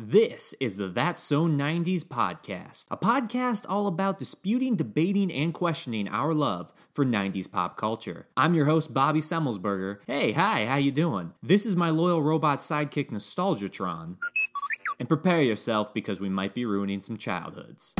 This 0.00 0.54
is 0.60 0.76
the 0.76 0.86
That's 0.86 1.20
So 1.20 1.48
90s 1.48 2.04
podcast, 2.04 2.86
a 2.88 2.96
podcast 2.96 3.66
all 3.68 3.88
about 3.88 4.16
disputing, 4.16 4.76
debating, 4.76 5.32
and 5.32 5.52
questioning 5.52 6.06
our 6.06 6.32
love 6.34 6.72
for 6.92 7.04
90s 7.04 7.50
pop 7.50 7.76
culture. 7.76 8.28
I'm 8.36 8.54
your 8.54 8.66
host, 8.66 8.94
Bobby 8.94 9.20
Semmelsberger. 9.20 9.98
Hey, 10.06 10.30
hi, 10.30 10.66
how 10.66 10.76
you 10.76 10.92
doing? 10.92 11.32
This 11.42 11.66
is 11.66 11.74
my 11.74 11.90
loyal 11.90 12.22
robot 12.22 12.60
sidekick, 12.60 13.10
Nostalgiatron. 13.10 14.18
And 15.00 15.08
prepare 15.08 15.42
yourself 15.42 15.92
because 15.92 16.20
we 16.20 16.28
might 16.28 16.54
be 16.54 16.64
ruining 16.64 17.00
some 17.00 17.16
childhoods. 17.16 17.96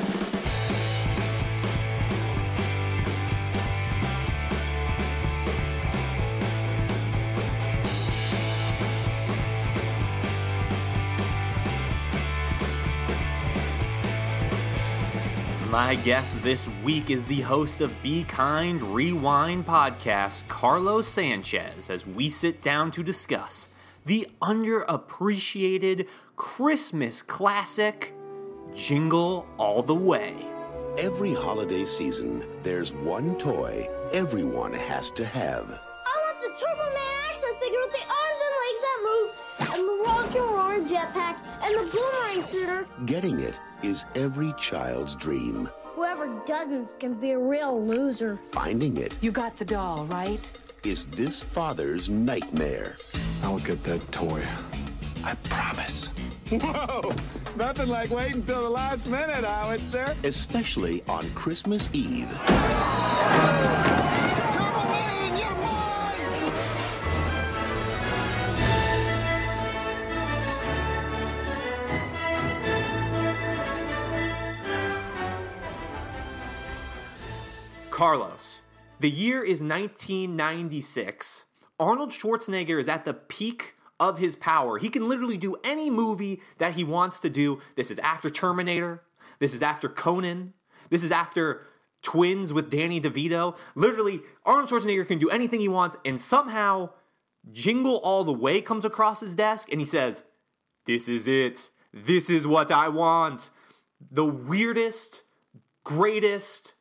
My 15.71 15.97
guest 15.97 16.43
this 16.43 16.67
week 16.83 17.11
is 17.11 17.27
the 17.27 17.43
host 17.43 17.83
of 17.83 18.03
Be 18.03 18.25
Kind 18.25 18.83
Rewind 18.83 19.67
podcast, 19.67 20.49
Carlos 20.49 21.07
Sanchez, 21.07 21.91
as 21.91 22.07
we 22.07 22.31
sit 22.31 22.63
down 22.63 22.91
to 22.93 23.03
discuss 23.03 23.69
the 24.07 24.27
underappreciated 24.41 26.09
Christmas 26.37 27.21
classic, 27.21 28.15
Jingle 28.75 29.47
All 29.59 29.83
the 29.83 29.95
Way. 29.95 30.35
Every 30.97 31.35
holiday 31.35 31.85
season, 31.85 32.47
there's 32.63 32.95
one 32.95 33.37
toy 33.37 33.91
everyone 34.15 34.73
has 34.73 35.11
to 35.11 35.25
have. 35.27 35.69
I 36.07 36.33
want 36.33 36.41
the 36.41 36.59
Turbo 36.59 36.85
Man 36.95 37.18
jetpack, 40.99 41.37
and 41.65 41.75
the 41.77 41.93
boomerang 41.93 42.45
shooter. 42.51 42.87
Getting 43.07 43.41
it 43.41 43.59
is 43.83 44.05
every 44.15 44.53
child's 44.59 45.15
dream. 45.15 45.69
Whoever 45.95 46.27
doesn't 46.47 46.99
can 47.01 47.15
be 47.15 47.33
a 47.33 47.39
real 47.39 47.85
loser. 47.85 48.39
Finding 48.53 48.97
it 48.99 49.15
You 49.21 49.33
got 49.33 49.57
the 49.59 49.65
doll, 49.65 50.07
right? 50.07 50.41
is 50.85 51.07
this 51.07 51.43
father's 51.43 52.09
nightmare. 52.09 52.95
I'll 53.43 53.59
get 53.59 53.83
that 53.85 54.01
toy. 54.13 54.43
I 55.25 55.35
promise. 55.43 56.09
Whoa! 56.51 57.13
Nothing 57.57 57.89
like 57.89 58.11
waiting 58.11 58.43
till 58.45 58.63
the 58.63 58.71
last 58.71 59.07
minute, 59.09 59.45
Howitzer. 59.45 60.17
Especially 60.25 61.03
on 61.09 61.29
Christmas 61.31 61.91
Eve. 61.93 62.29
Carlos, 77.99 78.63
the 79.01 79.11
year 79.11 79.43
is 79.43 79.61
1996. 79.61 81.43
Arnold 81.81 82.11
Schwarzenegger 82.11 82.79
is 82.79 82.89
at 82.89 83.05
the 83.05 83.13
peak 83.13 83.75
of 83.99 84.21
his 84.21 84.37
power. 84.37 84.79
He 84.79 84.89
can 84.89 85.09
literally 85.09 85.37
do 85.37 85.57
any 85.65 85.91
movie 85.91 86.41
that 86.59 86.75
he 86.75 86.85
wants 86.85 87.19
to 87.19 87.29
do. 87.29 87.61
This 87.75 87.91
is 87.91 87.99
after 87.99 88.31
Terminator. 88.31 89.03
This 89.41 89.53
is 89.53 89.63
after 89.63 89.89
Conan. 89.89 90.55
This 90.91 91.03
is 91.03 91.11
after 91.11 91.67
Twins 92.01 92.53
with 92.53 92.71
Danny 92.71 93.01
DeVito. 93.01 93.57
Literally, 93.75 94.21
Arnold 94.47 94.71
Schwarzenegger 94.71 95.09
can 95.09 95.19
do 95.19 95.29
anything 95.29 95.59
he 95.59 95.67
wants, 95.67 95.97
and 96.05 96.21
somehow 96.21 96.91
Jingle 97.51 97.97
All 97.97 98.23
the 98.23 98.33
Way 98.33 98.61
comes 98.61 98.85
across 98.85 99.19
his 99.19 99.35
desk 99.35 99.73
and 99.73 99.81
he 99.81 99.87
says, 99.87 100.23
This 100.87 101.09
is 101.09 101.27
it. 101.27 101.71
This 101.93 102.31
is 102.31 102.47
what 102.47 102.71
I 102.71 102.91
want. 102.91 103.51
The 104.09 104.25
weirdest, 104.25 105.25
greatest, 105.83 106.75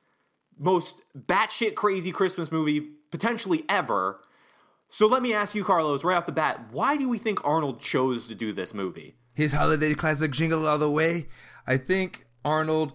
most 0.59 1.01
batshit 1.17 1.75
crazy 1.75 2.11
Christmas 2.11 2.51
movie 2.51 2.81
potentially 3.11 3.63
ever. 3.69 4.19
So 4.89 5.07
let 5.07 5.21
me 5.21 5.33
ask 5.33 5.53
you, 5.53 5.63
Carlos, 5.63 6.03
right 6.03 6.17
off 6.17 6.25
the 6.25 6.31
bat, 6.31 6.67
why 6.71 6.97
do 6.97 7.09
we 7.09 7.17
think 7.17 7.45
Arnold 7.45 7.81
chose 7.81 8.27
to 8.27 8.35
do 8.35 8.53
this 8.53 8.73
movie? 8.73 9.15
his 9.37 9.53
holiday 9.53 9.93
classic 9.93 10.31
Jingle 10.31 10.67
All 10.67 10.79
the 10.79 10.89
Way. 10.89 11.27
I 11.67 11.77
think 11.77 12.25
Arnold 12.43 12.93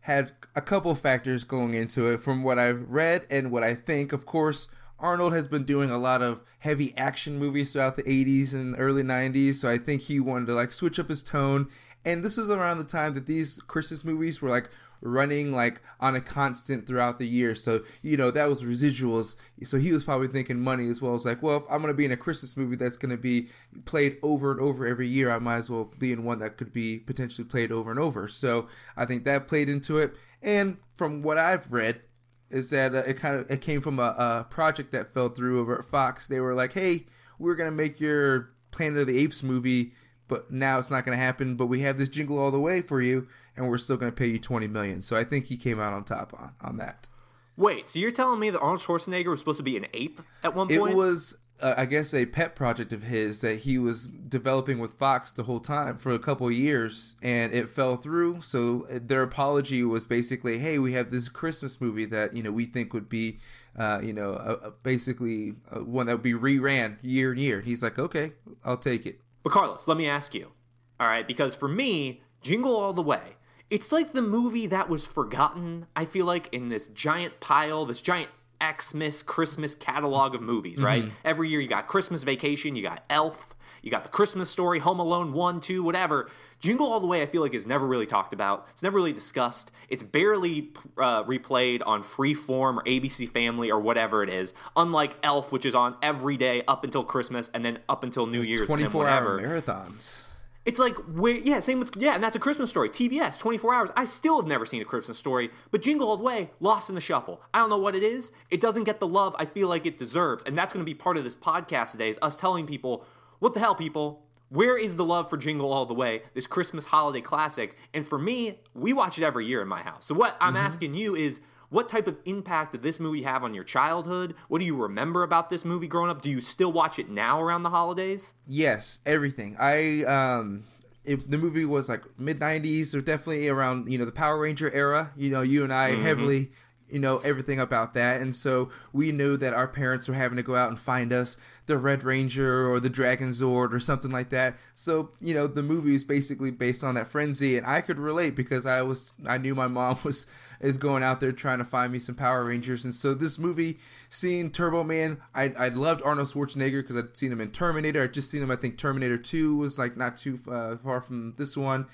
had 0.00 0.32
a 0.56 0.60
couple 0.60 0.92
factors 0.96 1.44
going 1.44 1.74
into 1.74 2.10
it 2.12 2.18
from 2.18 2.42
what 2.42 2.58
I've 2.58 2.90
read 2.90 3.24
and 3.30 3.52
what 3.52 3.62
I 3.62 3.74
think. 3.76 4.12
Of 4.12 4.26
course, 4.26 4.66
Arnold 4.98 5.32
has 5.32 5.46
been 5.46 5.62
doing 5.62 5.88
a 5.88 5.96
lot 5.96 6.22
of 6.22 6.42
heavy 6.58 6.92
action 6.96 7.38
movies 7.38 7.72
throughout 7.72 7.94
the 7.94 8.02
80s 8.02 8.52
and 8.52 8.74
early 8.76 9.04
90s, 9.04 9.54
so 9.54 9.70
I 9.70 9.78
think 9.78 10.02
he 10.02 10.18
wanted 10.18 10.46
to 10.46 10.54
like 10.54 10.72
switch 10.72 10.98
up 10.98 11.08
his 11.08 11.22
tone. 11.22 11.68
And 12.04 12.24
this 12.24 12.36
was 12.36 12.50
around 12.50 12.78
the 12.78 12.84
time 12.84 13.14
that 13.14 13.26
these 13.26 13.62
Christmas 13.62 14.04
movies 14.04 14.42
were 14.42 14.50
like 14.50 14.68
running 15.00 15.52
like 15.52 15.80
on 16.00 16.14
a 16.14 16.20
constant 16.20 16.86
throughout 16.86 17.18
the 17.18 17.26
year. 17.26 17.54
So, 17.54 17.80
you 18.02 18.16
know, 18.16 18.30
that 18.30 18.48
was 18.48 18.62
residuals. 18.62 19.36
So 19.64 19.78
he 19.78 19.92
was 19.92 20.04
probably 20.04 20.28
thinking 20.28 20.60
money 20.60 20.88
as 20.88 21.00
well. 21.02 21.14
It's 21.14 21.24
like, 21.24 21.42
well, 21.42 21.58
if 21.58 21.64
I'm 21.70 21.82
going 21.82 21.92
to 21.92 21.96
be 21.96 22.04
in 22.04 22.12
a 22.12 22.16
Christmas 22.16 22.56
movie 22.56 22.76
that's 22.76 22.96
going 22.96 23.10
to 23.10 23.16
be 23.16 23.48
played 23.84 24.18
over 24.22 24.50
and 24.50 24.60
over 24.60 24.86
every 24.86 25.06
year, 25.06 25.30
I 25.30 25.38
might 25.38 25.56
as 25.56 25.70
well 25.70 25.92
be 25.98 26.12
in 26.12 26.24
one 26.24 26.38
that 26.40 26.56
could 26.56 26.72
be 26.72 26.98
potentially 26.98 27.46
played 27.46 27.72
over 27.72 27.90
and 27.90 28.00
over. 28.00 28.28
So 28.28 28.68
I 28.96 29.06
think 29.06 29.24
that 29.24 29.48
played 29.48 29.68
into 29.68 29.98
it. 29.98 30.16
And 30.42 30.78
from 30.96 31.22
what 31.22 31.38
I've 31.38 31.72
read, 31.72 32.02
is 32.48 32.70
that 32.70 32.94
uh, 32.94 33.02
it 33.06 33.14
kind 33.14 33.40
of 33.40 33.50
it 33.50 33.60
came 33.60 33.80
from 33.80 33.98
a, 33.98 34.14
a 34.16 34.46
project 34.48 34.92
that 34.92 35.12
fell 35.12 35.28
through 35.28 35.60
over 35.60 35.78
at 35.78 35.84
Fox. 35.84 36.26
They 36.28 36.40
were 36.40 36.54
like, 36.54 36.74
"Hey, 36.74 37.06
we're 37.38 37.56
gonna 37.56 37.72
make 37.72 38.00
your 38.00 38.52
Planet 38.70 39.00
of 39.00 39.06
the 39.06 39.18
Apes 39.18 39.42
movie, 39.42 39.92
but 40.28 40.50
now 40.50 40.78
it's 40.78 40.90
not 40.90 41.04
gonna 41.04 41.16
happen. 41.16 41.56
But 41.56 41.66
we 41.66 41.80
have 41.80 41.98
this 41.98 42.08
Jingle 42.08 42.38
All 42.38 42.50
the 42.50 42.60
Way 42.60 42.80
for 42.80 43.00
you, 43.00 43.28
and 43.56 43.68
we're 43.68 43.78
still 43.78 43.96
gonna 43.96 44.12
pay 44.12 44.26
you 44.26 44.38
twenty 44.38 44.68
million. 44.68 45.02
So 45.02 45.16
I 45.16 45.24
think 45.24 45.46
he 45.46 45.56
came 45.56 45.80
out 45.80 45.92
on 45.92 46.04
top 46.04 46.34
on 46.34 46.52
on 46.60 46.76
that. 46.78 47.08
Wait, 47.56 47.88
so 47.88 47.98
you're 47.98 48.10
telling 48.10 48.38
me 48.38 48.50
that 48.50 48.60
Arnold 48.60 48.80
Schwarzenegger 48.82 49.28
was 49.28 49.38
supposed 49.38 49.56
to 49.56 49.62
be 49.62 49.76
an 49.76 49.86
ape 49.94 50.20
at 50.44 50.54
one 50.54 50.68
point? 50.68 50.92
It 50.92 50.94
was, 50.94 51.38
uh, 51.58 51.74
I 51.76 51.86
guess, 51.86 52.12
a 52.12 52.26
pet 52.26 52.54
project 52.54 52.92
of 52.92 53.04
his 53.04 53.40
that 53.40 53.60
he 53.60 53.78
was 53.78 54.08
developing 54.08 54.78
with 54.78 54.92
Fox 54.92 55.32
the 55.32 55.44
whole 55.44 55.60
time 55.60 55.96
for 55.96 56.12
a 56.12 56.18
couple 56.18 56.46
of 56.46 56.52
years, 56.52 57.16
and 57.22 57.54
it 57.54 57.70
fell 57.70 57.96
through. 57.96 58.42
So 58.42 58.86
uh, 58.92 58.98
their 59.02 59.22
apology 59.22 59.82
was 59.82 60.06
basically, 60.06 60.58
"Hey, 60.58 60.78
we 60.78 60.92
have 60.92 61.10
this 61.10 61.30
Christmas 61.30 61.80
movie 61.80 62.04
that 62.04 62.34
you 62.34 62.42
know 62.42 62.52
we 62.52 62.66
think 62.66 62.92
would 62.92 63.08
be, 63.08 63.38
uh, 63.78 64.00
you 64.02 64.12
know, 64.12 64.32
a, 64.32 64.66
a 64.66 64.70
basically 64.82 65.54
uh 65.72 65.80
one 65.80 66.06
that 66.06 66.12
would 66.12 66.22
be 66.22 66.34
reran 66.34 66.98
year 67.00 67.30
and 67.32 67.40
year." 67.40 67.62
He's 67.62 67.82
like, 67.82 67.98
"Okay, 67.98 68.32
I'll 68.66 68.76
take 68.76 69.06
it." 69.06 69.20
But 69.46 69.52
Carlos, 69.52 69.86
let 69.86 69.96
me 69.96 70.08
ask 70.08 70.34
you. 70.34 70.50
All 70.98 71.06
right, 71.06 71.24
because 71.24 71.54
for 71.54 71.68
me, 71.68 72.20
Jingle 72.42 72.74
All 72.74 72.92
the 72.92 73.00
Way, 73.00 73.36
it's 73.70 73.92
like 73.92 74.10
the 74.10 74.20
movie 74.20 74.66
that 74.66 74.88
was 74.88 75.04
forgotten, 75.04 75.86
I 75.94 76.04
feel 76.04 76.26
like, 76.26 76.48
in 76.50 76.68
this 76.68 76.88
giant 76.88 77.38
pile, 77.38 77.86
this 77.86 78.00
giant 78.00 78.30
Xmas 78.60 79.22
Christmas 79.22 79.76
catalog 79.76 80.34
of 80.34 80.42
movies, 80.42 80.82
right? 80.82 81.04
Mm-hmm. 81.04 81.14
Every 81.24 81.48
year 81.48 81.60
you 81.60 81.68
got 81.68 81.86
Christmas 81.86 82.24
Vacation, 82.24 82.74
you 82.74 82.82
got 82.82 83.04
Elf, 83.08 83.54
you 83.86 83.92
got 83.92 84.02
The 84.02 84.08
Christmas 84.08 84.50
Story, 84.50 84.80
Home 84.80 84.98
Alone 84.98 85.32
1, 85.32 85.60
2, 85.60 85.84
whatever. 85.84 86.28
Jingle 86.58 86.92
All 86.92 86.98
the 86.98 87.06
Way, 87.06 87.22
I 87.22 87.26
feel 87.26 87.40
like, 87.40 87.54
is 87.54 87.68
never 87.68 87.86
really 87.86 88.04
talked 88.04 88.32
about. 88.32 88.66
It's 88.72 88.82
never 88.82 88.96
really 88.96 89.12
discussed. 89.12 89.70
It's 89.88 90.02
barely 90.02 90.72
uh, 90.98 91.22
replayed 91.22 91.82
on 91.86 92.02
Freeform 92.02 92.78
or 92.78 92.82
ABC 92.82 93.28
Family 93.28 93.70
or 93.70 93.78
whatever 93.78 94.24
it 94.24 94.28
is. 94.28 94.54
Unlike 94.74 95.18
Elf, 95.22 95.52
which 95.52 95.64
is 95.64 95.76
on 95.76 95.94
every 96.02 96.36
day 96.36 96.64
up 96.66 96.82
until 96.82 97.04
Christmas 97.04 97.48
and 97.54 97.64
then 97.64 97.78
up 97.88 98.02
until 98.02 98.26
New 98.26 98.42
Year's. 98.42 98.62
and 98.62 98.66
Twenty 98.66 98.86
four 98.86 99.06
hour 99.06 99.38
marathons. 99.40 100.30
It's 100.64 100.80
like 100.80 100.96
where 100.96 101.36
yeah, 101.36 101.60
same 101.60 101.78
with 101.78 101.96
yeah, 101.96 102.16
and 102.16 102.24
that's 102.24 102.34
a 102.34 102.40
Christmas 102.40 102.68
story. 102.68 102.90
TBS, 102.90 103.38
24 103.38 103.72
hours. 103.72 103.90
I 103.96 104.04
still 104.04 104.36
have 104.36 104.48
never 104.48 104.66
seen 104.66 104.82
a 104.82 104.84
Christmas 104.84 105.16
story, 105.16 105.50
but 105.70 105.80
Jingle 105.80 106.08
All 106.08 106.16
the 106.16 106.24
Way, 106.24 106.50
lost 106.58 106.88
in 106.88 106.96
the 106.96 107.00
shuffle. 107.00 107.40
I 107.54 107.60
don't 107.60 107.70
know 107.70 107.78
what 107.78 107.94
it 107.94 108.02
is. 108.02 108.32
It 108.50 108.60
doesn't 108.60 108.82
get 108.82 108.98
the 108.98 109.06
love 109.06 109.36
I 109.38 109.44
feel 109.44 109.68
like 109.68 109.86
it 109.86 109.96
deserves, 109.96 110.42
and 110.42 110.58
that's 110.58 110.72
going 110.72 110.84
to 110.84 110.90
be 110.90 110.94
part 110.94 111.16
of 111.16 111.22
this 111.22 111.36
podcast 111.36 111.92
today. 111.92 112.10
Is 112.10 112.18
us 112.20 112.34
telling 112.34 112.66
people, 112.66 113.06
what 113.38 113.54
the 113.54 113.60
hell, 113.60 113.74
people. 113.74 114.22
Where 114.48 114.78
is 114.78 114.96
the 114.96 115.04
love 115.04 115.28
for 115.28 115.36
Jingle 115.36 115.72
All 115.72 115.86
the 115.86 115.94
Way, 115.94 116.22
this 116.34 116.46
Christmas 116.46 116.84
holiday 116.84 117.20
classic? 117.20 117.76
And 117.92 118.06
for 118.06 118.18
me, 118.18 118.60
we 118.74 118.92
watch 118.92 119.18
it 119.18 119.24
every 119.24 119.44
year 119.44 119.60
in 119.60 119.66
my 119.66 119.80
house. 119.80 120.06
So, 120.06 120.14
what 120.14 120.36
I'm 120.40 120.54
asking 120.54 120.94
you 120.94 121.16
is 121.16 121.40
what 121.68 121.88
type 121.88 122.06
of 122.06 122.16
impact 122.24 122.72
did 122.72 122.82
this 122.82 123.00
movie 123.00 123.22
have 123.22 123.42
on 123.42 123.54
your 123.54 123.64
childhood? 123.64 124.34
What 124.48 124.60
do 124.60 124.66
you 124.66 124.76
remember 124.76 125.24
about 125.24 125.50
this 125.50 125.64
movie 125.64 125.88
growing 125.88 126.10
up? 126.10 126.22
Do 126.22 126.30
you 126.30 126.40
still 126.40 126.72
watch 126.72 126.98
it 126.98 127.08
now 127.08 127.40
around 127.40 127.64
the 127.64 127.70
holidays? 127.70 128.34
Yes, 128.46 129.00
everything. 129.04 129.56
I 129.58 130.04
um 130.04 130.62
it, 131.04 131.30
the 131.30 131.38
movie 131.38 131.64
was 131.64 131.88
like 131.88 132.02
mid 132.18 132.40
90s 132.40 132.94
or 132.94 133.00
definitely 133.00 133.48
around, 133.48 133.90
you 133.90 133.98
know, 133.98 134.04
the 134.04 134.12
Power 134.12 134.38
Ranger 134.38 134.70
era. 134.72 135.12
You 135.16 135.30
know, 135.30 135.42
you 135.42 135.64
and 135.64 135.72
I 135.72 135.90
heavily 135.90 136.50
you 136.88 136.98
know 136.98 137.18
everything 137.18 137.60
about 137.60 137.94
that. 137.94 138.20
And 138.20 138.34
so 138.34 138.70
we 138.92 139.12
knew 139.12 139.36
that 139.36 139.54
our 139.54 139.68
parents 139.68 140.08
were 140.08 140.14
having 140.14 140.36
to 140.36 140.42
go 140.42 140.54
out 140.54 140.68
and 140.68 140.78
find 140.78 141.12
us 141.12 141.36
the 141.66 141.78
red 141.78 142.04
ranger 142.04 142.70
or 142.70 142.80
the 142.80 142.90
dragon 142.90 143.30
zord 143.30 143.72
or 143.72 143.80
something 143.80 144.10
like 144.10 144.30
that. 144.30 144.56
So 144.74 145.10
you 145.20 145.34
know 145.34 145.46
the 145.46 145.62
movie 145.62 145.94
is 145.94 146.04
basically 146.04 146.50
based 146.50 146.84
on 146.84 146.94
that 146.94 147.06
frenzy 147.06 147.56
and 147.56 147.66
i 147.66 147.80
could 147.80 147.98
relate 147.98 148.34
because 148.36 148.66
i 148.66 148.82
was 148.82 149.14
i 149.26 149.38
knew 149.38 149.54
my 149.54 149.68
mom 149.68 149.98
was 150.04 150.26
is 150.60 150.78
going 150.78 151.02
out 151.02 151.20
there 151.20 151.32
trying 151.32 151.58
to 151.58 151.64
find 151.64 151.92
me 151.92 151.98
some 151.98 152.14
power 152.14 152.44
rangers. 152.44 152.84
And 152.84 152.94
so 152.94 153.12
this 153.14 153.38
movie 153.38 153.78
seeing 154.08 154.50
turbo 154.50 154.84
man 154.84 155.18
i, 155.34 155.52
I 155.58 155.68
loved 155.68 156.02
arnold 156.04 156.28
schwarzenegger 156.28 156.82
because 156.82 156.96
i'd 156.96 157.16
seen 157.16 157.32
him 157.32 157.40
in 157.40 157.50
terminator. 157.50 158.02
I'd 158.02 158.14
just 158.14 158.30
seen 158.30 158.42
him 158.42 158.50
i 158.50 158.56
think 158.56 158.78
terminator 158.78 159.18
2 159.18 159.56
was 159.56 159.78
like 159.78 159.96
not 159.96 160.16
too 160.16 160.38
uh, 160.50 160.76
far 160.76 161.00
from 161.00 161.34
this 161.34 161.56
one 161.56 161.86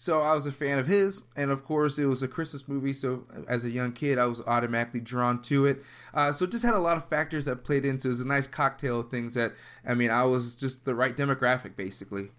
so 0.00 0.22
I 0.22 0.34
was 0.34 0.46
a 0.46 0.52
fan 0.52 0.78
of 0.78 0.86
his, 0.86 1.26
and 1.36 1.50
of 1.50 1.62
course 1.62 1.98
it 1.98 2.06
was 2.06 2.22
a 2.22 2.26
Christmas 2.26 2.66
movie. 2.66 2.94
So 2.94 3.26
as 3.46 3.66
a 3.66 3.70
young 3.70 3.92
kid, 3.92 4.16
I 4.16 4.24
was 4.24 4.40
automatically 4.46 5.00
drawn 5.00 5.42
to 5.42 5.66
it. 5.66 5.82
Uh, 6.14 6.32
so 6.32 6.46
it 6.46 6.52
just 6.52 6.64
had 6.64 6.72
a 6.72 6.80
lot 6.80 6.96
of 6.96 7.06
factors 7.06 7.44
that 7.44 7.64
played 7.64 7.84
into. 7.84 8.08
It 8.08 8.12
was 8.12 8.22
a 8.22 8.26
nice 8.26 8.46
cocktail 8.46 9.00
of 9.00 9.10
things 9.10 9.34
that 9.34 9.52
I 9.86 9.92
mean, 9.92 10.08
I 10.08 10.24
was 10.24 10.56
just 10.56 10.86
the 10.86 10.94
right 10.94 11.14
demographic, 11.14 11.76
basically. 11.76 12.30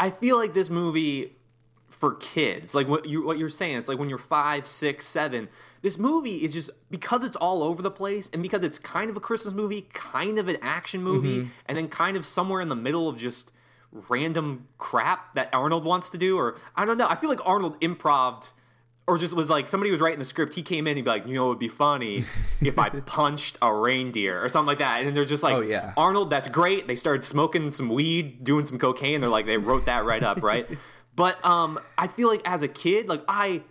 I 0.00 0.10
feel 0.10 0.36
like 0.38 0.52
this 0.52 0.70
movie 0.70 1.36
for 1.88 2.16
kids, 2.16 2.74
like 2.74 2.88
what 2.88 3.06
you 3.06 3.24
what 3.24 3.38
you're 3.38 3.48
saying, 3.48 3.76
it's 3.76 3.86
like 3.86 4.00
when 4.00 4.08
you're 4.08 4.18
five, 4.18 4.66
six, 4.66 5.06
seven. 5.06 5.48
This 5.82 5.98
movie 5.98 6.38
is 6.38 6.52
just 6.52 6.70
because 6.90 7.22
it's 7.22 7.36
all 7.36 7.62
over 7.62 7.80
the 7.80 7.92
place, 7.92 8.28
and 8.32 8.42
because 8.42 8.64
it's 8.64 8.80
kind 8.80 9.08
of 9.08 9.16
a 9.16 9.20
Christmas 9.20 9.54
movie, 9.54 9.82
kind 9.92 10.36
of 10.36 10.48
an 10.48 10.56
action 10.62 11.00
movie, 11.00 11.42
mm-hmm. 11.42 11.50
and 11.66 11.78
then 11.78 11.86
kind 11.86 12.16
of 12.16 12.26
somewhere 12.26 12.60
in 12.60 12.68
the 12.68 12.74
middle 12.74 13.08
of 13.08 13.18
just 13.18 13.52
random 13.92 14.68
crap 14.78 15.34
that 15.34 15.48
Arnold 15.52 15.84
wants 15.84 16.10
to 16.10 16.18
do, 16.18 16.38
or 16.38 16.58
I 16.76 16.84
don't 16.84 16.98
know. 16.98 17.08
I 17.08 17.16
feel 17.16 17.30
like 17.30 17.46
Arnold 17.46 17.76
improved 17.80 18.52
or 19.10 19.18
just 19.18 19.34
was 19.34 19.50
like 19.50 19.68
somebody 19.68 19.90
was 19.90 20.00
writing 20.00 20.20
the 20.20 20.24
script. 20.24 20.54
He 20.54 20.62
came 20.62 20.86
in, 20.86 20.96
he'd 20.96 21.04
be 21.04 21.10
like, 21.10 21.26
you 21.26 21.34
know, 21.34 21.48
it'd 21.48 21.58
be 21.58 21.68
funny 21.68 22.18
if 22.62 22.78
I 22.78 22.90
punched 22.90 23.58
a 23.60 23.74
reindeer 23.74 24.42
or 24.42 24.48
something 24.48 24.68
like 24.68 24.78
that. 24.78 24.98
And 24.98 25.08
then 25.08 25.14
they're 25.14 25.24
just 25.24 25.42
like, 25.42 25.56
oh, 25.56 25.60
yeah. 25.60 25.94
Arnold, 25.96 26.30
that's 26.30 26.48
great. 26.48 26.86
They 26.86 26.94
started 26.94 27.24
smoking 27.24 27.72
some 27.72 27.88
weed, 27.88 28.44
doing 28.44 28.66
some 28.66 28.78
cocaine. 28.78 29.20
They're 29.20 29.28
like, 29.28 29.46
they 29.46 29.58
wrote 29.58 29.86
that 29.86 30.04
right 30.04 30.22
up, 30.22 30.42
right? 30.42 30.66
but 31.16 31.44
um, 31.44 31.80
I 31.98 32.06
feel 32.06 32.28
like 32.28 32.42
as 32.44 32.62
a 32.62 32.68
kid, 32.68 33.08
like 33.08 33.24
I 33.26 33.64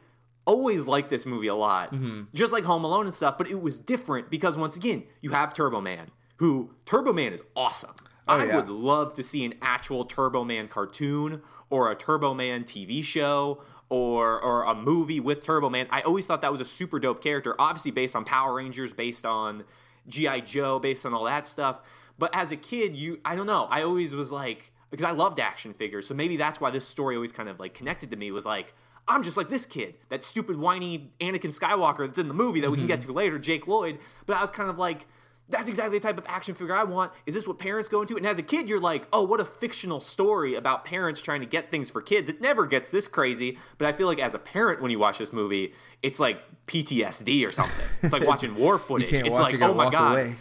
always 0.45 0.86
liked 0.88 1.10
this 1.10 1.25
movie 1.25 1.48
a 1.48 1.56
lot, 1.56 1.94
mm-hmm. 1.94 2.24
just 2.33 2.51
like 2.51 2.65
Home 2.65 2.83
Alone 2.83 3.06
and 3.06 3.15
stuff. 3.15 3.38
But 3.38 3.50
it 3.50 3.62
was 3.62 3.80
different 3.80 4.30
because 4.30 4.57
once 4.57 4.75
again, 4.75 5.04
you 5.22 5.30
have 5.30 5.54
Turbo 5.54 5.80
Man, 5.80 6.07
who 6.38 6.72
Turbo 6.86 7.13
Man 7.13 7.31
is 7.31 7.42
awesome. 7.56 7.95
Oh, 8.30 8.40
I 8.40 8.46
yeah. 8.46 8.56
would 8.56 8.70
love 8.70 9.14
to 9.16 9.24
see 9.24 9.46
an 9.46 9.56
actual 9.62 10.06
Turbo 10.06 10.44
Man 10.44 10.68
cartoon 10.68 11.42
or 11.70 11.92
a 11.92 11.96
Turbo 11.96 12.34
Man 12.34 12.64
TV 12.64 13.04
show 13.04 13.62
or 13.90 14.40
or 14.42 14.64
a 14.64 14.76
movie 14.76 15.20
with 15.20 15.44
Turbo 15.44 15.70
Man. 15.70 15.88
I 15.90 16.02
always 16.02 16.26
thought 16.26 16.42
that 16.42 16.52
was 16.52 16.62
a 16.62 16.66
super 16.66 17.00
dope 17.00 17.24
character, 17.24 17.56
obviously 17.60 17.92
based 17.92 18.16
on 18.16 18.26
Power 18.26 18.54
Rangers, 18.54 18.94
based 18.94 19.26
on 19.26 19.64
GI 20.08 20.42
Joe, 20.42 20.80
based 20.80 21.06
on 21.06 21.14
all 21.14 21.26
that 21.26 21.48
stuff. 21.48 21.81
But 22.18 22.36
as 22.36 22.52
a 22.52 22.58
kid, 22.58 22.96
you 22.96 23.20
I 23.26 23.36
don't 23.36 23.48
know, 23.48 23.68
I 23.70 23.84
always 23.84 24.14
was 24.14 24.32
like 24.32 24.72
because 24.92 25.06
I 25.06 25.12
loved 25.12 25.40
action 25.40 25.74
figures. 25.74 26.08
So 26.08 26.14
maybe 26.14 26.38
that's 26.38 26.60
why 26.60 26.72
this 26.72 26.88
story 26.88 27.16
always 27.16 27.32
kind 27.32 27.50
of 27.50 27.60
like 27.60 27.74
connected 27.74 28.12
to 28.12 28.18
me 28.18 28.32
was 28.32 28.46
like 28.46 28.74
I'm 29.08 29.24
just 29.24 29.38
like 29.38 29.50
this 29.50 29.66
kid, 29.66 29.96
that 30.10 30.24
stupid 30.24 30.58
whiny 30.58 31.12
Anakin 31.20 31.58
Skywalker 31.58 32.06
that's 32.06 32.20
in 32.20 32.28
the 32.28 32.34
movie 32.34 32.60
that 32.62 32.70
we 32.70 32.78
can 32.78 32.88
get 32.88 33.02
to 33.08 33.12
later, 33.12 33.40
Jake 33.40 33.68
Lloyd. 33.68 33.98
But 34.25 34.38
I 34.38 34.42
was 34.42 34.52
kind 34.52 34.70
of 34.70 34.78
like 34.78 35.08
that's 35.50 35.68
exactly 35.68 35.98
the 35.98 36.04
type 36.04 36.18
of 36.18 36.25
action 36.28 36.54
figure 36.54 36.75
I 36.75 36.84
want. 36.84 37.12
Is 37.25 37.34
this 37.34 37.48
what 37.48 37.57
parents 37.60 37.90
go 37.90 38.01
into? 38.01 38.16
And 38.16 38.25
as 38.25 38.38
a 38.38 38.44
kid, 38.44 38.69
you're 38.69 38.80
like, 38.80 39.07
oh, 39.12 39.24
what 39.24 39.40
a 39.40 39.46
fictional 39.46 40.00
story 40.00 40.56
about 40.56 40.86
parents 40.86 41.22
trying 41.22 41.42
to 41.42 41.48
get 41.48 41.72
things 41.72 41.90
for 41.90 42.01
kids. 42.01 42.30
It 42.30 42.40
never 42.40 42.66
gets 42.66 42.92
this 42.92 43.07
crazy. 43.07 43.57
But 43.78 43.88
I 43.88 43.94
feel 43.94 44.07
like 44.07 44.19
as 44.19 44.36
a 44.36 44.40
parent, 44.40 44.81
when 44.81 44.92
you 44.92 45.00
watch 45.00 45.18
this 45.18 45.34
movie, 45.34 45.74
it's 46.04 46.19
like 46.19 46.42
PTSD 46.68 47.46
or 47.48 47.51
something. 47.51 47.86
It's 48.04 48.13
like 48.13 48.24
watching 48.28 48.56
war 48.56 48.78
footage. 48.78 49.12
it's 49.12 49.40
like, 49.40 49.60
oh 49.62 49.74
my 49.74 49.90
god. 49.90 50.13
Away. 50.13 50.36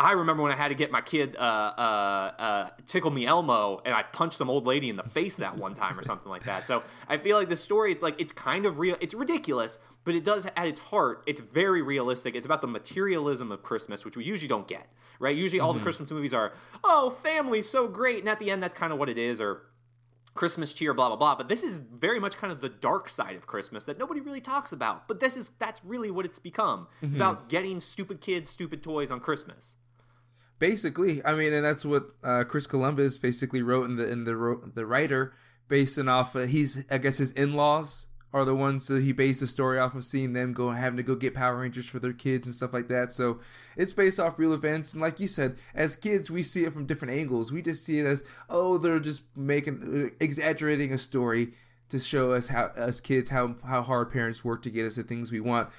I 0.00 0.12
remember 0.12 0.44
when 0.44 0.52
I 0.52 0.56
had 0.56 0.68
to 0.68 0.76
get 0.76 0.92
my 0.92 1.00
kid 1.00 1.34
uh, 1.36 1.40
uh, 1.40 2.32
uh, 2.38 2.70
tickle 2.86 3.10
me 3.10 3.26
Elmo, 3.26 3.82
and 3.84 3.92
I 3.92 4.04
punched 4.04 4.38
some 4.38 4.48
old 4.48 4.64
lady 4.64 4.88
in 4.88 4.94
the 4.94 5.02
face 5.02 5.36
that 5.38 5.56
one 5.56 5.74
time 5.74 5.98
or 5.98 6.04
something 6.04 6.30
like 6.30 6.44
that. 6.44 6.68
So 6.68 6.84
I 7.08 7.18
feel 7.18 7.36
like 7.36 7.48
the 7.48 7.56
story, 7.56 7.90
it's 7.90 8.02
like 8.02 8.20
it's 8.20 8.30
kind 8.30 8.64
of 8.64 8.78
real. 8.78 8.96
It's 9.00 9.12
ridiculous, 9.12 9.80
but 10.04 10.14
it 10.14 10.22
does 10.22 10.46
at 10.56 10.66
its 10.68 10.78
heart, 10.78 11.24
it's 11.26 11.40
very 11.40 11.82
realistic. 11.82 12.36
It's 12.36 12.46
about 12.46 12.60
the 12.60 12.68
materialism 12.68 13.50
of 13.50 13.64
Christmas, 13.64 14.04
which 14.04 14.16
we 14.16 14.22
usually 14.22 14.46
don't 14.46 14.68
get, 14.68 14.86
right? 15.18 15.36
Usually, 15.36 15.58
all 15.58 15.70
mm-hmm. 15.70 15.80
the 15.80 15.82
Christmas 15.82 16.10
movies 16.12 16.32
are, 16.32 16.52
oh, 16.84 17.10
family, 17.10 17.60
so 17.62 17.88
great, 17.88 18.20
and 18.20 18.28
at 18.28 18.38
the 18.38 18.52
end, 18.52 18.62
that's 18.62 18.76
kind 18.76 18.92
of 18.92 19.00
what 19.00 19.08
it 19.08 19.18
is, 19.18 19.40
or 19.40 19.62
Christmas 20.34 20.72
cheer, 20.72 20.94
blah 20.94 21.08
blah 21.08 21.16
blah. 21.16 21.34
But 21.34 21.48
this 21.48 21.64
is 21.64 21.78
very 21.78 22.20
much 22.20 22.36
kind 22.36 22.52
of 22.52 22.60
the 22.60 22.68
dark 22.68 23.08
side 23.08 23.34
of 23.34 23.48
Christmas 23.48 23.82
that 23.84 23.98
nobody 23.98 24.20
really 24.20 24.40
talks 24.40 24.70
about. 24.70 25.08
But 25.08 25.18
this 25.18 25.36
is 25.36 25.50
that's 25.58 25.84
really 25.84 26.12
what 26.12 26.24
it's 26.24 26.38
become. 26.38 26.86
It's 27.02 27.10
mm-hmm. 27.10 27.20
about 27.20 27.48
getting 27.48 27.80
stupid 27.80 28.20
kids 28.20 28.48
stupid 28.48 28.84
toys 28.84 29.10
on 29.10 29.18
Christmas. 29.18 29.74
Basically, 30.58 31.24
I 31.24 31.34
mean, 31.34 31.52
and 31.52 31.64
that's 31.64 31.84
what 31.84 32.06
uh, 32.24 32.44
Chris 32.44 32.66
Columbus 32.66 33.16
basically 33.18 33.62
wrote 33.62 33.84
in 33.84 33.96
the 33.96 34.10
in 34.10 34.24
the 34.24 34.70
the 34.74 34.86
writer, 34.86 35.32
basing 35.68 36.08
off 36.08 36.34
uh, 36.34 36.40
he's 36.40 36.84
I 36.90 36.98
guess 36.98 37.18
his 37.18 37.32
in 37.32 37.54
laws 37.54 38.06
are 38.32 38.44
the 38.44 38.54
ones 38.54 38.86
that 38.88 39.02
he 39.02 39.12
based 39.12 39.40
the 39.40 39.46
story 39.46 39.78
off 39.78 39.94
of 39.94 40.04
seeing 40.04 40.34
them 40.34 40.52
go 40.52 40.70
having 40.70 40.98
to 40.98 41.02
go 41.02 41.14
get 41.14 41.34
Power 41.34 41.56
Rangers 41.60 41.88
for 41.88 41.98
their 41.98 42.12
kids 42.12 42.46
and 42.46 42.54
stuff 42.54 42.74
like 42.74 42.88
that. 42.88 43.10
So 43.10 43.40
it's 43.76 43.92
based 43.92 44.20
off 44.20 44.38
real 44.38 44.52
events, 44.52 44.92
and 44.92 45.00
like 45.00 45.20
you 45.20 45.28
said, 45.28 45.56
as 45.74 45.96
kids 45.96 46.30
we 46.30 46.42
see 46.42 46.64
it 46.64 46.72
from 46.72 46.86
different 46.86 47.14
angles. 47.14 47.52
We 47.52 47.62
just 47.62 47.84
see 47.84 48.00
it 48.00 48.06
as 48.06 48.24
oh 48.50 48.78
they're 48.78 49.00
just 49.00 49.36
making 49.36 50.10
uh, 50.10 50.16
exaggerating 50.20 50.92
a 50.92 50.98
story 50.98 51.52
to 51.88 51.98
show 51.98 52.32
us 52.32 52.48
how 52.48 52.64
us 52.76 53.00
kids 53.00 53.30
how 53.30 53.54
how 53.66 53.82
hard 53.82 54.10
parents 54.10 54.44
work 54.44 54.62
to 54.62 54.70
get 54.70 54.86
us 54.86 54.96
the 54.96 55.02
things 55.02 55.32
we 55.32 55.40
want. 55.40 55.70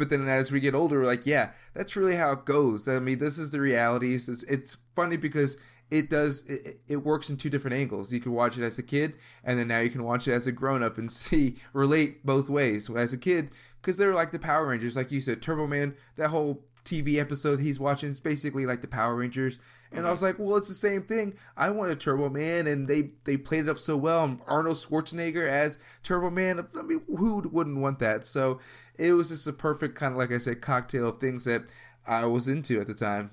But 0.00 0.08
then 0.08 0.26
as 0.26 0.50
we 0.50 0.60
get 0.60 0.74
older, 0.74 1.04
like, 1.04 1.26
yeah, 1.26 1.50
that's 1.74 1.94
really 1.94 2.16
how 2.16 2.32
it 2.32 2.46
goes. 2.46 2.88
I 2.88 3.00
mean, 3.00 3.18
this 3.18 3.38
is 3.38 3.50
the 3.50 3.60
reality. 3.60 4.14
It's, 4.14 4.28
it's 4.44 4.78
funny 4.96 5.18
because 5.18 5.58
it 5.90 6.08
does 6.08 6.48
it, 6.48 6.80
it, 6.88 6.96
works 7.04 7.28
in 7.28 7.36
two 7.36 7.50
different 7.50 7.76
angles. 7.76 8.10
You 8.10 8.18
can 8.18 8.32
watch 8.32 8.56
it 8.56 8.62
as 8.62 8.78
a 8.78 8.82
kid, 8.82 9.16
and 9.44 9.58
then 9.58 9.68
now 9.68 9.80
you 9.80 9.90
can 9.90 10.02
watch 10.02 10.26
it 10.26 10.32
as 10.32 10.46
a 10.46 10.52
grown 10.52 10.82
up 10.82 10.96
and 10.96 11.12
see 11.12 11.56
relate 11.74 12.24
both 12.24 12.48
ways. 12.48 12.88
As 12.88 13.12
a 13.12 13.18
kid, 13.18 13.50
because 13.82 13.98
they're 13.98 14.14
like 14.14 14.30
the 14.30 14.38
Power 14.38 14.68
Rangers, 14.68 14.96
like 14.96 15.12
you 15.12 15.20
said, 15.20 15.42
Turbo 15.42 15.66
Man. 15.66 15.94
That 16.16 16.28
whole 16.30 16.64
TV 16.84 17.18
episode 17.18 17.60
he's 17.60 17.80
watching 17.80 18.10
is 18.10 18.20
basically 18.20 18.66
like 18.66 18.80
the 18.80 18.88
Power 18.88 19.16
Rangers. 19.16 19.58
And 19.92 20.06
I 20.06 20.10
was 20.10 20.22
like, 20.22 20.38
well, 20.38 20.56
it's 20.56 20.68
the 20.68 20.74
same 20.74 21.02
thing. 21.02 21.34
I 21.56 21.70
want 21.70 21.90
a 21.90 21.96
Turbo 21.96 22.28
Man, 22.28 22.68
and 22.68 22.86
they 22.86 23.10
they 23.24 23.36
played 23.36 23.66
it 23.66 23.68
up 23.68 23.78
so 23.78 23.96
well. 23.96 24.24
And 24.24 24.40
Arnold 24.46 24.76
Schwarzenegger 24.76 25.48
as 25.48 25.78
Turbo 26.04 26.30
Man. 26.30 26.66
I 26.78 26.82
mean, 26.82 27.02
who 27.08 27.40
wouldn't 27.50 27.78
want 27.78 27.98
that? 27.98 28.24
So 28.24 28.60
it 28.96 29.14
was 29.14 29.30
just 29.30 29.48
a 29.48 29.52
perfect 29.52 29.96
kind 29.96 30.12
of 30.12 30.18
like 30.18 30.30
I 30.30 30.38
said, 30.38 30.60
cocktail 30.60 31.08
of 31.08 31.18
things 31.18 31.44
that 31.44 31.72
I 32.06 32.26
was 32.26 32.46
into 32.46 32.80
at 32.80 32.86
the 32.86 32.94
time. 32.94 33.32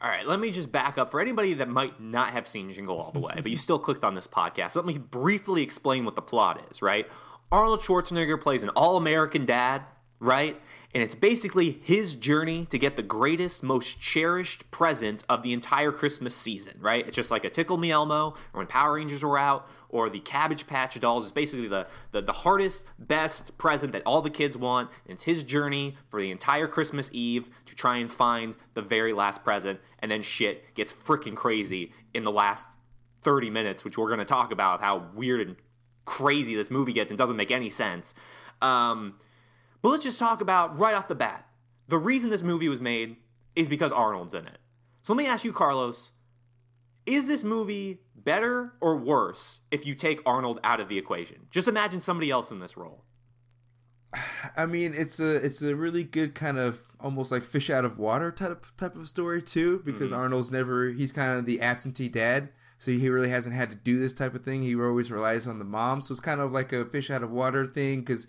All 0.00 0.08
right, 0.08 0.26
let 0.26 0.38
me 0.38 0.52
just 0.52 0.70
back 0.70 0.96
up 0.96 1.10
for 1.10 1.20
anybody 1.20 1.54
that 1.54 1.68
might 1.68 2.00
not 2.00 2.30
have 2.30 2.46
seen 2.46 2.72
Jingle 2.72 2.98
All 3.00 3.10
the 3.10 3.18
Way, 3.18 3.34
but 3.34 3.50
you 3.50 3.56
still 3.56 3.80
clicked 3.80 4.04
on 4.04 4.14
this 4.14 4.28
podcast. 4.28 4.76
Let 4.76 4.86
me 4.86 4.96
briefly 4.96 5.62
explain 5.62 6.04
what 6.04 6.14
the 6.14 6.22
plot 6.22 6.64
is. 6.70 6.80
Right, 6.80 7.06
Arnold 7.50 7.80
Schwarzenegger 7.80 8.40
plays 8.40 8.62
an 8.62 8.68
all-American 8.70 9.44
dad. 9.44 9.82
Right, 10.20 10.60
and 10.94 11.02
it's 11.02 11.14
basically 11.14 11.80
his 11.82 12.14
journey 12.14 12.66
to 12.70 12.78
get 12.78 12.96
the 12.96 13.02
greatest, 13.02 13.62
most 13.62 14.00
cherished 14.00 14.70
present 14.70 15.22
of 15.28 15.42
the 15.42 15.52
entire 15.52 15.92
Christmas 15.92 16.34
season, 16.34 16.78
right? 16.80 17.06
It's 17.06 17.14
just 17.14 17.30
like 17.30 17.44
a 17.44 17.50
Tickle 17.50 17.76
Me 17.76 17.90
Elmo, 17.90 18.30
or 18.30 18.58
when 18.58 18.66
Power 18.66 18.94
Rangers 18.94 19.22
were 19.22 19.38
out, 19.38 19.68
or 19.90 20.08
the 20.08 20.20
Cabbage 20.20 20.66
Patch 20.66 20.98
Dolls. 20.98 21.24
It's 21.24 21.32
basically 21.32 21.68
the, 21.68 21.86
the, 22.12 22.22
the 22.22 22.32
hardest, 22.32 22.84
best 22.98 23.56
present 23.58 23.92
that 23.92 24.02
all 24.06 24.22
the 24.22 24.30
kids 24.30 24.56
want. 24.56 24.90
And 25.04 25.14
it's 25.14 25.24
his 25.24 25.42
journey 25.42 25.94
for 26.08 26.20
the 26.20 26.30
entire 26.30 26.66
Christmas 26.66 27.10
Eve 27.12 27.50
to 27.66 27.74
try 27.74 27.98
and 27.98 28.10
find 28.10 28.54
the 28.72 28.82
very 28.82 29.12
last 29.12 29.44
present, 29.44 29.80
and 29.98 30.10
then 30.10 30.22
shit 30.22 30.74
gets 30.74 30.92
freaking 30.92 31.36
crazy 31.36 31.92
in 32.14 32.24
the 32.24 32.32
last 32.32 32.78
30 33.22 33.50
minutes, 33.50 33.84
which 33.84 33.98
we're 33.98 34.08
going 34.08 34.20
to 34.20 34.24
talk 34.24 34.52
about 34.52 34.80
how 34.80 35.06
weird 35.14 35.46
and 35.46 35.56
crazy 36.06 36.54
this 36.54 36.70
movie 36.70 36.94
gets 36.94 37.10
and 37.10 37.18
doesn't 37.18 37.36
make 37.36 37.50
any 37.50 37.68
sense. 37.68 38.14
Um, 38.62 39.16
but 39.82 39.90
let's 39.90 40.04
just 40.04 40.18
talk 40.18 40.40
about 40.40 40.78
right 40.78 40.94
off 40.94 41.08
the 41.08 41.14
bat. 41.14 41.46
The 41.88 41.98
reason 41.98 42.30
this 42.30 42.42
movie 42.42 42.68
was 42.68 42.80
made 42.80 43.16
is 43.56 43.68
because 43.68 43.92
Arnold's 43.92 44.34
in 44.34 44.46
it. 44.46 44.58
So 45.02 45.12
let 45.12 45.18
me 45.18 45.26
ask 45.26 45.44
you, 45.44 45.52
Carlos, 45.52 46.12
is 47.06 47.26
this 47.26 47.42
movie 47.42 48.00
better 48.14 48.74
or 48.80 48.96
worse 48.96 49.60
if 49.70 49.86
you 49.86 49.94
take 49.94 50.20
Arnold 50.26 50.60
out 50.62 50.80
of 50.80 50.88
the 50.88 50.98
equation? 50.98 51.46
Just 51.50 51.68
imagine 51.68 52.00
somebody 52.00 52.30
else 52.30 52.50
in 52.50 52.60
this 52.60 52.76
role. 52.76 53.04
I 54.56 54.66
mean, 54.66 54.92
it's 54.94 55.20
a 55.20 55.36
it's 55.36 55.62
a 55.62 55.74
really 55.74 56.04
good 56.04 56.34
kind 56.34 56.58
of 56.58 56.82
almost 57.00 57.32
like 57.32 57.44
fish 57.44 57.70
out 57.70 57.84
of 57.84 57.98
water 57.98 58.30
type 58.30 58.66
type 58.76 58.94
of 58.94 59.08
story 59.08 59.40
too, 59.42 59.80
because 59.84 60.12
mm-hmm. 60.12 60.20
Arnold's 60.20 60.52
never 60.52 60.90
he's 60.90 61.12
kind 61.12 61.38
of 61.38 61.46
the 61.46 61.60
absentee 61.60 62.08
dad, 62.08 62.50
so 62.78 62.90
he 62.90 63.08
really 63.08 63.30
hasn't 63.30 63.54
had 63.54 63.70
to 63.70 63.76
do 63.76 63.98
this 63.98 64.14
type 64.14 64.34
of 64.34 64.44
thing. 64.44 64.62
He 64.62 64.74
always 64.74 65.10
relies 65.10 65.46
on 65.46 65.58
the 65.58 65.64
mom, 65.64 66.00
so 66.00 66.12
it's 66.12 66.20
kind 66.20 66.40
of 66.40 66.52
like 66.52 66.72
a 66.72 66.84
fish 66.84 67.10
out 67.10 67.22
of 67.22 67.30
water 67.30 67.64
thing 67.64 68.00
because 68.00 68.26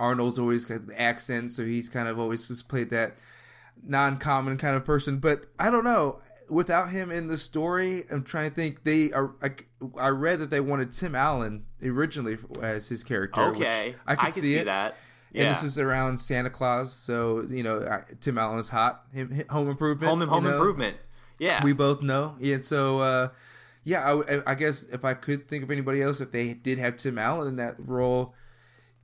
Arnold's 0.00 0.38
always 0.38 0.64
got 0.64 0.86
the 0.86 1.00
accent, 1.00 1.52
so 1.52 1.64
he's 1.64 1.88
kind 1.88 2.08
of 2.08 2.18
always 2.18 2.48
just 2.48 2.68
played 2.68 2.90
that 2.90 3.12
non-common 3.82 4.56
kind 4.56 4.74
of 4.76 4.84
person. 4.84 5.18
But 5.18 5.46
I 5.58 5.70
don't 5.70 5.84
know. 5.84 6.18
Without 6.48 6.88
him 6.90 7.12
in 7.12 7.28
the 7.28 7.36
story, 7.36 8.02
I'm 8.10 8.24
trying 8.24 8.48
to 8.48 8.54
think. 8.56 8.82
They 8.82 9.12
are. 9.12 9.34
I, 9.40 9.50
I 9.96 10.08
read 10.08 10.40
that 10.40 10.50
they 10.50 10.58
wanted 10.60 10.92
Tim 10.92 11.14
Allen 11.14 11.66
originally 11.84 12.38
as 12.60 12.88
his 12.88 13.04
character. 13.04 13.40
Okay, 13.40 13.94
I 14.06 14.16
could, 14.16 14.26
I 14.26 14.30
see, 14.30 14.40
see, 14.40 14.54
it. 14.56 14.64
that. 14.64 14.96
And 15.32 15.48
this 15.48 15.62
is 15.62 15.78
around 15.78 16.18
Santa 16.18 16.50
Claus, 16.50 16.92
so 16.92 17.44
you 17.48 17.62
know 17.62 17.82
I- 17.82 18.02
Tim 18.20 18.36
Allen 18.36 18.58
is 18.58 18.68
hot. 18.70 19.04
Him, 19.12 19.44
Home 19.50 19.68
Improvement, 19.68 20.10
Home 20.10 20.22
you 20.22 20.26
Home 20.26 20.42
know? 20.42 20.56
Improvement. 20.56 20.96
Yeah. 21.38 21.62
We 21.62 21.72
both 21.72 22.02
know. 22.02 22.34
Yeah, 22.40 22.58
so 22.62 22.98
uh, 22.98 23.28
yeah, 23.84 24.42
I 24.46 24.54
guess 24.56 24.82
if 24.82 25.04
I 25.04 25.14
could 25.14 25.48
think 25.48 25.62
of 25.62 25.70
anybody 25.70 26.02
else, 26.02 26.20
if 26.20 26.32
they 26.32 26.54
did 26.54 26.78
have 26.78 26.96
Tim 26.96 27.16
Allen 27.16 27.46
in 27.46 27.56
that 27.56 27.76
role, 27.78 28.34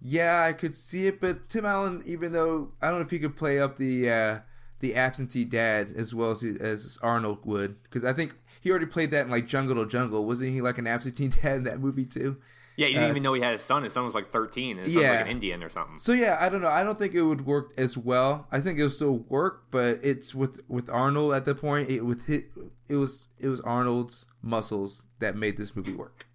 yeah, 0.00 0.42
I 0.42 0.52
could 0.52 0.74
see 0.74 1.06
it. 1.06 1.20
But 1.20 1.48
Tim 1.48 1.64
Allen, 1.64 2.02
even 2.06 2.32
though 2.32 2.72
I 2.82 2.88
don't 2.90 3.00
know 3.00 3.04
if 3.04 3.10
he 3.10 3.18
could 3.18 3.36
play 3.36 3.58
up 3.58 3.76
the 3.76 4.10
uh, 4.10 4.38
the 4.80 4.94
absentee 4.94 5.44
dad 5.44 5.92
as 5.96 6.14
well 6.14 6.30
as 6.30 6.42
he, 6.42 6.54
as 6.60 6.98
Arnold 7.02 7.38
would, 7.44 7.82
because 7.84 8.04
I 8.04 8.12
think 8.12 8.34
he 8.60 8.70
already 8.70 8.86
played 8.86 9.10
that 9.12 9.24
in 9.26 9.30
like 9.30 9.46
Jungle 9.46 9.76
to 9.76 9.86
Jungle. 9.90 10.26
Wasn't 10.26 10.50
he 10.50 10.60
like 10.60 10.78
an 10.78 10.86
absentee 10.86 11.28
dad 11.42 11.56
in 11.58 11.64
that 11.64 11.80
movie 11.80 12.04
too? 12.06 12.36
yeah, 12.78 12.88
you 12.88 12.92
didn't 12.94 13.06
uh, 13.06 13.10
even 13.12 13.22
know 13.22 13.32
he 13.32 13.40
had 13.40 13.54
a 13.54 13.58
son. 13.58 13.84
His 13.84 13.94
son 13.94 14.04
was 14.04 14.14
like 14.14 14.26
13. 14.26 14.76
And 14.76 14.86
his 14.86 14.94
Yeah. 14.94 15.12
like 15.12 15.20
an 15.22 15.28
Indian 15.28 15.62
or 15.62 15.70
something. 15.70 15.98
So 15.98 16.12
yeah, 16.12 16.36
I 16.38 16.50
don't 16.50 16.60
know. 16.60 16.68
I 16.68 16.84
don't 16.84 16.98
think 16.98 17.14
it 17.14 17.22
would 17.22 17.46
work 17.46 17.72
as 17.78 17.96
well. 17.96 18.46
I 18.52 18.60
think 18.60 18.78
it'll 18.78 18.90
still 18.90 19.18
work, 19.30 19.62
but 19.70 19.98
it's 20.02 20.34
with 20.34 20.60
with 20.68 20.90
Arnold 20.90 21.32
at 21.32 21.46
the 21.46 21.54
point. 21.54 21.88
It 21.88 22.02
with 22.04 22.26
hit, 22.26 22.44
it 22.86 22.96
was 22.96 23.28
it 23.40 23.48
was 23.48 23.62
Arnold's 23.62 24.26
muscles 24.42 25.04
that 25.20 25.36
made 25.36 25.56
this 25.56 25.74
movie 25.74 25.94
work. 25.94 26.26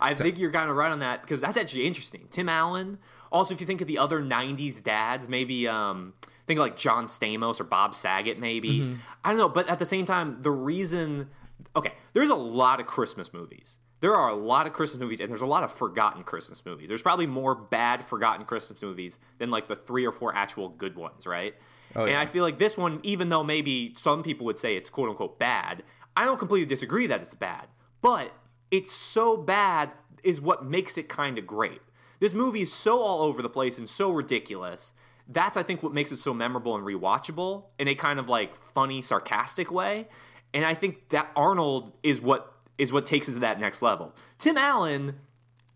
I 0.00 0.14
think 0.14 0.38
you're 0.38 0.52
kind 0.52 0.70
of 0.70 0.76
right 0.76 0.90
on 0.92 1.00
that 1.00 1.22
because 1.22 1.40
that's 1.40 1.56
actually 1.56 1.86
interesting. 1.86 2.28
Tim 2.30 2.48
Allen. 2.48 2.98
Also, 3.32 3.52
if 3.52 3.60
you 3.60 3.66
think 3.66 3.80
of 3.80 3.88
the 3.88 3.98
other 3.98 4.22
'90s 4.22 4.82
dads, 4.82 5.28
maybe 5.28 5.66
um, 5.66 6.14
think 6.46 6.58
of 6.58 6.62
like 6.62 6.76
John 6.76 7.06
Stamos 7.06 7.60
or 7.60 7.64
Bob 7.64 7.94
Saget. 7.94 8.38
Maybe 8.38 8.80
Mm-hmm. 8.80 8.94
I 9.24 9.30
don't 9.30 9.38
know, 9.38 9.48
but 9.48 9.68
at 9.68 9.78
the 9.78 9.84
same 9.84 10.06
time, 10.06 10.42
the 10.42 10.50
reason 10.50 11.28
okay, 11.76 11.92
there's 12.12 12.30
a 12.30 12.34
lot 12.34 12.80
of 12.80 12.86
Christmas 12.86 13.32
movies. 13.32 13.78
There 14.00 14.14
are 14.14 14.28
a 14.28 14.36
lot 14.36 14.66
of 14.66 14.72
Christmas 14.72 15.00
movies, 15.00 15.20
and 15.20 15.30
there's 15.30 15.40
a 15.40 15.46
lot 15.46 15.64
of 15.64 15.72
forgotten 15.72 16.24
Christmas 16.24 16.62
movies. 16.66 16.88
There's 16.88 17.02
probably 17.02 17.26
more 17.26 17.54
bad 17.54 18.04
forgotten 18.04 18.44
Christmas 18.44 18.82
movies 18.82 19.18
than 19.38 19.50
like 19.50 19.66
the 19.66 19.76
three 19.76 20.04
or 20.04 20.12
four 20.12 20.34
actual 20.34 20.68
good 20.68 20.96
ones, 20.96 21.26
right? 21.26 21.54
and 22.02 22.10
yeah. 22.10 22.20
I 22.20 22.26
feel 22.26 22.42
like 22.44 22.58
this 22.58 22.76
one, 22.76 23.00
even 23.02 23.28
though 23.28 23.44
maybe 23.44 23.94
some 23.96 24.22
people 24.22 24.46
would 24.46 24.58
say 24.58 24.76
it's 24.76 24.90
quote 24.90 25.08
unquote 25.08 25.38
bad, 25.38 25.82
I 26.16 26.24
don't 26.24 26.38
completely 26.38 26.66
disagree 26.66 27.06
that 27.06 27.20
it's 27.20 27.34
bad. 27.34 27.68
But 28.02 28.32
it's 28.74 28.92
so 28.92 29.36
bad 29.36 29.92
is 30.24 30.40
what 30.40 30.64
makes 30.64 30.98
it 30.98 31.08
kind 31.08 31.38
of 31.38 31.46
great. 31.46 31.80
This 32.18 32.34
movie 32.34 32.62
is 32.62 32.72
so 32.72 32.98
all 32.98 33.20
over 33.20 33.40
the 33.40 33.48
place 33.48 33.78
and 33.78 33.88
so 33.88 34.10
ridiculous. 34.10 34.92
That's 35.28 35.56
I 35.56 35.62
think 35.62 35.80
what 35.80 35.92
makes 35.92 36.10
it 36.10 36.18
so 36.18 36.34
memorable 36.34 36.74
and 36.74 36.84
rewatchable 36.84 37.66
in 37.78 37.86
a 37.86 37.94
kind 37.94 38.18
of 38.18 38.28
like 38.28 38.60
funny, 38.72 39.00
sarcastic 39.00 39.70
way. 39.70 40.08
And 40.52 40.64
I 40.64 40.74
think 40.74 41.08
that 41.10 41.30
Arnold 41.36 41.92
is 42.02 42.20
what 42.20 42.52
is 42.76 42.92
what 42.92 43.06
takes 43.06 43.28
us 43.28 43.34
to 43.34 43.40
that 43.40 43.60
next 43.60 43.80
level. 43.80 44.12
Tim 44.38 44.58
Allen, 44.58 45.20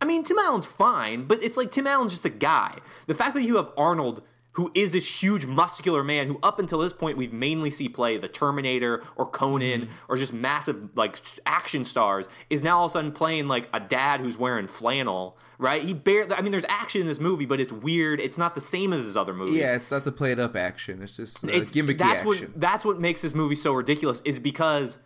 I 0.03 0.05
mean, 0.05 0.25
Tim 0.25 0.39
Allen's 0.41 0.67
fine, 0.67 1.27
but 1.27 1.41
it's 1.45 1.57
like 1.57 1.71
Tim 1.71 1.87
Allen's 1.87 2.11
just 2.11 2.25
a 2.25 2.31
guy. 2.31 2.79
The 3.07 3.15
fact 3.15 3.37
that 3.37 3.43
you 3.43 3.57
have 3.59 3.71
Arnold, 3.77 4.23
who 4.59 4.73
is 4.75 4.91
this 4.91 5.23
huge 5.23 5.47
muscular 5.47 6.03
man, 6.03 6.27
who 6.27 6.37
up 6.43 6.59
until 6.59 6.81
this 6.81 6.93
point 6.93 7.17
we've 7.17 7.33
mainly 7.33 7.71
see 7.71 7.89
play 7.89 8.19
the 8.19 8.27
Terminator 8.27 9.05
or 9.15 9.25
Conan 9.25 9.89
or 10.09 10.17
just 10.17 10.33
massive 10.33 10.91
like 10.97 11.21
action 11.47 11.85
stars, 11.85 12.27
is 12.51 12.61
now 12.61 12.81
all 12.81 12.87
of 12.87 12.91
a 12.91 12.93
sudden 12.95 13.13
playing 13.13 13.47
like 13.47 13.69
a 13.73 13.79
dad 13.79 14.19
who's 14.19 14.37
wearing 14.37 14.67
flannel. 14.67 15.37
Right? 15.59 15.83
He 15.85 15.95
barely. 15.95 16.33
I 16.35 16.43
mean, 16.43 16.51
there's 16.51 16.65
action 16.69 17.01
in 17.01 17.07
this 17.07 17.21
movie, 17.21 17.47
but 17.47 17.61
it's 17.61 17.73
weird. 17.73 18.19
It's 18.19 18.37
not 18.37 18.57
the 18.57 18.61
same 18.61 18.93
as 18.93 19.05
his 19.05 19.17
other 19.17 19.33
movies. 19.33 19.55
Yeah, 19.57 19.77
it's 19.77 19.93
not 19.93 20.03
the 20.03 20.11
played 20.11 20.41
up 20.41 20.57
action. 20.57 21.03
It's 21.03 21.17
just 21.17 21.45
uh, 21.45 21.49
It's- 21.49 21.71
gimmicky 21.71 21.99
that's 21.99 22.27
action. 22.27 22.27
What, 22.27 22.61
that's 22.61 22.85
what 22.85 23.01
makes 23.01 23.23
this 23.23 23.35
movie 23.37 23.55
so 23.55 23.73
ridiculous 23.73 24.21
is 24.25 24.41
because 24.41 24.99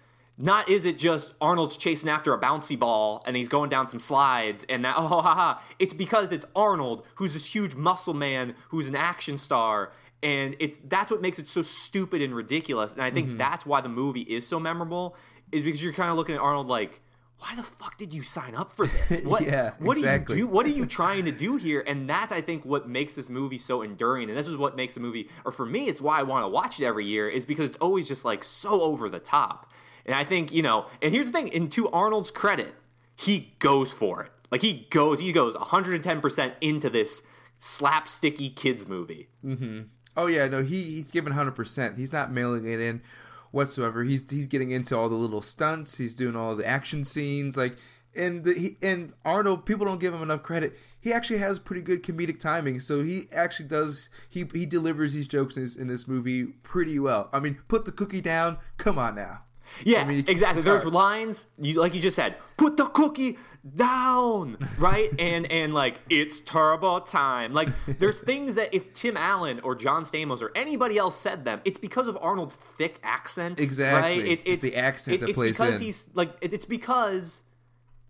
not 0.43 0.69
is 0.69 0.85
it 0.85 0.99
just 0.99 1.33
Arnold's 1.41 1.77
chasing 1.79 2.11
after 2.11 2.35
a 2.35 2.39
bouncy 2.41 2.79
ball 2.79 3.23
and 3.27 3.35
he's 3.37 3.49
going 3.49 3.71
down 3.71 3.89
some 3.89 4.01
slides 4.01 4.67
and 4.69 4.85
that 4.85 4.97
oh 4.99 5.07
ha 5.07 5.23
ha. 5.23 5.63
It's 5.79 5.95
because 5.95 6.33
it's 6.33 6.45
Arnold 6.55 7.07
who's 7.15 7.33
this 7.33 7.47
huge 7.47 7.75
muscle 7.75 8.13
man 8.15 8.55
who's 8.69 8.89
an 8.89 8.97
action 8.97 9.39
star 9.39 9.93
and 10.23 10.55
it's 10.61 10.79
that's 10.85 11.11
what 11.11 11.23
makes 11.23 11.39
it 11.39 11.49
so 11.49 11.63
stupid 11.63 12.21
and 12.23 12.35
ridiculous. 12.35 12.93
And 12.93 13.03
I 13.03 13.07
Mm-hmm. 13.11 13.15
think 13.17 13.39
that's 13.39 13.65
why 13.65 13.81
the 13.81 13.89
movie 13.89 14.21
is 14.23 14.47
so 14.47 14.61
memorable 14.61 15.17
is 15.51 15.65
because 15.65 15.83
you're 15.83 15.93
kind 15.95 16.11
of 16.11 16.17
looking 16.17 16.35
at 16.35 16.41
Arnold 16.43 16.67
like. 16.69 17.01
Why 17.39 17.57
the 17.57 17.65
fuck 17.65 17.99
did 17.99 18.15
you 18.15 18.23
sign 18.23 18.55
up 18.55 18.71
for 18.71 18.87
this? 18.87 19.21
What, 19.25 19.43
Yeah, 19.43 19.73
what 19.81 19.97
exactly. 19.97 20.37
do 20.37 20.39
you 20.43 20.47
do? 20.47 20.53
What 20.53 20.65
are 20.65 20.69
you 20.69 20.87
trying 20.87 21.25
to 21.25 21.33
do 21.33 21.57
here? 21.57 21.83
And 21.85 22.09
that's, 22.09 22.31
I 22.31 22.41
think, 22.41 22.65
what 22.65 22.89
makes 22.89 23.17
this 23.17 23.29
movie 23.29 23.59
so 23.59 23.83
enduring. 23.83 24.29
And 24.29 24.39
this 24.39 24.47
is 24.47 24.57
what 24.57 24.77
makes 24.77 24.95
the 24.95 25.01
movie, 25.01 25.29
or 25.45 25.51
for 25.51 25.67
me, 25.67 25.89
it's 25.89 26.01
why 26.01 26.21
I 26.21 26.23
want 26.23 26.45
to 26.45 26.49
watch 26.49 26.79
it 26.79 26.85
every 26.87 27.05
year, 27.05 27.29
is 27.29 27.45
because 27.45 27.67
it's 27.67 27.77
always 27.79 28.07
just 28.07 28.25
like 28.25 28.45
so 28.45 28.83
over 28.83 29.09
the 29.09 29.19
top. 29.19 29.73
And 30.07 30.15
I 30.15 30.25
think, 30.25 30.53
you 30.53 30.63
know, 30.63 30.87
and 31.01 31.13
here's 31.15 31.31
the 31.31 31.33
thing, 31.33 31.55
and 31.55 31.71
to 31.73 31.89
Arnold's 31.91 32.31
credit, 32.31 32.75
he 33.15 33.55
goes 33.59 33.93
for 33.93 34.23
it. 34.23 34.33
Like 34.51 34.63
he 34.63 34.87
goes, 34.91 35.21
he 35.21 35.33
goes 35.33 35.55
110% 35.55 36.53
into 36.61 36.91
this 36.91 37.23
slapsticky 37.59 38.55
kids 38.55 38.87
movie. 38.87 39.29
Mm-hmm. 39.45 39.83
Oh 40.17 40.27
yeah, 40.27 40.47
no, 40.49 40.63
he 40.63 40.83
he's 40.83 41.11
given 41.11 41.33
hundred 41.33 41.55
percent. 41.55 41.97
He's 41.99 42.13
not 42.13 42.31
mailing 42.31 42.67
it 42.67 42.81
in 42.81 43.03
whatsoever. 43.51 44.03
He's 44.03 44.29
he's 44.31 44.47
getting 44.47 44.71
into 44.71 44.99
all 44.99 45.09
the 45.09 45.15
little 45.15 45.41
stunts. 45.41 45.97
He's 45.97 46.15
doing 46.15 46.37
all 46.37 46.55
the 46.55 46.67
action 46.67 47.05
scenes, 47.05 47.57
like 47.57 47.77
and 48.15 48.45
the, 48.45 48.53
he 48.53 48.77
and 48.83 49.15
Arnold. 49.25 49.65
People 49.65 49.87
don't 49.87 50.01
give 50.01 50.13
him 50.13 50.23
enough 50.23 50.43
credit. 50.43 50.77
He 51.01 51.13
actually 51.13 51.39
has 51.39 51.59
pretty 51.59 51.81
good 51.83 52.03
comedic 52.03 52.39
timing. 52.39 52.81
So 52.81 53.03
he 53.03 53.23
actually 53.35 53.69
does. 53.69 54.11
He 54.29 54.45
he 54.53 54.67
delivers 54.67 55.15
these 55.15 55.29
jokes 55.29 55.57
in 55.57 55.63
this, 55.63 55.77
in 55.77 55.87
this 55.87 56.07
movie 56.07 56.45
pretty 56.45 56.99
well. 56.99 57.31
I 57.33 57.41
mean, 57.41 57.59
put 57.69 57.87
the 57.87 57.93
cookie 57.93 58.21
down. 58.21 58.59
Come 58.77 58.99
on 58.99 59.15
now. 59.15 59.45
Yeah, 59.85 60.01
I 60.03 60.05
mean, 60.05 60.19
exactly. 60.27 60.59
it's 60.59 60.65
There's 60.65 60.83
hard. 60.83 60.95
lines 60.95 61.47
you 61.59 61.81
like 61.81 61.95
you 61.95 62.01
just 62.01 62.17
said. 62.17 62.37
Put 62.57 62.77
the 62.77 62.87
cookie 62.87 63.39
down, 63.77 64.57
right? 64.79 65.11
and 65.19 65.51
and 65.51 65.75
like 65.75 66.01
it's 66.09 66.41
turbo 66.41 67.01
time. 67.01 67.53
Like 67.53 67.69
there's 67.99 68.21
things 68.21 68.55
that 68.57 68.75
if 68.75 68.93
Tim 68.93 69.17
Allen 69.17 69.61
or 69.61 69.75
John 69.75 70.05
Stamos 70.05 70.43
or 70.43 70.51
anybody 70.55 70.99
else 70.99 71.17
said 71.19 71.45
them, 71.45 71.61
it's 71.65 71.79
because 71.79 72.09
of 72.09 72.17
Arnold's 72.21 72.57
thick 72.79 72.99
accent. 73.03 73.59
Exactly. 73.61 74.23
Right? 74.23 74.43
It's 74.45 74.63
the 74.63 74.77
accent 74.77 75.21
that 75.21 75.31
it's 75.31 75.37
plays 75.37 75.59
because 75.59 75.81
in. 75.81 75.87
he's 75.87 76.09
like 76.15 76.33
it- 76.41 76.53
it's 76.53 76.65
because 76.65 77.41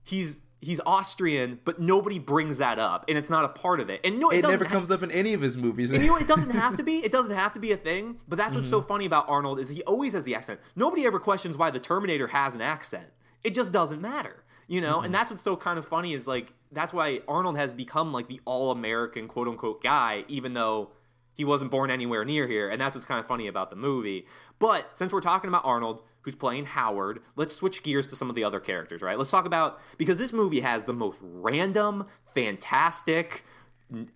he's 0.02 0.40
he's 0.62 0.80
Austrian, 0.86 1.58
but 1.64 1.78
nobody 1.80 2.18
brings 2.18 2.56
that 2.58 2.78
up, 2.78 3.04
and 3.08 3.18
it's 3.18 3.28
not 3.28 3.44
a 3.44 3.48
part 3.48 3.80
of 3.80 3.90
it. 3.90 4.00
And 4.04 4.18
no, 4.18 4.30
it, 4.30 4.38
It 4.38 4.48
never 4.48 4.64
ha- 4.64 4.70
comes 4.70 4.90
up 4.90 5.02
in 5.02 5.10
any 5.10 5.34
of 5.34 5.42
his 5.42 5.58
movies. 5.58 5.92
and 5.92 6.00
you 6.02 6.08
know? 6.08 6.16
It 6.16 6.26
doesn't 6.28 6.50
have 6.64 6.76
to 6.78 6.82
be. 6.82 6.98
It 7.04 7.12
doesn't 7.12 7.34
have 7.34 7.52
to 7.54 7.60
be 7.60 7.72
a 7.72 7.76
thing. 7.76 8.16
But 8.28 8.38
that's 8.38 8.54
what's 8.54 8.70
so 8.70 8.78
Mm-hmm. 8.80 8.88
funny 8.88 9.04
about 9.06 9.28
Arnold 9.28 9.58
is 9.60 9.68
he 9.68 9.82
always 9.82 10.14
has 10.14 10.24
the 10.24 10.34
accent. 10.34 10.60
Nobody 10.74 11.04
ever 11.04 11.18
questions 11.20 11.58
why 11.58 11.70
the 11.70 11.80
Terminator 11.80 12.28
has 12.28 12.54
an 12.54 12.62
accent. 12.62 13.08
It 13.44 13.54
just 13.54 13.72
doesn't 13.72 14.00
matter, 14.00 14.44
you 14.68 14.80
know. 14.80 14.96
Mm-hmm. 14.96 15.06
And 15.06 15.14
that's 15.14 15.30
what's 15.30 15.42
so 15.42 15.56
kind 15.56 15.78
of 15.78 15.86
funny 15.86 16.14
is 16.14 16.26
like 16.26 16.52
that's 16.70 16.92
why 16.94 17.20
Arnold 17.28 17.56
has 17.58 17.74
become 17.74 18.12
like 18.12 18.28
the 18.28 18.40
all-American 18.44 19.28
quote 19.28 19.48
unquote 19.48 19.82
guy, 19.82 20.24
even 20.28 20.54
though 20.54 20.90
he 21.34 21.44
wasn't 21.44 21.70
born 21.70 21.90
anywhere 21.90 22.24
near 22.24 22.46
here. 22.46 22.68
And 22.68 22.80
that's 22.80 22.94
what's 22.94 23.04
kind 23.04 23.18
of 23.18 23.26
funny 23.26 23.46
about 23.48 23.70
the 23.70 23.76
movie. 23.76 24.26
But 24.58 24.96
since 24.96 25.12
we're 25.12 25.20
talking 25.22 25.48
about 25.48 25.64
Arnold, 25.64 26.02
who's 26.22 26.34
playing 26.34 26.66
Howard, 26.66 27.20
let's 27.36 27.54
switch 27.54 27.82
gears 27.82 28.06
to 28.08 28.16
some 28.16 28.28
of 28.28 28.36
the 28.36 28.44
other 28.44 28.60
characters, 28.60 29.02
right? 29.02 29.18
Let's 29.18 29.30
talk 29.30 29.44
about 29.44 29.80
because 29.98 30.18
this 30.18 30.32
movie 30.32 30.60
has 30.60 30.84
the 30.84 30.92
most 30.92 31.18
random, 31.20 32.06
fantastic, 32.34 33.44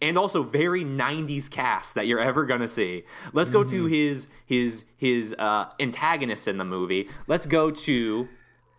and 0.01 0.17
also 0.17 0.43
very 0.43 0.85
90s 0.85 1.51
cast 1.51 1.95
that 1.95 2.07
you're 2.07 2.21
ever 2.21 2.47
gonna 2.47 2.69
see. 2.69 3.05
Let's 3.33 3.51
go 3.51 3.63
to 3.65 3.87
his 3.87 4.27
his 4.45 4.85
his 4.97 5.35
uh, 5.39 5.71
antagonist 5.79 6.49
in 6.49 6.59
the 6.59 6.65
movie. 6.65 7.09
Let's 7.27 7.47
go 7.47 7.71
to 7.71 8.29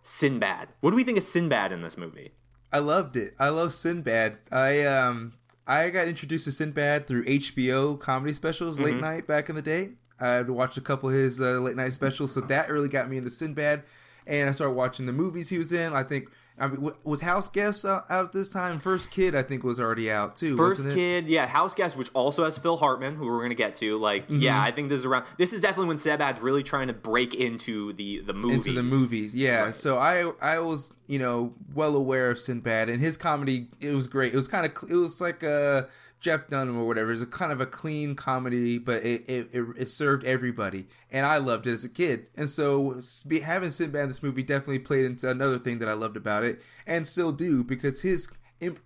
Sinbad. 0.02 0.68
What 0.80 0.90
do 0.90 0.96
we 0.96 1.04
think 1.04 1.18
of 1.18 1.24
Sinbad 1.24 1.70
in 1.70 1.82
this 1.82 1.96
movie? 1.96 2.32
I 2.72 2.80
loved 2.80 3.16
it. 3.16 3.34
I 3.38 3.50
love 3.50 3.72
Sinbad. 3.72 4.38
I 4.50 4.84
um 4.84 5.34
I 5.66 5.90
got 5.90 6.08
introduced 6.08 6.44
to 6.46 6.52
Sinbad 6.52 7.06
through 7.06 7.24
HBO 7.24 7.98
comedy 7.98 8.32
specials 8.32 8.80
late 8.80 8.98
night 9.00 9.26
back 9.26 9.48
in 9.48 9.54
the 9.54 9.62
day. 9.62 9.90
I'd 10.20 10.50
watched 10.50 10.76
a 10.76 10.80
couple 10.82 11.08
of 11.08 11.14
his 11.14 11.40
uh, 11.40 11.60
late 11.60 11.76
night 11.76 11.92
specials, 11.92 12.32
so 12.32 12.40
that 12.42 12.68
really 12.70 12.88
got 12.88 13.08
me 13.08 13.16
into 13.18 13.30
Sinbad. 13.30 13.82
And 14.26 14.48
I 14.48 14.52
started 14.52 14.74
watching 14.74 15.06
the 15.06 15.12
movies 15.12 15.48
he 15.48 15.56
was 15.58 15.72
in. 15.72 15.92
I 15.94 16.02
think 16.02 16.28
I 16.60 16.66
mean, 16.66 16.90
was 17.04 17.20
House 17.22 17.48
Guest 17.48 17.84
uh, 17.86 18.00
out 18.10 18.24
at 18.26 18.32
this 18.32 18.48
time? 18.48 18.78
First 18.80 19.10
Kid, 19.12 19.34
I 19.36 19.42
think, 19.42 19.62
was 19.62 19.78
already 19.80 20.10
out 20.10 20.34
too. 20.36 20.56
First 20.56 20.80
wasn't 20.80 20.94
it? 20.94 20.96
Kid, 20.96 21.28
yeah, 21.28 21.46
House 21.46 21.72
Guest, 21.74 21.96
which 21.96 22.10
also 22.14 22.44
has 22.44 22.58
Phil 22.58 22.76
Hartman, 22.76 23.14
who 23.14 23.26
we're 23.26 23.40
gonna 23.40 23.54
get 23.54 23.76
to. 23.76 23.96
Like, 23.96 24.24
Mm-hmm. 24.28 24.40
yeah, 24.42 24.60
I 24.60 24.70
think 24.72 24.88
this 24.90 24.98
is 24.98 25.04
around. 25.06 25.24
This 25.38 25.52
is 25.54 25.60
definitely 25.62 25.86
when 25.88 25.98
Sinbad's 25.98 26.40
really 26.40 26.62
trying 26.64 26.88
to 26.88 26.92
break 26.92 27.32
into 27.32 27.92
the 27.94 28.20
the 28.20 28.34
movies. 28.34 28.66
into 28.66 28.72
the 28.72 28.82
movies. 28.82 29.34
Yeah. 29.34 29.66
Right. 29.66 29.74
So 29.74 29.96
I 29.98 30.30
I 30.42 30.58
was 30.58 30.92
you 31.06 31.20
know 31.20 31.54
well 31.72 31.94
aware 31.96 32.30
of 32.30 32.38
Sinbad 32.38 32.90
and 32.90 33.00
his 33.00 33.16
comedy. 33.16 33.68
It 33.80 33.94
was 33.94 34.08
great. 34.08 34.34
It 34.34 34.36
was 34.36 34.48
kind 34.48 34.66
of 34.66 34.72
it 34.90 34.96
was 34.96 35.20
like 35.22 35.42
a 35.44 35.88
Jeff 36.20 36.48
Dunham 36.48 36.78
or 36.78 36.86
whatever. 36.86 37.10
It 37.10 37.14
was 37.14 37.22
a 37.22 37.26
kind 37.26 37.52
of 37.52 37.60
a 37.60 37.66
clean 37.66 38.14
comedy, 38.14 38.78
but 38.78 39.04
it 39.04 39.28
it, 39.28 39.48
it, 39.52 39.64
it 39.76 39.88
served 39.88 40.24
everybody, 40.24 40.86
and 41.12 41.24
I 41.24 41.38
loved 41.38 41.66
it 41.66 41.72
as 41.72 41.84
a 41.84 41.88
kid. 41.88 42.26
And 42.36 42.50
so 42.50 43.00
having 43.44 43.70
Sinbad 43.70 44.02
in 44.02 44.08
this 44.08 44.22
movie 44.22 44.42
definitely 44.42 44.80
played 44.80 45.04
into 45.04 45.30
another 45.30 45.58
thing 45.58 45.78
that 45.78 45.88
I 45.88 45.94
loved 45.94 46.16
about 46.16 46.44
it, 46.44 46.60
and 46.86 47.06
still 47.06 47.32
do 47.32 47.62
because 47.62 48.02
his 48.02 48.28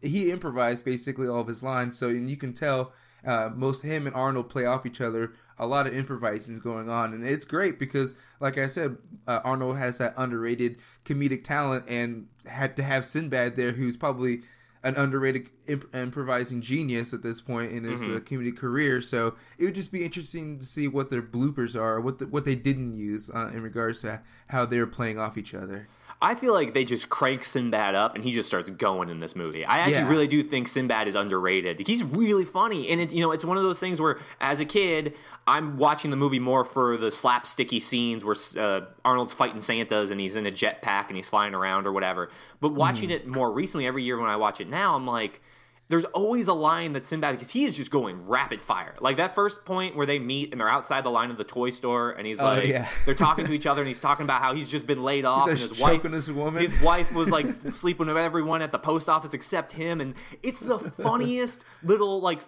he 0.03 0.31
improvised 0.31 0.85
basically 0.85 1.27
all 1.27 1.41
of 1.41 1.49
his 1.49 1.62
lines. 1.62 1.99
So 1.99 2.09
and 2.09 2.29
you 2.29 2.37
can 2.37 2.53
tell 2.53 2.93
uh, 3.25 3.51
most 3.55 3.83
him 3.83 4.07
and 4.07 4.15
Arnold 4.15 4.49
play 4.49 4.67
off 4.67 4.87
each 4.87 5.01
other. 5.01 5.33
A 5.59 5.67
lot 5.67 5.87
of 5.87 5.97
improvising 5.97 6.55
is 6.55 6.61
going 6.61 6.89
on, 6.89 7.12
and 7.12 7.25
it's 7.25 7.45
great 7.45 7.79
because, 7.79 8.19
like 8.41 8.59
I 8.59 8.67
said, 8.67 8.97
uh, 9.29 9.41
Arnold 9.45 9.79
has 9.79 9.99
that 9.99 10.15
underrated 10.17 10.79
comedic 11.05 11.45
talent, 11.45 11.85
and 11.89 12.27
had 12.47 12.77
to 12.77 12.83
have 12.83 13.05
Sinbad 13.05 13.55
there, 13.55 13.73
who's 13.73 13.97
probably 13.97 14.41
an 14.85 14.97
underrated 14.97 15.49
imp- 15.69 15.95
improvising 15.95 16.61
genius 16.61 17.15
at 17.15 17.23
this 17.23 17.41
point 17.41 17.73
in 17.73 17.85
his 17.85 18.03
Mm-hmm. 18.03 18.17
uh, 18.17 18.21
comedy 18.21 18.53
career. 18.53 19.01
So 19.01 19.37
it 19.59 19.65
would 19.65 19.75
just 19.75 19.93
be 19.93 20.05
interesting 20.05 20.59
to 20.59 20.67
see 20.67 20.89
what 20.89 21.09
their 21.11 21.23
bloopers 21.23 21.81
are, 21.81 22.01
what 22.01 22.19
the, 22.19 22.27
what 22.27 22.45
they 22.45 22.57
didn't 22.57 22.95
use 22.97 23.31
uh, 23.33 23.51
in 23.55 23.62
regards 23.62 24.01
to 24.03 24.23
how 24.49 24.65
they're 24.67 24.87
playing 24.87 25.19
off 25.19 25.39
each 25.39 25.55
other. 25.55 25.89
I 26.23 26.37
feel 26.37 26.52
like 26.55 26.73
they 26.73 26.85
just 26.85 27.09
crank 27.09 27.43
Sinbad 27.43 27.97
up 27.97 28.14
and 28.14 28.23
he 28.23 28.31
just 28.33 28.47
starts 28.47 28.71
going 28.71 29.09
in 29.11 29.19
this 29.19 29.35
movie. 29.35 29.64
I 29.67 29.79
actually 29.79 29.95
Yeah. 29.95 30.09
really 30.09 30.29
do 30.29 30.43
think 30.43 30.69
Sinbad 30.69 31.09
is 31.09 31.17
underrated. 31.17 31.87
He's 31.87 32.05
really 32.05 32.45
funny, 32.45 32.88
and 32.91 33.00
it, 33.00 33.11
you 33.11 33.21
know, 33.21 33.33
it's 33.33 33.45
one 33.45 33.57
of 33.57 33.64
those 33.64 33.81
things 33.81 34.00
where, 34.00 34.21
as 34.41 34.61
a 34.61 34.64
kid, 34.64 35.14
I'm 35.49 35.76
watching 35.79 36.12
the 36.12 36.17
movie 36.17 36.38
more 36.38 36.64
for 36.64 36.97
the 36.97 37.09
slapsticky 37.09 37.83
scenes 37.83 38.25
where 38.25 38.37
uh, 38.57 38.87
Arnold's 39.05 39.33
fighting 39.33 39.61
Santas 39.61 40.11
and 40.12 40.21
he's 40.21 40.37
in 40.37 40.47
a 40.47 40.52
jetpack 40.52 41.09
and 41.09 41.17
he's 41.17 41.29
flying 41.29 41.55
around 41.55 41.87
or 41.88 41.93
whatever. 41.93 42.31
But 42.61 42.73
watching 42.75 43.09
Mm. 43.09 43.12
it 43.17 43.26
more 43.26 43.50
recently, 43.50 43.87
every 43.88 44.05
year 44.05 44.17
when 44.19 44.31
I 44.31 44.37
watch 44.37 44.61
it 44.61 44.69
now, 44.69 44.95
I'm 44.95 45.07
like. 45.07 45.43
There's 45.89 46.05
always 46.07 46.49
a 46.49 46.55
line 46.55 46.95
that 46.95 47.05
Sinbad 47.05 47.35
because 47.35 47.51
he 47.51 47.65
is 47.67 47.77
just 47.77 47.91
going 47.91 48.27
rapid 48.27 48.62
fire. 48.62 48.95
Like 49.01 49.19
that 49.19 49.35
first 49.35 49.67
point 49.67 49.95
where 49.95 50.07
they 50.07 50.19
meet 50.19 50.51
and 50.53 50.61
they're 50.61 50.69
outside 50.69 51.05
the 51.05 51.11
line 51.11 51.31
of 51.31 51.37
the 51.37 51.45
toy 51.45 51.69
store 51.71 52.12
and 52.12 52.27
he's 52.27 52.41
Oh, 52.41 52.45
like 52.45 52.67
yeah. 52.67 52.89
they're 53.05 53.15
talking 53.15 53.45
to 53.47 53.53
each 53.59 53.67
other 53.67 53.83
and 53.83 53.89
he's 53.89 54.01
talking 54.01 54.25
about 54.25 54.41
how 54.41 54.55
he's 54.55 54.69
just 54.69 54.87
been 54.87 55.03
laid 55.03 55.27
off 55.27 55.49
and 55.49 55.59
his 55.59 55.79
wife 55.83 56.03
this 56.03 56.31
woman. 56.31 56.62
his 56.62 56.81
wife 56.83 57.12
was 57.15 57.29
like 57.31 57.45
sleeping 57.75 58.07
with 58.07 58.17
everyone 58.17 58.62
at 58.62 58.73
the 58.73 58.79
post 58.79 59.09
office 59.09 59.35
except 59.35 59.73
him 59.73 60.01
and 60.01 60.15
it's 60.43 60.61
the 60.61 60.79
funniest 60.79 61.65
little 61.83 62.21
like 62.23 62.41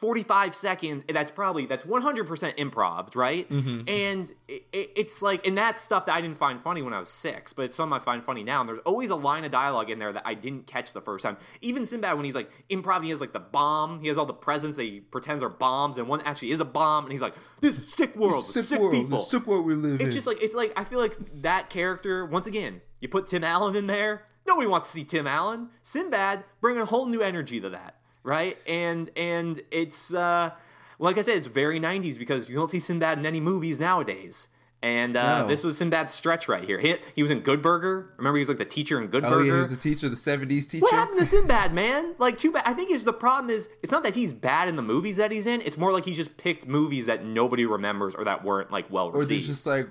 45 0.00 0.54
seconds 0.54 1.04
and 1.08 1.16
that's 1.16 1.30
probably 1.32 1.66
that's 1.66 1.84
100% 1.84 2.56
improv 2.56 3.14
right 3.16 3.48
Mm-hmm. 3.48 3.88
and 3.88 4.30
it, 4.46 4.64
it- 4.72 4.92
it's 4.96 5.22
like 5.22 5.44
and 5.46 5.58
that's 5.58 5.80
stuff 5.80 6.06
that 6.06 6.14
i 6.14 6.20
didn't 6.20 6.38
find 6.38 6.60
funny 6.60 6.82
when 6.82 6.92
i 6.94 7.00
was 7.00 7.08
six 7.08 7.52
but 7.52 7.64
it's 7.64 7.74
something 7.76 7.96
i 7.98 8.02
find 8.02 8.22
funny 8.24 8.44
now 8.44 8.60
and 8.60 8.68
there's 8.68 8.78
always 8.86 9.10
a 9.10 9.16
line 9.16 9.44
of 9.44 9.50
dialogue 9.50 9.90
in 9.90 9.98
there 9.98 10.12
that 10.12 10.22
i 10.24 10.34
didn't 10.34 10.66
catch 10.66 10.92
the 10.92 11.00
first 11.00 11.24
time 11.24 11.36
even 11.62 11.84
sinbad 11.84 12.14
when 12.16 12.24
he's 12.24 12.34
like 12.34 12.50
improv 12.70 13.02
he 13.02 13.10
has 13.10 13.20
like 13.20 13.32
the 13.32 13.40
bomb 13.40 14.00
he 14.00 14.08
has 14.08 14.16
all 14.18 14.26
the 14.26 14.32
presents 14.32 14.76
that 14.76 14.84
he 14.84 15.00
pretends 15.00 15.42
are 15.42 15.48
bombs 15.48 15.98
and 15.98 16.06
one 16.06 16.20
actually 16.22 16.50
is 16.52 16.60
a 16.60 16.64
bomb 16.64 17.04
and 17.04 17.12
he's 17.12 17.22
like 17.22 17.34
this 17.60 17.76
is 17.78 17.92
sick 17.92 18.14
world 18.14 18.44
sick, 18.44 18.64
sick 18.64 18.78
world, 18.78 18.92
people 18.92 19.18
sick 19.18 19.46
world 19.46 19.64
we 19.66 19.74
live 19.74 20.00
in. 20.00 20.06
it's 20.06 20.14
just 20.14 20.26
like 20.26 20.40
it's 20.42 20.54
like 20.54 20.72
I 20.76 20.84
feel 20.84 21.00
like 21.00 21.16
that 21.42 21.70
character 21.70 22.24
once 22.24 22.46
again. 22.46 22.80
You 23.00 23.08
put 23.08 23.26
Tim 23.28 23.44
Allen 23.44 23.76
in 23.76 23.86
there. 23.86 24.24
Nobody 24.46 24.66
wants 24.66 24.88
to 24.88 24.92
see 24.92 25.04
Tim 25.04 25.26
Allen. 25.28 25.68
Sinbad 25.82 26.42
bringing 26.60 26.82
a 26.82 26.84
whole 26.84 27.06
new 27.06 27.20
energy 27.22 27.60
to 27.60 27.70
that, 27.70 27.94
right? 28.28 28.56
And 28.66 29.10
and 29.16 29.60
it's 29.70 30.12
uh, 30.14 30.50
like 30.98 31.16
I 31.18 31.22
said, 31.22 31.38
it's 31.38 31.46
very 31.46 31.80
'90s 31.80 32.18
because 32.18 32.48
you 32.48 32.54
don't 32.56 32.70
see 32.70 32.80
Sinbad 32.80 33.18
in 33.18 33.26
any 33.26 33.40
movies 33.40 33.80
nowadays. 33.80 34.48
And 34.80 35.16
uh, 35.16 35.40
No. 35.40 35.48
this 35.48 35.64
was 35.64 35.76
Sinbad's 35.76 36.12
stretch 36.12 36.46
right 36.46 36.62
here. 36.64 36.78
He, 36.78 36.94
he 37.16 37.22
was 37.22 37.32
in 37.32 37.40
Good 37.40 37.60
Burger. 37.62 38.14
Remember, 38.16 38.36
he 38.36 38.42
was 38.42 38.48
like 38.48 38.58
the 38.58 38.64
teacher 38.64 39.00
in 39.02 39.08
Good 39.08 39.24
oh 39.24 39.30
Burger. 39.30 39.44
yeah, 39.46 39.52
he 39.54 39.58
was 39.58 39.72
a 39.72 39.76
teacher, 39.76 40.08
the 40.08 40.14
'70s 40.14 40.68
teacher. 40.70 40.82
What 40.82 40.94
happened 40.94 41.18
to 41.18 41.24
Sinbad, 41.24 41.72
man? 41.72 42.14
Like, 42.18 42.38
too 42.38 42.52
bad. 42.52 42.62
I 42.64 42.74
think 42.74 42.92
is 42.92 43.02
the 43.02 43.12
problem 43.12 43.50
is 43.50 43.68
it's 43.82 43.90
not 43.90 44.04
that 44.04 44.14
he's 44.14 44.32
bad 44.32 44.68
in 44.68 44.76
the 44.76 44.82
movies 44.82 45.16
that 45.16 45.32
he's 45.32 45.48
in. 45.48 45.62
It's 45.62 45.76
more 45.76 45.90
like 45.92 46.04
he 46.04 46.14
just 46.14 46.36
picked 46.36 46.68
movies 46.68 47.06
that 47.06 47.24
nobody 47.24 47.66
remembers 47.66 48.14
or 48.14 48.24
that 48.26 48.44
weren't 48.44 48.70
like 48.70 48.88
well 48.88 49.10
received. 49.10 49.32
or 49.32 49.34
they 49.34 49.40
just 49.44 49.66
like 49.66 49.88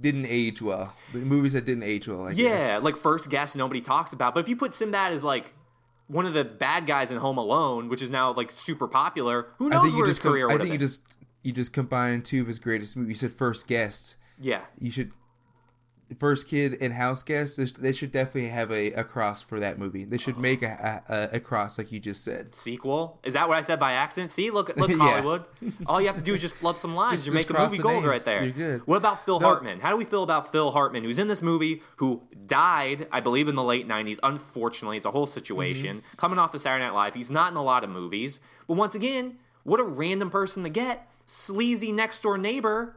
didn't 0.00 0.26
age 0.28 0.62
well. 0.62 0.96
The 1.12 1.18
movies 1.18 1.54
that 1.54 1.64
didn't 1.64 1.82
age 1.84 2.06
well. 2.06 2.26
I 2.26 2.30
Yeah, 2.30 2.58
guess. 2.58 2.82
like 2.84 2.96
first 2.96 3.28
Guess, 3.28 3.56
nobody 3.56 3.80
talks 3.80 4.12
about. 4.12 4.34
But 4.34 4.40
if 4.40 4.48
you 4.48 4.54
put 4.56 4.72
Sinbad 4.72 5.12
as 5.14 5.24
like 5.24 5.52
one 6.08 6.26
of 6.26 6.34
the 6.34 6.44
bad 6.44 6.86
guys 6.86 7.10
in 7.10 7.16
Home 7.18 7.38
Alone, 7.38 7.88
which 7.88 8.02
is 8.02 8.10
now 8.10 8.32
like 8.32 8.52
super 8.54 8.86
popular, 8.88 9.50
who 9.58 9.70
knows 9.70 9.80
I 9.80 9.82
think 9.84 9.92
you 9.94 9.98
where 10.00 10.06
just 10.06 10.22
his 10.22 10.30
career 10.30 10.48
com- 10.48 10.54
I 10.56 10.58
think 10.58 10.72
you 10.72 10.78
been? 10.78 10.86
just 10.88 11.06
you 11.42 11.52
just 11.52 11.72
combined 11.72 12.24
two 12.24 12.40
of 12.42 12.46
his 12.46 12.58
greatest 12.58 12.96
movies. 12.96 13.22
You 13.22 13.28
said 13.28 13.36
First 13.36 13.66
Guest. 13.66 14.16
yeah, 14.40 14.62
You 14.78 14.90
should 14.90 15.12
First 16.18 16.48
Kid 16.48 16.76
and 16.80 16.92
House 16.92 17.22
Guest. 17.22 17.80
They 17.82 17.92
should 17.92 18.12
definitely 18.12 18.48
have 18.50 18.70
a, 18.70 18.92
a 18.92 19.04
cross 19.04 19.42
for 19.42 19.60
that 19.60 19.78
movie. 19.78 20.04
They 20.04 20.18
should 20.18 20.38
make 20.38 20.62
a, 20.62 21.02
a 21.08 21.36
a 21.36 21.40
cross 21.40 21.78
like 21.78 21.92
you 21.92 22.00
just 22.00 22.24
said. 22.24 22.54
sequel. 22.54 23.20
Is 23.24 23.34
that 23.34 23.48
what 23.48 23.58
I 23.58 23.62
said 23.62 23.78
by 23.80 23.92
accident? 23.92 24.30
See, 24.30 24.50
look, 24.50 24.76
look, 24.76 24.90
Hollywood. 24.98 25.44
All 25.86 26.00
you 26.00 26.06
have 26.08 26.16
to 26.16 26.22
do 26.22 26.34
is 26.34 26.40
just 26.40 26.54
flub 26.54 26.78
some 26.78 26.94
lines. 26.94 27.12
Just- 27.12 27.26
You're 27.26 27.34
just 27.36 27.48
making 27.50 27.62
movie 27.62 27.76
the 27.78 27.82
gold 27.82 28.04
right 28.04 28.20
there. 28.22 28.42
You're 28.44 28.52
good. 28.52 28.86
What 28.86 28.96
about 28.96 29.24
Phil 29.24 29.40
No. 29.40 29.46
Hartman? 29.46 29.80
How 29.80 29.90
do 29.90 29.96
we 29.96 30.04
feel 30.04 30.22
about 30.22 30.52
Phil 30.52 30.70
Hartman, 30.70 31.04
who's 31.04 31.18
in 31.18 31.28
this 31.28 31.42
movie, 31.42 31.82
who 31.96 32.22
died, 32.46 33.06
I 33.12 33.20
believe, 33.20 33.48
in 33.48 33.54
the 33.54 33.62
late 33.62 33.86
'90s? 33.88 34.18
Unfortunately, 34.22 34.96
it's 34.96 35.06
a 35.06 35.10
whole 35.10 35.26
situation. 35.26 35.98
Mm-hmm. 35.98 36.16
Coming 36.16 36.38
off 36.38 36.54
of 36.54 36.60
Saturday 36.60 36.84
Night 36.84 36.94
Live, 36.94 37.14
he's 37.14 37.30
not 37.30 37.50
in 37.52 37.56
a 37.56 37.62
lot 37.62 37.84
of 37.84 37.90
movies. 37.90 38.40
But 38.66 38.74
once 38.74 38.94
again, 38.94 39.38
what 39.64 39.80
a 39.80 39.84
random 39.84 40.30
person 40.30 40.62
to 40.64 40.68
get. 40.68 41.08
Sleazy 41.26 41.92
next 41.92 42.22
door 42.22 42.36
neighbor. 42.36 42.96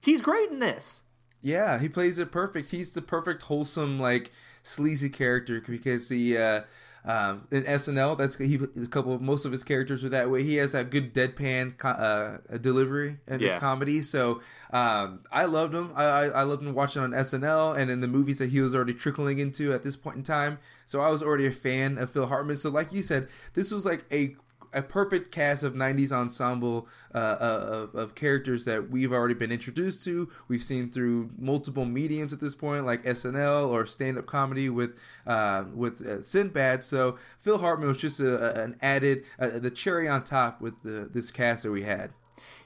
He's 0.00 0.20
great 0.20 0.50
in 0.50 0.58
this. 0.58 1.02
Yeah, 1.42 1.78
he 1.78 1.88
plays 1.88 2.18
it 2.18 2.30
perfect. 2.30 2.70
He's 2.70 2.94
the 2.94 3.02
perfect 3.02 3.42
wholesome 3.42 3.98
like 3.98 4.30
sleazy 4.62 5.10
character 5.10 5.60
because 5.60 6.08
he 6.08 6.36
uh 6.36 6.62
um, 7.04 7.46
in 7.50 7.64
SNL, 7.64 8.16
that's 8.16 8.38
he. 8.38 8.60
A 8.80 8.86
couple, 8.86 9.14
of, 9.14 9.20
most 9.20 9.44
of 9.44 9.50
his 9.50 9.64
characters 9.64 10.04
are 10.04 10.08
that 10.10 10.30
way. 10.30 10.44
He 10.44 10.56
has 10.56 10.72
that 10.72 10.90
good 10.90 11.12
deadpan 11.12 11.76
co- 11.76 11.88
uh, 11.88 12.38
delivery 12.58 13.18
in 13.26 13.40
his 13.40 13.54
comedy. 13.56 14.02
So 14.02 14.40
um, 14.72 15.20
I 15.32 15.46
loved 15.46 15.74
him. 15.74 15.90
I, 15.96 16.04
I, 16.04 16.24
I 16.26 16.42
loved 16.44 16.62
him 16.62 16.74
watching 16.74 17.02
on 17.02 17.10
SNL 17.10 17.76
and 17.76 17.90
in 17.90 18.00
the 18.00 18.08
movies 18.08 18.38
that 18.38 18.50
he 18.50 18.60
was 18.60 18.74
already 18.74 18.94
trickling 18.94 19.38
into 19.38 19.72
at 19.72 19.82
this 19.82 19.96
point 19.96 20.16
in 20.16 20.22
time. 20.22 20.58
So 20.86 21.00
I 21.00 21.10
was 21.10 21.22
already 21.22 21.46
a 21.46 21.50
fan 21.50 21.98
of 21.98 22.10
Phil 22.10 22.26
Hartman. 22.26 22.56
So 22.56 22.70
like 22.70 22.92
you 22.92 23.02
said, 23.02 23.28
this 23.54 23.72
was 23.72 23.84
like 23.84 24.04
a 24.12 24.36
a 24.74 24.82
perfect 24.82 25.30
cast 25.32 25.62
of 25.62 25.74
90s 25.74 26.12
ensemble 26.12 26.88
uh, 27.14 27.18
uh, 27.18 27.88
of, 27.92 27.94
of 27.94 28.14
characters 28.14 28.64
that 28.64 28.90
we've 28.90 29.12
already 29.12 29.34
been 29.34 29.52
introduced 29.52 30.02
to 30.04 30.28
we've 30.48 30.62
seen 30.62 30.88
through 30.88 31.30
multiple 31.38 31.84
mediums 31.84 32.32
at 32.32 32.40
this 32.40 32.54
point 32.54 32.84
like 32.86 33.02
snl 33.04 33.68
or 33.68 33.84
stand-up 33.86 34.26
comedy 34.26 34.68
with 34.70 34.98
uh, 35.26 35.64
with 35.74 36.00
uh, 36.06 36.22
sinbad 36.22 36.82
so 36.82 37.16
phil 37.38 37.58
hartman 37.58 37.88
was 37.88 37.98
just 37.98 38.18
a, 38.20 38.60
a- 38.60 38.64
an 38.64 38.76
added 38.80 39.24
uh, 39.38 39.58
the 39.58 39.70
cherry 39.70 40.08
on 40.08 40.24
top 40.24 40.60
with 40.60 40.74
the, 40.82 41.08
this 41.12 41.30
cast 41.30 41.62
that 41.64 41.70
we 41.70 41.82
had 41.82 42.10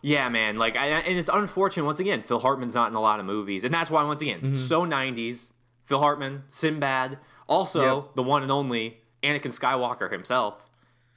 Yeah, 0.03 0.29
man. 0.29 0.57
Like, 0.57 0.77
I, 0.77 0.87
and 0.89 1.19
it's 1.19 1.31
unfortunate. 1.33 1.85
Once 1.85 1.99
again, 1.99 2.21
Phil 2.23 2.39
Hartman's 2.39 2.75
not 2.75 2.89
in 2.91 2.95
a 2.97 3.01
lot 3.01 3.19
of 3.19 3.27
movies, 3.27 3.65
and 3.65 3.75
that's 3.75 3.91
why 3.91 4.05
once 4.05 4.21
again, 4.23 4.41
Mm-hmm. 4.41 4.55
so 4.55 4.87
'90s. 4.87 5.51
Phil 5.87 5.99
Hartman, 5.99 6.45
Sinbad, 6.49 7.19
also 7.49 7.81
Yep. 8.07 8.15
the 8.15 8.23
one 8.23 8.43
and 8.43 8.53
only 8.53 8.99
Anakin 9.23 9.53
Skywalker 9.59 10.11
himself, 10.13 10.63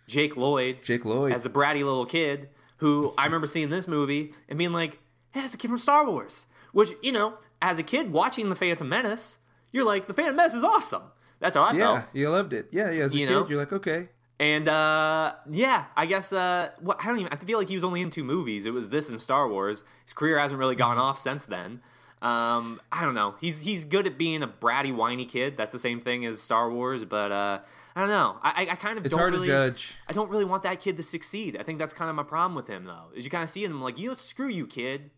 Jake 0.09 0.35
Lloyd, 0.35 0.83
Jake 0.83 1.05
Lloyd. 1.05 1.31
as 1.33 1.43
the 1.43 1.49
bratty 1.49 1.83
little 1.85 2.05
kid 2.05 2.49
who 2.77 3.13
I 3.17 3.25
remember 3.25 3.47
seeing 3.47 3.69
this 3.69 3.87
movie 3.87 4.33
and 4.49 4.57
being 4.57 4.73
like, 4.73 4.99
"Hey, 5.31 5.41
that's 5.41 5.53
a 5.53 5.57
kid 5.57 5.69
from 5.69 5.77
Star 5.77 6.05
Wars." 6.09 6.45
Which 6.71 6.89
you 7.01 7.11
know, 7.11 7.35
as 7.61 7.77
a 7.79 7.83
kid 7.83 8.11
watching 8.11 8.49
the 8.49 8.55
Phantom 8.55 8.87
Menace, 8.89 9.37
you're 9.71 9.85
like, 9.85 10.07
"The 10.07 10.13
Phantom 10.13 10.35
Menace 10.35 10.53
is 10.55 10.63
awesome." 10.63 11.03
That's 11.39 11.55
how 11.55 11.63
I 11.63 11.73
yeah 11.73 12.01
felt. 12.01 12.05
you 12.13 12.29
loved 12.29 12.51
it 12.53 12.67
yeah 12.71 12.91
yeah 12.91 13.03
as 13.05 13.15
a 13.15 13.17
You 13.19 13.27
kid 13.27 13.33
know? 13.33 13.47
you're 13.47 13.57
like 13.59 13.71
okay 13.71 14.09
And 14.41 14.67
uh, 14.67 15.33
yeah, 15.49 15.85
I 15.95 16.05
guess 16.05 16.33
uh, 16.33 16.71
what 16.79 16.97
I 17.01 17.07
don't 17.07 17.19
even. 17.19 17.31
I 17.31 17.35
feel 17.37 17.57
like 17.59 17.67
he 17.69 17.75
was 17.75 17.83
only 17.83 18.01
in 18.01 18.09
two 18.09 18.23
movies. 18.23 18.65
It 18.65 18.73
was 18.73 18.89
this 18.89 19.09
and 19.09 19.19
Star 19.21 19.47
Wars. 19.49 19.83
His 20.05 20.13
career 20.13 20.37
hasn't 20.39 20.59
really 20.59 20.75
gone 20.75 20.97
off 20.97 21.19
since 21.19 21.45
then. 21.45 21.81
Um, 22.21 22.81
I 22.91 23.03
don't 23.05 23.15
know. 23.15 23.35
He's 23.41 23.59
he's 23.59 23.85
good 23.85 24.05
at 24.07 24.17
being 24.17 24.41
a 24.43 24.47
bratty, 24.47 24.93
whiny 24.93 25.25
kid. 25.25 25.55
That's 25.57 25.71
the 25.73 25.79
same 25.79 25.99
thing 26.01 26.25
as 26.25 26.41
Star 26.41 26.69
Wars. 26.71 27.03
But 27.05 27.31
uh, 27.31 27.59
I 27.95 28.01
don't 28.01 28.09
know. 28.09 28.37
I, 28.41 28.67
I- 28.71 28.75
kind 28.75 28.97
of 28.97 29.05
It's 29.05 29.11
don't 29.13 29.19
hard 29.19 29.33
to 29.33 29.39
really, 29.39 29.47
judge. 29.49 29.95
I 30.07 30.13
don't 30.13 30.29
really 30.29 30.45
want 30.45 30.63
that 30.63 30.79
kid 30.79 30.97
to 30.97 31.03
succeed. 31.03 31.57
I 31.59 31.63
think 31.63 31.79
that's 31.79 31.93
kind 31.93 32.09
of 32.09 32.15
my 32.15 32.23
problem 32.23 32.55
with 32.55 32.67
him, 32.67 32.85
though. 32.85 33.07
Is 33.15 33.25
you 33.25 33.31
kind 33.31 33.43
of 33.43 33.49
see 33.49 33.63
him 33.63 33.81
like, 33.81 33.97
you 33.97 34.09
know, 34.09 34.13
screw 34.15 34.47
you, 34.47 34.67
kid. 34.67 35.11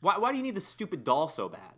Why 0.00 0.18
why 0.18 0.30
do 0.32 0.36
you 0.36 0.42
need 0.42 0.54
the 0.54 0.60
stupid 0.60 1.04
doll 1.04 1.28
so 1.28 1.48
bad? 1.48 1.72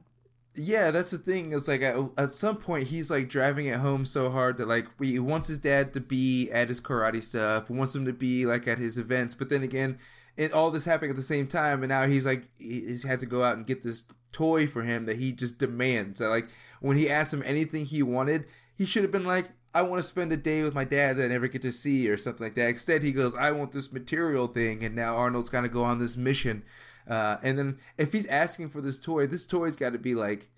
Yeah, 0.55 0.91
that's 0.91 1.13
the 1.13 1.19
thing. 1.19 1.53
It's 1.53 1.69
like 1.69 1.83
at, 1.83 1.97
at 2.17 2.35
some 2.35 2.57
point 2.57 2.89
he's 2.89 3.11
like 3.11 3.29
driving 3.29 3.67
it 3.67 3.77
home 3.77 4.05
so 4.05 4.31
hard 4.31 4.57
that 4.57 4.67
like 4.67 4.87
he 5.01 5.19
wants 5.21 5.47
his 5.47 5.61
dad 5.61 5.93
to 5.95 6.01
be 6.01 6.51
at 6.51 6.69
his 6.69 6.81
karate 6.81 7.23
stuff, 7.23 7.71
wants 7.71 7.95
him 7.95 8.05
to 8.07 8.13
be 8.13 8.45
like 8.45 8.67
at 8.67 8.79
his 8.79 8.99
events, 8.99 9.35
but 9.37 9.51
then 9.51 9.63
again, 9.63 9.99
it 10.37 10.53
all 10.53 10.71
this 10.71 10.85
happening 10.85 11.11
at 11.11 11.17
the 11.17 11.23
same 11.23 11.47
time, 11.47 11.83
and 11.83 11.91
now 11.91 12.07
he's 12.07 12.27
like 12.27 12.45
he 12.59 12.81
he's 12.81 13.05
had 13.05 13.21
to 13.21 13.27
go 13.27 13.43
out 13.45 13.57
and 13.57 13.67
get 13.67 13.83
this 13.83 14.05
toy 14.33 14.67
for 14.67 14.83
him 14.83 15.07
that 15.07 15.19
he 15.19 15.33
just 15.33 15.59
demands. 15.59 16.19
So, 16.19 16.29
like 16.29 16.49
when 16.81 16.97
he 16.97 17.09
asked 17.09 17.33
him 17.33 17.43
anything 17.47 17.85
he 17.85 18.03
wanted, 18.03 18.47
he 18.77 18.85
should 18.85 19.03
have 19.03 19.13
been 19.13 19.25
like, 19.27 19.51
"I 19.79 19.83
want 19.83 20.03
to 20.03 20.09
spend 20.09 20.33
a 20.33 20.37
day 20.37 20.62
with 20.62 20.75
my 20.75 20.85
dad 20.85 21.17
that 21.17 21.27
I 21.27 21.29
never 21.29 21.49
get 21.49 21.62
to 21.62 21.73
see" 21.73 22.09
or 22.09 22.17
something 22.17 22.45
like 22.45 22.55
that. 22.55 22.71
Instead, 22.71 23.03
he 23.03 23.12
goes, 23.12 23.35
"I 23.35 23.53
want 23.53 23.73
this 23.73 23.93
material 23.93 24.47
thing," 24.47 24.85
and 24.85 24.95
now 24.95 25.17
Arnold's 25.17 25.51
kind 25.51 25.67
of 25.67 25.73
go 25.73 25.85
on 25.85 25.99
this 25.99 26.17
mission. 26.17 26.64
Uh, 27.07 27.38
and 27.43 27.59
then 27.59 27.79
if 27.97 28.12
he's 28.12 28.27
asking 28.27 28.69
for 28.69 28.81
this 28.81 28.99
toy, 28.99 29.27
this 29.27 29.47
toy's 29.47 29.77
got 29.77 29.93
to 29.93 29.99
be 29.99 30.14
like 30.14 30.51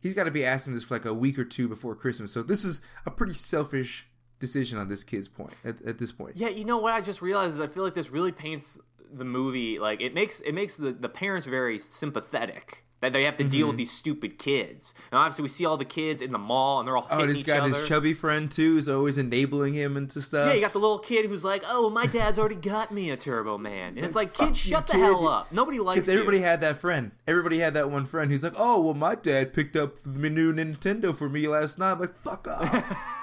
he's 0.00 0.14
got 0.14 0.24
to 0.24 0.30
be 0.30 0.44
asking 0.44 0.74
this 0.74 0.84
for 0.84 0.94
like 0.94 1.04
a 1.04 1.14
week 1.14 1.38
or 1.38 1.44
two 1.44 1.68
before 1.68 1.94
Christmas. 1.94 2.32
So 2.32 2.42
this 2.42 2.64
is 2.64 2.82
a 3.04 3.10
pretty 3.10 3.34
selfish 3.34 4.08
decision 4.38 4.78
on 4.78 4.88
this 4.88 5.02
kid's 5.02 5.28
point 5.28 5.54
at, 5.64 5.80
at 5.82 5.98
this 5.98 6.12
point. 6.12 6.36
Yeah, 6.36 6.48
you 6.48 6.64
know 6.64 6.78
what 6.78 6.92
I 6.92 7.00
just 7.00 7.22
realized 7.22 7.54
is 7.54 7.60
I 7.60 7.66
feel 7.66 7.82
like 7.82 7.94
this 7.94 8.10
really 8.10 8.32
paints 8.32 8.78
the 9.12 9.24
movie 9.24 9.78
like 9.78 10.00
it 10.00 10.14
makes 10.14 10.40
it 10.40 10.52
makes 10.52 10.74
the, 10.74 10.92
the 10.92 11.08
parents 11.08 11.46
very 11.46 11.78
sympathetic 11.78 12.84
that 13.02 13.12
they 13.12 13.24
have 13.24 13.36
to 13.36 13.44
deal 13.44 13.66
Mm-hmm. 13.66 13.68
with 13.68 13.76
these 13.76 13.90
stupid 13.90 14.38
kids. 14.38 14.94
And 15.12 15.18
obviously 15.18 15.42
we 15.42 15.48
see 15.48 15.66
all 15.66 15.76
the 15.76 15.84
kids 15.84 16.22
in 16.22 16.32
the 16.32 16.38
mall 16.38 16.78
and 16.80 16.88
they're 16.88 16.96
all 16.96 17.06
Oh, 17.10 17.20
and 17.20 17.28
he's 17.30 17.42
got 17.42 17.60
other. 17.60 17.68
his 17.74 17.86
chubby 17.86 18.14
friend 18.14 18.50
too, 18.50 18.74
who's 18.74 18.88
always 18.88 19.18
enabling 19.18 19.74
him 19.74 19.96
into 19.96 20.20
stuff. 20.22 20.48
yeah, 20.48 20.54
you 20.54 20.60
got 20.60 20.72
the 20.72 20.78
little 20.78 20.98
kid 20.98 21.26
who's 21.26 21.44
like, 21.44 21.62
"Oh, 21.68 21.90
my 21.90 22.06
dad's 22.06 22.38
already 22.38 22.54
got 22.54 22.90
me 22.90 23.10
a 23.10 23.16
Turbo 23.16 23.58
Man," 23.58 23.96
and 23.96 24.04
it's 24.06 24.16
like, 24.16 24.32
"Kid, 24.34 24.56
shut 24.56 24.86
the 24.86 24.94
kid. 24.94 25.00
hell 25.02 25.28
up! 25.28 25.52
Nobody 25.52 25.78
likes 25.78 25.96
because 25.96 26.08
everybody 26.08 26.38
you." 26.38 26.44
had 26.44 26.60
that 26.62 26.78
friend. 26.78 27.10
Everybody 27.28 27.58
had 27.58 27.74
that 27.74 27.90
one 27.90 28.06
friend 28.06 28.30
who's 28.30 28.42
like, 28.42 28.54
"Oh, 28.56 28.80
well, 28.82 28.94
my 28.94 29.14
dad 29.14 29.52
picked 29.52 29.76
up 29.76 29.96
the 30.04 30.30
new 30.30 30.52
Nintendo 30.54 31.14
for 31.14 31.28
me 31.28 31.46
last 31.48 31.78
night." 31.78 31.92
I'm 31.92 32.00
like, 32.00 32.14
fuck 32.16 32.48
off. 32.48 32.96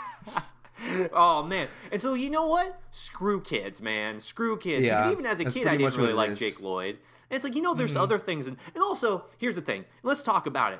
oh 1.14 1.44
man. 1.44 1.68
And 1.92 2.02
so 2.02 2.14
you 2.14 2.30
know 2.30 2.48
what? 2.48 2.80
Screw 2.92 3.42
kids, 3.42 3.82
man. 3.82 4.20
Screw 4.20 4.58
kids. 4.58 4.86
Yeah, 4.86 5.12
even 5.12 5.26
as 5.26 5.40
a 5.40 5.46
kid, 5.46 5.68
I 5.68 5.78
didn't 5.78 5.98
really 5.98 6.14
like 6.14 6.32
is. 6.32 6.40
Jake 6.40 6.62
Lloyd. 6.62 6.98
And 7.30 7.36
it's 7.38 7.44
like 7.44 7.56
you 7.56 7.62
know, 7.62 7.74
there's 7.74 7.96
other 7.96 8.20
things, 8.20 8.48
and, 8.48 8.58
and 8.74 8.84
also 8.84 9.26
here's 9.38 9.56
the 9.56 9.62
thing. 9.62 9.86
Let's 10.04 10.24
talk 10.24 10.46
about 10.46 10.74
it. 10.74 10.80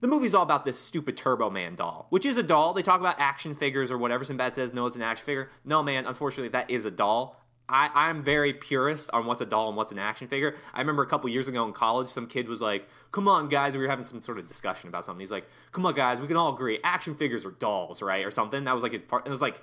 The 0.00 0.06
movie's 0.06 0.32
all 0.32 0.44
about 0.44 0.64
this 0.64 0.78
stupid 0.78 1.16
Turbo 1.16 1.50
Man 1.50 1.74
doll, 1.74 2.06
which 2.10 2.24
is 2.24 2.38
a 2.38 2.42
doll. 2.42 2.72
They 2.72 2.82
talk 2.82 3.00
about 3.00 3.18
action 3.18 3.54
figures 3.54 3.90
or 3.90 3.98
whatever. 3.98 4.22
Sinbad 4.22 4.54
says, 4.54 4.72
no, 4.72 4.86
it's 4.86 4.94
an 4.94 5.02
action 5.02 5.26
figure. 5.26 5.50
No, 5.64 5.82
man, 5.82 6.06
unfortunately, 6.06 6.50
that 6.50 6.70
is 6.70 6.84
a 6.84 6.90
doll. 6.90 7.37
I, 7.68 7.90
I'm 7.94 8.22
very 8.22 8.52
purist 8.54 9.10
on 9.12 9.26
what's 9.26 9.40
a 9.42 9.46
doll 9.46 9.68
and 9.68 9.76
what's 9.76 9.92
an 9.92 9.98
action 9.98 10.26
figure. 10.26 10.54
I 10.72 10.80
remember 10.80 11.02
a 11.02 11.06
couple 11.06 11.28
years 11.28 11.48
ago 11.48 11.64
in 11.66 11.72
college, 11.72 12.08
some 12.08 12.26
kid 12.26 12.48
was 12.48 12.60
like, 12.62 12.88
come 13.12 13.28
on, 13.28 13.48
guys. 13.48 13.74
We 13.76 13.82
were 13.82 13.88
having 13.88 14.04
some 14.06 14.22
sort 14.22 14.38
of 14.38 14.46
discussion 14.46 14.88
about 14.88 15.04
something. 15.04 15.20
He's 15.20 15.30
like, 15.30 15.46
come 15.72 15.84
on, 15.84 15.94
guys. 15.94 16.20
We 16.20 16.26
can 16.26 16.36
all 16.36 16.54
agree. 16.54 16.78
Action 16.82 17.14
figures 17.14 17.44
are 17.44 17.50
dolls, 17.50 18.00
right? 18.00 18.24
Or 18.24 18.30
something. 18.30 18.64
That 18.64 18.72
was 18.74 18.82
like 18.82 18.92
his 18.92 19.02
part. 19.02 19.24
And 19.24 19.28
it 19.28 19.32
was 19.32 19.42
like, 19.42 19.60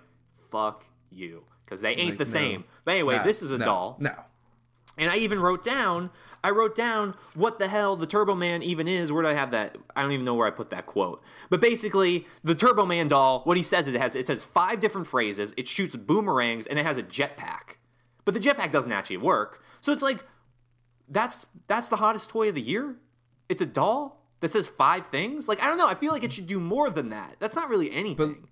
fuck 0.52 0.86
you. 1.12 1.44
Because 1.64 1.82
they 1.82 1.92
ain't 1.96 2.10
Like, 2.10 2.18
the 2.20 2.26
no, 2.26 2.30
same. 2.32 2.64
But 2.84 2.92
anyway, 2.96 3.16
not. 3.16 3.26
this 3.26 3.42
is 3.42 3.50
a 3.50 3.58
No, 3.58 3.66
doll. 3.66 3.98
No. 4.00 4.12
And 4.98 5.10
I 5.10 5.18
even 5.18 5.40
wrote 5.40 5.64
down, 5.64 6.10
I 6.44 6.52
wrote 6.52 6.76
down 6.76 7.16
what 7.34 7.58
the 7.60 7.68
hell 7.68 7.96
the 7.96 8.06
Turbo 8.08 8.36
Man 8.36 8.62
even 8.62 8.88
is. 8.88 9.12
Where 9.12 9.24
do 9.24 9.30
I 9.30 9.34
have 9.34 9.52
that? 9.52 9.78
I 9.96 10.04
don't 10.04 10.12
even 10.12 10.26
know 10.26 10.36
where 10.36 10.48
I 10.48 10.52
put 10.52 10.70
that 10.70 10.86
quote. 10.86 11.22
But 11.50 11.60
basically, 11.60 12.28
the 12.44 12.56
Turbo 12.56 12.86
Man 12.86 13.08
doll, 13.08 13.42
what 13.46 13.58
he 13.58 13.64
says 13.64 13.88
is 13.88 13.94
it 13.96 14.00
has 14.02 14.16
it 14.16 14.26
says 14.28 14.46
five 14.46 14.80
different 14.80 15.08
phrases. 15.08 15.54
It 15.58 15.68
shoots 15.68 15.96
boomerangs 15.96 16.68
and 16.68 16.78
it 16.78 16.86
has 16.86 16.98
a 17.00 17.04
jetpack. 17.04 17.78
But 18.26 18.34
the 18.34 18.40
jetpack 18.40 18.72
doesn't 18.72 18.92
actually 18.92 19.18
work. 19.18 19.64
So 19.82 19.92
it's 19.92 20.02
like 20.02 20.26
that's 21.08 21.46
that's 21.68 21.90
the 21.90 21.96
hottest 21.98 22.30
toy 22.30 22.50
of 22.50 22.56
the 22.56 22.62
year. 22.62 22.96
It's 23.50 23.62
a 23.62 23.66
doll 23.66 24.22
that 24.40 24.52
says 24.52 24.68
five 24.68 25.08
things. 25.08 25.48
Like 25.48 25.62
I 25.62 25.68
don't 25.68 25.78
know. 25.78 25.88
I 25.88 25.96
feel 25.96 26.12
like 26.12 26.24
it 26.24 26.34
should 26.34 26.48
do 26.48 26.60
more 26.60 26.90
than 26.90 27.10
that. 27.10 27.36
That's 27.40 27.56
not 27.56 27.70
really 27.70 27.92
anything. 27.92 28.16
But- 28.42 28.50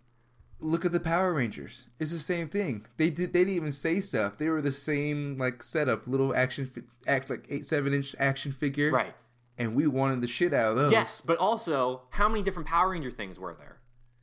Look 0.59 0.85
at 0.85 0.93
the 0.93 0.99
Power 1.01 1.33
Rangers. 1.33 1.89
It's 1.99 2.13
the 2.13 2.19
same 2.19 2.47
thing. 2.47 2.85
They 2.95 3.09
did. 3.09 3.33
They 3.33 3.39
didn't 3.41 3.55
even 3.55 3.71
say 3.73 3.99
stuff. 3.99 4.37
They 4.37 4.47
were 4.47 4.61
the 4.61 4.71
same 4.71 5.35
like 5.37 5.61
setup, 5.61 6.07
little 6.07 6.33
action, 6.33 6.65
fi- 6.65 6.83
act 7.05 7.29
like 7.29 7.47
eight 7.49 7.65
seven 7.65 7.93
inch 7.93 8.15
action 8.17 8.53
figure. 8.53 8.89
right. 8.91 9.13
And 9.57 9.75
we 9.75 9.87
wanted 9.87 10.21
the 10.21 10.27
shit 10.29 10.53
out 10.53 10.71
of 10.71 10.77
those. 10.77 10.91
Yes, 10.93 11.19
but 11.21 11.37
also, 11.37 12.03
how 12.11 12.29
many 12.29 12.41
different 12.43 12.67
Power 12.69 12.91
Ranger 12.91 13.11
things 13.11 13.37
were 13.37 13.53
there? 13.53 13.72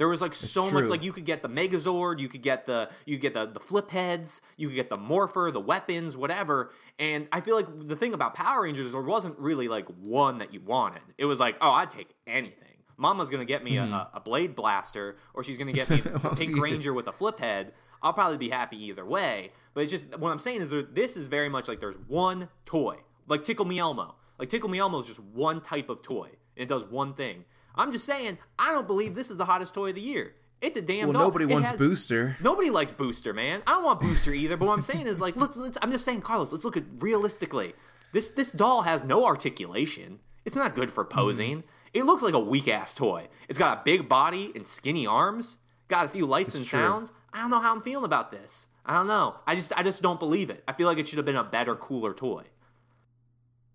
There 0.01 0.09
was 0.09 0.23
like 0.23 0.35
so 0.35 0.71
much. 0.71 0.87
Like 0.87 1.05
you 1.05 1.13
could 1.13 1.27
get 1.27 1.43
the 1.43 1.49
Megazord, 1.51 2.21
you 2.21 2.29
could 2.31 2.41
get 2.41 2.65
the 2.65 2.89
you 3.05 3.19
get 3.19 3.35
the 3.35 3.45
the 3.45 3.61
flip 3.61 3.91
heads, 3.91 4.41
you 4.57 4.69
could 4.69 4.75
get 4.75 4.89
the 4.89 4.97
Morpher, 4.97 5.51
the 5.53 5.61
weapons, 5.61 6.17
whatever. 6.17 6.73
And 6.99 7.29
I 7.33 7.43
feel 7.43 7.55
like 7.55 7.67
the 7.87 7.97
thing 7.97 8.15
about 8.15 8.33
Power 8.33 8.63
Rangers 8.63 8.87
is 8.87 8.93
there 8.93 9.03
wasn't 9.03 9.39
really 9.39 9.69
like 9.69 9.87
one 10.03 10.39
that 10.39 10.55
you 10.55 10.61
wanted. 10.63 11.03
It 11.19 11.27
was 11.27 11.39
like, 11.39 11.59
oh, 11.61 11.71
I'd 11.73 11.91
take 11.91 12.15
anything. 12.27 12.79
Mama's 12.97 13.29
gonna 13.29 13.45
get 13.45 13.63
me 13.63 13.77
a, 13.77 13.83
a, 13.83 14.11
a 14.15 14.21
blade 14.21 14.57
blaster, 14.57 15.19
or 15.35 15.45
she's 15.45 15.59
gonna 15.59 15.75
get 15.75 15.91
me 15.91 16.01
a 16.25 16.35
Pink 16.35 16.59
Ranger 16.59 16.95
with 16.95 17.07
a 17.07 17.13
flip 17.13 17.39
head. 17.39 17.75
I'll 18.03 18.15
probably 18.15 18.39
be 18.39 18.49
happy 18.49 18.83
either 18.85 19.05
way. 19.05 19.53
But 19.75 19.83
it's 19.83 19.93
just 19.93 20.19
what 20.19 20.33
I'm 20.33 20.39
saying 20.39 20.63
is 20.63 20.71
there, 20.71 20.83
this 20.83 21.15
is 21.15 21.27
very 21.27 21.51
much 21.51 21.69
like 21.69 21.79
there's 21.79 21.99
one 22.09 22.49
toy, 22.65 22.97
like 23.29 23.45
Tickle 23.45 23.67
Me 23.67 23.79
Elmo. 23.79 24.15
Like 24.39 24.49
Tickle 24.49 24.71
Me 24.71 24.79
Elmo 24.79 25.01
is 25.01 25.09
just 25.09 25.21
one 25.21 25.61
type 25.61 25.91
of 25.91 26.01
toy, 26.01 26.31
and 26.57 26.63
it 26.63 26.69
does 26.69 26.85
one 26.85 27.13
thing. 27.13 27.45
I'm 27.75 27.93
just 27.93 28.05
saying, 28.05 28.39
I 28.59 28.73
don't 28.73 28.87
believe 28.87 29.15
this 29.15 29.31
is 29.31 29.37
the 29.37 29.45
hottest 29.45 29.75
toy 29.75 29.91
of 29.91 29.95
the 29.95 30.01
year. 30.01 30.35
It's 30.61 30.77
a 30.77 30.83
damn. 30.83 31.07
Well, 31.09 31.15
doll. 31.15 31.23
nobody 31.25 31.45
It 31.47 31.51
wants 31.51 31.71
has- 31.71 31.79
Booster. 31.79 32.37
Nobody 32.43 32.69
likes 32.71 32.93
Booster, 32.93 33.33
man. 33.33 33.63
I 33.67 33.73
don't 33.73 33.85
want 33.85 34.01
Booster 34.01 34.33
either. 34.33 34.57
But 34.59 34.67
what 34.69 34.75
I'm 34.75 34.83
saying 34.83 35.07
is, 35.07 35.21
like, 35.21 35.35
look, 35.37 35.55
I'm 35.81 35.91
just 35.91 36.05
saying, 36.05 36.21
Carlos. 36.21 36.53
Let's 36.53 36.65
look 36.65 36.77
at 36.77 36.85
realistically. 36.99 37.73
This 38.13 38.29
this 38.29 38.53
doll 38.53 38.83
has 38.83 39.03
no 39.05 39.25
articulation. 39.25 40.19
It's 40.45 40.57
not 40.57 40.75
good 40.75 40.91
for 40.91 41.05
posing. 41.05 41.59
Mm-hmm. 41.59 41.69
It 41.95 42.05
looks 42.05 42.23
like 42.23 42.35
a 42.35 42.39
weak 42.41 42.69
ass 42.69 42.95
toy. 42.95 43.29
It's 43.49 43.59
got 43.59 43.79
a 43.79 43.83
big 43.85 44.09
body 44.09 44.53
and 44.55 44.67
skinny 44.67 45.07
arms. 45.07 45.57
Got 45.89 46.05
a 46.07 46.09
few 46.09 46.27
lights 46.27 46.55
and 46.55 46.65
true. 46.65 46.79
sounds. 46.79 47.11
I 47.33 47.41
don't 47.41 47.51
know 47.51 47.61
how 47.61 47.75
I'm 47.75 47.83
feeling 47.83 48.05
about 48.05 48.31
this. 48.31 48.67
I 48.85 48.95
don't 48.95 49.07
know. 49.07 49.37
I 49.47 49.55
just 49.55 49.73
I 49.79 49.83
just 49.83 50.03
don't 50.03 50.19
believe 50.21 50.51
it. 50.51 50.63
I 50.69 50.73
feel 50.73 50.87
like 50.87 50.99
it 50.99 51.09
should 51.09 51.17
have 51.19 51.27
been 51.27 51.37
a 51.37 51.45
better, 51.45 51.75
cooler 51.75 52.13
toy. 52.13 52.45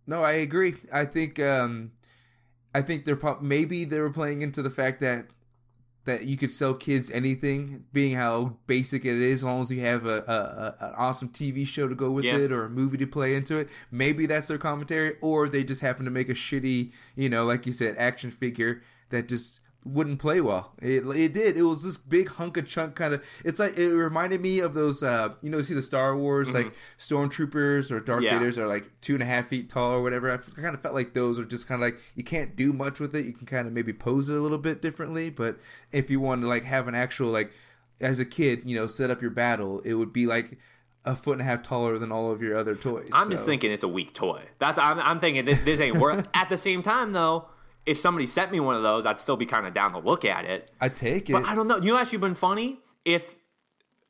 No, 0.08 0.22
I 0.24 0.34
agree. 0.34 0.76
I 0.94 1.06
think 1.06 1.40
um 1.40 1.92
I 2.78 2.82
think 2.82 3.06
they're 3.06 3.20
maybe 3.42 3.86
they 3.86 4.00
were 4.02 4.10
playing 4.12 4.42
into 4.42 4.62
the 4.62 4.70
fact 4.70 5.00
that 5.00 5.28
that 6.06 6.26
you 6.26 6.38
could 6.38 6.52
sell 6.52 6.74
kids 6.76 7.10
anything, 7.12 7.86
being 7.92 8.16
how 8.16 8.58
basic 8.68 9.06
it 9.06 9.18
is, 9.18 9.36
as 9.36 9.44
long 9.44 9.62
as 9.62 9.72
you 9.72 9.82
have 9.82 10.06
a, 10.06 10.18
a, 10.28 10.34
a 10.84 10.86
an 10.90 10.94
awesome 10.98 11.30
TV 11.30 11.66
show 11.66 11.88
to 11.88 11.96
go 11.96 12.12
with 12.12 12.26
Yeah. 12.26 12.38
it 12.38 12.52
or 12.52 12.66
a 12.66 12.70
movie 12.70 12.98
to 12.98 13.08
play 13.08 13.34
into 13.34 13.58
it. 13.58 13.70
Maybe 13.92 14.28
that's 14.28 14.48
their 14.48 14.60
commentary, 14.60 15.16
or 15.22 15.50
they 15.50 15.64
just 15.64 15.82
happen 15.82 16.06
to 16.06 16.12
make 16.12 16.30
a 16.30 16.34
shitty, 16.36 16.92
you 17.16 17.30
know, 17.30 17.44
like 17.46 17.66
you 17.66 17.74
said, 17.74 17.96
action 17.98 18.30
figure 18.30 18.84
that 19.10 19.28
just 19.28 19.62
wouldn't 19.86 20.20
play 20.20 20.42
well. 20.42 20.74
It, 20.82 21.04
it 21.16 21.34
did. 21.34 21.56
It 21.56 21.62
was 21.62 21.84
this 21.84 21.98
big 21.98 22.28
hunk 22.28 22.58
of 22.58 22.68
chunk 22.68 22.96
kind 22.96 23.14
of. 23.14 23.24
It's 23.46 23.60
like 23.60 23.78
it 23.78 23.90
reminded 23.94 24.42
me 24.42 24.60
of 24.60 24.74
those. 24.74 25.04
uh 25.04 25.36
You 25.44 25.52
know, 25.52 25.58
you 25.58 25.64
see 25.64 25.76
the 25.76 25.82
Star 25.84 26.18
Wars 26.18 26.54
like 26.54 26.74
stormtroopers 26.98 27.92
or 27.92 28.00
Darth 28.00 28.16
Mm-hmm. 28.18 28.24
Yeah. 28.24 28.40
Vader's 28.40 28.58
are 28.58 28.68
like 28.68 28.90
two 29.02 29.14
and 29.14 29.24
a 29.24 29.26
half 29.26 29.48
feet 29.48 29.70
tall 29.70 29.94
or 29.94 30.02
whatever. 30.02 30.32
I 30.32 30.38
kind 30.62 30.74
of 30.74 30.82
felt 30.82 30.96
like 30.96 31.14
those 31.14 31.38
are 31.38 31.46
just 31.46 31.68
kind 31.68 31.82
of 31.82 31.86
like 31.88 31.98
you 32.16 32.24
can't 32.24 32.56
do 32.56 32.74
much 32.74 33.00
with 33.00 33.14
it. 33.16 33.26
You 33.26 33.34
can 33.34 33.46
kind 33.46 33.68
of 33.68 33.74
maybe 33.74 33.94
pose 33.94 34.30
it 34.30 34.36
a 34.38 34.40
little 34.40 34.58
bit 34.58 34.82
differently, 34.82 35.30
but 35.30 35.58
if 35.92 36.10
you 36.10 36.20
want 36.20 36.42
to 36.42 36.48
like 36.48 36.64
have 36.64 36.88
an 36.88 36.96
actual 36.96 37.28
like 37.28 37.52
as 38.02 38.20
a 38.20 38.26
kid, 38.26 38.62
you 38.66 38.76
know, 38.76 38.88
set 38.88 39.10
up 39.10 39.22
your 39.22 39.32
battle, 39.32 39.82
it 39.82 39.94
would 39.94 40.12
be 40.12 40.26
like 40.26 40.58
a 41.06 41.16
foot 41.16 41.34
and 41.34 41.42
a 41.42 41.46
half 41.46 41.62
taller 41.62 41.98
than 42.00 42.12
all 42.12 42.32
of 42.32 42.42
your 42.42 42.58
other 42.58 42.76
toys. 42.76 43.10
I'm 43.14 43.30
just 43.30 43.46
thinking 43.46 43.72
it's 43.72 43.84
a 43.84 43.88
weak 43.88 44.14
toy. 44.14 44.42
That's 44.60 44.78
I'm, 44.80 45.00
I'm 45.00 45.20
thinking 45.20 45.46
this, 45.46 45.64
this 45.64 45.80
ain't 45.80 45.98
worth. 45.98 46.28
At 46.34 46.50
the 46.50 46.58
same 46.58 46.82
time, 46.82 47.14
though, 47.14 47.46
if 47.86 48.00
somebody 48.00 48.26
sent 48.28 48.52
me 48.52 48.60
one 48.60 48.76
of 48.76 48.84
those, 48.84 49.06
I'd 49.06 49.20
still 49.20 49.38
be 49.38 49.46
kind 49.46 49.66
of 49.66 49.74
down 49.74 49.92
to 49.94 50.00
look 50.00 50.26
at 50.26 50.46
it. 50.46 50.72
I 50.82 50.90
take 50.90 51.30
it. 51.30 51.34
But 51.34 51.46
I 51.46 51.56
don't 51.56 51.68
know. 51.68 51.78
You 51.78 51.94
know, 51.94 51.98
actually, 51.98 52.18
been 52.20 52.36
funny 52.36 52.80
if 53.04 53.24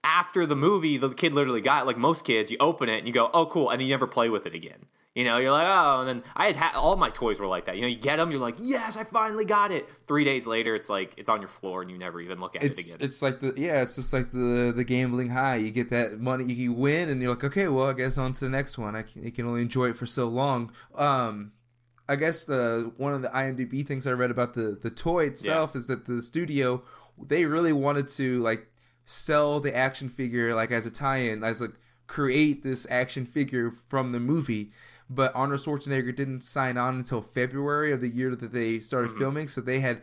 after 0.04 0.46
the 0.46 0.56
movie 0.56 0.98
the 0.98 1.10
kid 1.10 1.34
literally 1.34 1.62
got 1.62 1.86
like 1.86 1.98
most 1.98 2.24
kids, 2.24 2.52
you 2.52 2.58
open 2.60 2.90
it 2.90 3.00
and 3.00 3.08
you 3.08 3.14
go, 3.14 3.30
"Oh, 3.34 3.46
cool," 3.46 3.70
and 3.70 3.80
then 3.80 3.88
you 3.88 3.94
never 3.94 4.08
play 4.08 4.30
with 4.30 4.46
it 4.46 4.54
again. 4.54 4.86
You 5.14 5.24
know, 5.24 5.38
you're 5.38 5.52
like, 5.52 5.68
"Oh," 5.68 6.02
and 6.02 6.08
then 6.10 6.24
I 6.36 6.46
had 6.48 6.56
ha- 6.58 6.80
all 6.80 6.96
my 6.96 7.10
toys 7.10 7.40
were 7.40 7.48
like 7.48 7.66
that. 7.66 7.76
You 7.76 7.82
know, 7.84 7.88
you 7.88 7.96
get 7.96 8.18
them, 8.18 8.32
you're 8.32 8.40
like, 8.40 8.56
"Yes, 8.60 8.98
I 8.98 9.04
finally 9.04 9.46
got 9.46 9.72
it." 9.72 9.88
Three 10.08 10.24
days 10.24 10.46
later, 10.46 10.76
it's 10.76 10.90
like 10.90 11.14
it's 11.18 11.30
on 11.30 11.42
your 11.42 11.48
floor 11.48 11.82
and 11.82 11.90
you 11.90 11.98
never 11.98 12.22
even 12.22 12.40
look 12.40 12.56
at 12.56 12.64
it's 12.64 12.80
it 12.80 12.96
again. 12.96 13.06
it's 13.06 13.22
like 13.22 13.40
the 13.40 13.54
yeah, 13.58 13.82
it's 13.82 13.96
just 13.96 14.14
like 14.14 14.32
the 14.32 14.74
the 14.76 14.84
gambling 14.84 15.30
high. 15.30 15.56
You 15.56 15.72
get 15.72 15.90
that 15.90 16.20
money, 16.20 16.46
you 16.46 16.72
win, 16.74 17.10
and 17.10 17.22
you're 17.22 17.32
like, 17.32 17.44
okay, 17.44 17.68
well, 17.68 17.88
I 17.88 17.94
guess 17.94 18.18
on 18.18 18.34
to 18.34 18.40
the 18.42 18.50
next 18.50 18.78
one. 18.78 18.96
I 18.96 19.02
can, 19.02 19.24
you 19.24 19.32
can 19.32 19.48
only 19.48 19.62
enjoy 19.62 19.90
it 19.90 19.96
for 19.96 20.06
so 20.06 20.28
long. 20.28 20.72
Um, 20.96 21.54
I 22.08 22.16
guess 22.16 22.44
the 22.46 22.92
one 22.98 23.14
of 23.14 23.22
the 23.22 23.30
IMDb 23.30 23.86
things 23.86 24.06
I 24.06 24.12
read 24.12 24.32
about 24.32 24.54
the 24.54 24.78
the 24.80 24.92
toy 24.92 25.26
itself 25.26 25.76
is 25.76 25.88
that 25.88 26.06
the 26.06 26.22
studio 26.22 26.84
they 27.18 27.46
really 27.46 27.74
wanted 27.74 28.08
to 28.10 28.40
like 28.42 28.68
sell 29.06 29.60
the 29.60 29.76
action 29.76 30.10
figure 30.10 30.54
like 30.54 30.72
as 30.72 30.86
a 30.86 30.92
tie-in, 30.92 31.44
as 31.44 31.62
like 31.62 31.74
create 32.08 32.64
this 32.64 32.86
action 32.90 33.26
figure 33.26 33.72
from 33.72 34.12
the 34.12 34.20
movie. 34.20 34.72
But 35.10 35.36
Arnold 35.36 35.60
Schwarzenegger 35.60 36.16
didn't 36.16 36.42
sign 36.42 36.78
on 36.78 36.96
until 36.96 37.22
February 37.22 37.92
of 37.92 38.02
the 38.02 38.10
year 38.10 38.36
that 38.36 38.52
they 38.52 38.80
started 38.80 39.10
mm-hmm. 39.10 39.20
filming, 39.20 39.48
so 39.48 39.62
they 39.62 39.80
had 39.80 40.02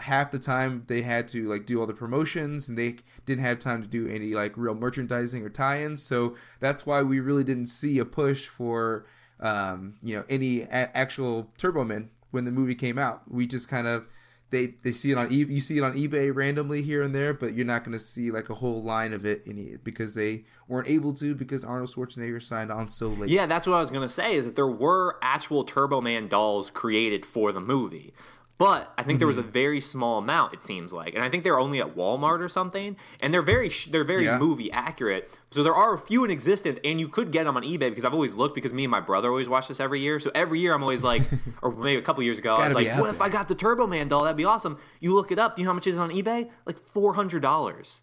half 0.00 0.30
the 0.30 0.38
time 0.38 0.84
they 0.88 1.02
had 1.02 1.28
to 1.28 1.46
like 1.46 1.64
do 1.64 1.78
all 1.80 1.86
the 1.86 1.94
promotions 1.94 2.68
and 2.68 2.76
they 2.76 2.96
didn't 3.26 3.44
have 3.44 3.60
time 3.60 3.80
to 3.80 3.88
do 3.88 4.08
any 4.08 4.34
like 4.34 4.56
real 4.56 4.74
merchandising 4.74 5.44
or 5.44 5.48
tie-ins. 5.48 6.02
So 6.02 6.34
that's 6.58 6.84
why 6.84 7.02
we 7.02 7.20
really 7.20 7.44
didn't 7.44 7.68
see 7.68 7.98
a 7.98 8.04
push 8.04 8.46
for 8.46 9.06
um, 9.40 9.94
you 10.02 10.16
know 10.16 10.24
any 10.28 10.62
a- 10.62 10.96
actual 10.96 11.50
turbo 11.58 11.84
men 11.84 12.10
when 12.30 12.44
the 12.44 12.50
movie 12.50 12.74
came 12.74 12.98
out 12.98 13.22
we 13.30 13.46
just 13.46 13.68
kind 13.68 13.86
of 13.86 14.08
they 14.50 14.66
they 14.82 14.92
see 14.92 15.10
it 15.10 15.18
on 15.18 15.30
e- 15.30 15.44
you 15.44 15.60
see 15.60 15.76
it 15.76 15.82
on 15.82 15.92
ebay 15.94 16.34
randomly 16.34 16.82
here 16.82 17.02
and 17.02 17.14
there 17.14 17.34
but 17.34 17.54
you're 17.54 17.66
not 17.66 17.84
going 17.84 17.92
to 17.92 17.98
see 17.98 18.30
like 18.30 18.48
a 18.48 18.54
whole 18.54 18.82
line 18.82 19.12
of 19.12 19.24
it 19.26 19.46
in 19.46 19.78
because 19.84 20.14
they 20.14 20.44
weren't 20.66 20.88
able 20.88 21.12
to 21.12 21.34
because 21.34 21.64
arnold 21.64 21.90
schwarzenegger 21.90 22.42
signed 22.42 22.72
on 22.72 22.88
so 22.88 23.08
late 23.08 23.28
Yeah, 23.30 23.46
that's 23.46 23.66
what 23.66 23.76
I 23.76 23.80
was 23.80 23.90
gonna 23.90 24.08
say. 24.08 24.36
Is 24.36 24.46
that 24.46 24.56
there 24.56 24.66
were 24.66 25.16
actual 25.22 25.64
Turbo 25.64 26.00
Man 26.00 26.28
dolls 26.28 26.70
created 26.70 27.24
for 27.26 27.52
the 27.52 27.60
movie, 27.60 28.12
but 28.58 28.92
I 28.98 29.04
think 29.04 29.18
there 29.20 29.26
was 29.28 29.36
Mm-hmm. 29.36 29.48
a 29.48 29.52
very 29.52 29.80
small 29.80 30.18
amount. 30.18 30.52
It 30.52 30.62
seems 30.64 30.92
like, 30.92 31.14
and 31.14 31.22
I 31.22 31.30
think 31.30 31.44
they're 31.44 31.60
only 31.60 31.80
at 31.80 31.94
Walmart 31.94 32.40
or 32.40 32.48
something, 32.48 32.96
and 33.20 33.32
they're 33.32 33.40
very 33.40 33.68
sh- 33.68 33.86
they're 33.92 34.04
very 34.04 34.24
Yeah. 34.24 34.38
movie 34.38 34.70
accurate. 34.72 35.30
So 35.52 35.62
there 35.62 35.74
are 35.74 35.94
a 35.94 35.98
few 35.98 36.24
in 36.24 36.30
existence, 36.30 36.78
and 36.84 36.98
you 36.98 37.06
could 37.08 37.30
get 37.30 37.44
them 37.44 37.56
on 37.56 37.62
eBay 37.62 37.88
because 37.88 38.04
I've 38.04 38.12
always 38.14 38.34
looked 38.34 38.54
because 38.56 38.72
me 38.72 38.84
and 38.84 38.90
my 38.90 39.00
brother 39.00 39.28
always 39.30 39.48
watch 39.48 39.68
this 39.68 39.78
every 39.80 40.00
year. 40.00 40.18
So 40.20 40.30
every 40.34 40.58
year 40.60 40.74
I'm 40.74 40.82
always 40.82 41.04
like, 41.04 41.22
or 41.62 41.70
maybe 41.72 41.98
a 42.00 42.02
couple 42.02 42.22
years 42.24 42.38
ago, 42.38 42.54
I 42.56 42.66
was 42.66 42.74
like, 42.74 42.98
what 42.98 43.10
if. 43.14 43.20
I 43.22 43.28
got 43.28 43.46
the 43.48 43.54
Turbo 43.54 43.86
Man 43.86 44.08
doll? 44.08 44.24
That'd 44.24 44.36
be 44.36 44.44
awesome. 44.44 44.78
You 45.00 45.14
look 45.14 45.30
it 45.30 45.38
up. 45.38 45.54
Do 45.56 45.62
you 45.62 45.64
know 45.66 45.70
how 45.70 45.74
much 45.76 45.86
it 45.86 45.90
is 45.90 45.98
on 45.98 46.10
eBay? 46.10 46.50
Like 46.66 46.78
four 46.88 47.14
hundred 47.14 47.42
dollars, 47.42 48.02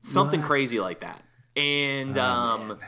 something 0.00 0.40
What? 0.40 0.46
crazy 0.48 0.80
like 0.80 0.98
that, 1.00 1.22
and 1.54 2.18
Oh, 2.18 2.22
um 2.24 2.68
man. 2.68 2.78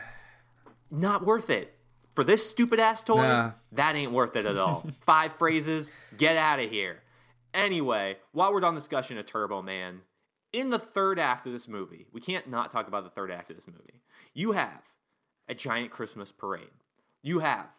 not 0.91 1.25
worth 1.25 1.49
it. 1.49 1.73
For 2.19 2.25
this 2.25 2.49
stupid 2.49 2.81
ass 2.81 3.01
toy, 3.01 3.21
Nah. 3.21 3.51
that 3.71 3.95
ain't 3.95 4.11
worth 4.11 4.35
it 4.35 4.45
at 4.45 4.57
all. 4.57 4.85
Five 5.03 5.35
phrases, 5.35 5.89
get 6.17 6.35
out 6.35 6.59
of 6.59 6.69
here. 6.69 7.01
Anyway, 7.53 8.17
while 8.33 8.51
we're 8.51 8.59
done 8.59 8.75
discussion 8.75 9.17
of 9.17 9.25
Turbo 9.25 9.61
Man, 9.61 10.01
in 10.51 10.69
the 10.69 10.79
third 10.79 11.17
act 11.17 11.47
of 11.47 11.53
this 11.53 11.69
movie, 11.69 12.07
we 12.11 12.19
can't 12.19 12.49
not 12.49 12.71
talk 12.71 12.89
about 12.89 13.05
the 13.05 13.09
third 13.09 13.31
act 13.31 13.51
of 13.51 13.55
this 13.55 13.67
movie. 13.69 14.01
You 14.33 14.51
have 14.51 14.81
a 15.47 15.55
giant 15.55 15.91
Christmas 15.91 16.33
parade. 16.33 16.67
You 17.21 17.39
have 17.39 17.69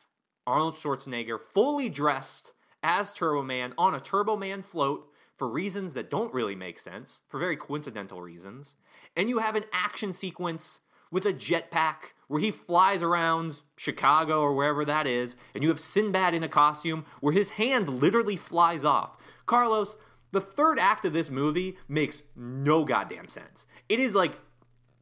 Arnold 0.47 0.77
Schwarzenegger 0.77 1.39
fully 1.39 1.91
dressed 1.91 2.55
as 2.83 3.13
Turbo 3.13 3.43
Man 3.43 3.75
on 3.77 3.95
a 3.95 4.01
Turbo 4.01 4.39
Man 4.39 4.63
float 4.63 5.07
for 5.37 5.51
reasons 5.51 5.93
that 5.93 6.11
don't 6.11 6.33
really 6.33 6.57
make 6.57 6.79
sense, 6.79 7.21
for 7.29 7.39
very 7.39 7.59
coincidental 7.59 8.23
reasons. 8.23 8.75
And 9.15 9.29
you 9.29 9.41
have 9.41 9.55
an 9.55 9.65
action 9.71 10.15
sequence 10.15 10.79
with 11.11 11.27
a 11.27 11.33
jetpack 11.33 12.15
where 12.29 12.41
he 12.41 12.51
flies 12.51 13.03
around 13.03 13.61
Chicago 13.77 14.41
or 14.41 14.55
wherever 14.55 14.85
that 14.85 15.07
is, 15.07 15.35
and 15.55 15.65
you 15.65 15.69
have 15.69 15.81
Sinbad 15.81 16.33
in 16.33 16.45
a 16.45 16.49
costume 16.49 17.05
where 17.21 17.33
his 17.33 17.51
hand 17.51 17.89
literally 17.89 18.37
flies 18.37 18.85
off. 18.85 19.17
Carlos, 19.47 19.97
the 20.33 20.41
third 20.41 20.79
act 20.79 21.05
of 21.05 21.13
this 21.13 21.29
movie 21.29 21.77
makes 21.89 22.23
no 22.37 22.85
goddamn 22.85 23.29
sense. 23.29 23.67
It 23.89 23.99
is 23.99 24.15
like 24.15 24.39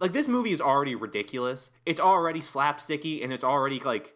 like 0.01 0.13
this 0.13 0.29
movie 0.29 0.53
is 0.53 0.61
already 0.61 0.95
ridiculous. 0.95 1.71
It's 1.85 2.01
already 2.01 2.41
slapsticky 2.41 3.23
and 3.23 3.33
it's 3.33 3.45
already 3.45 3.81
like 3.81 4.15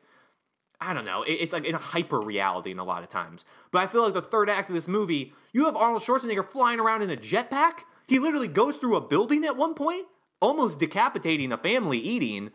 I 0.81 0.95
don't 0.95 1.05
know. 1.05 1.23
It's 1.27 1.53
like 1.53 1.65
in 1.65 1.77
a 1.77 1.79
hyper 1.79 2.19
reality 2.19 2.73
in 2.73 2.79
a 2.81 2.85
lot 2.85 3.05
of 3.05 3.09
times. 3.09 3.45
But 3.71 3.83
I 3.83 3.87
feel 3.87 4.03
like 4.03 4.15
the 4.15 4.23
third 4.23 4.51
act 4.51 4.69
of 4.69 4.75
this 4.75 4.89
movie, 4.89 5.33
you 5.53 5.67
have 5.67 5.77
Arnold 5.77 6.03
Schwarzenegger 6.03 6.45
flying 6.45 6.81
around 6.81 7.03
in 7.03 7.11
a 7.11 7.17
jetpack. 7.17 7.85
He 8.09 8.19
literally 8.19 8.49
goes 8.49 8.79
through 8.79 8.97
a 8.97 9.01
building 9.01 9.45
at 9.45 9.57
one 9.57 9.75
point, 9.75 10.07
almost 10.43 10.79
decapitating 10.79 11.53
a 11.53 11.57
family 11.57 11.99
eating. 11.99 12.51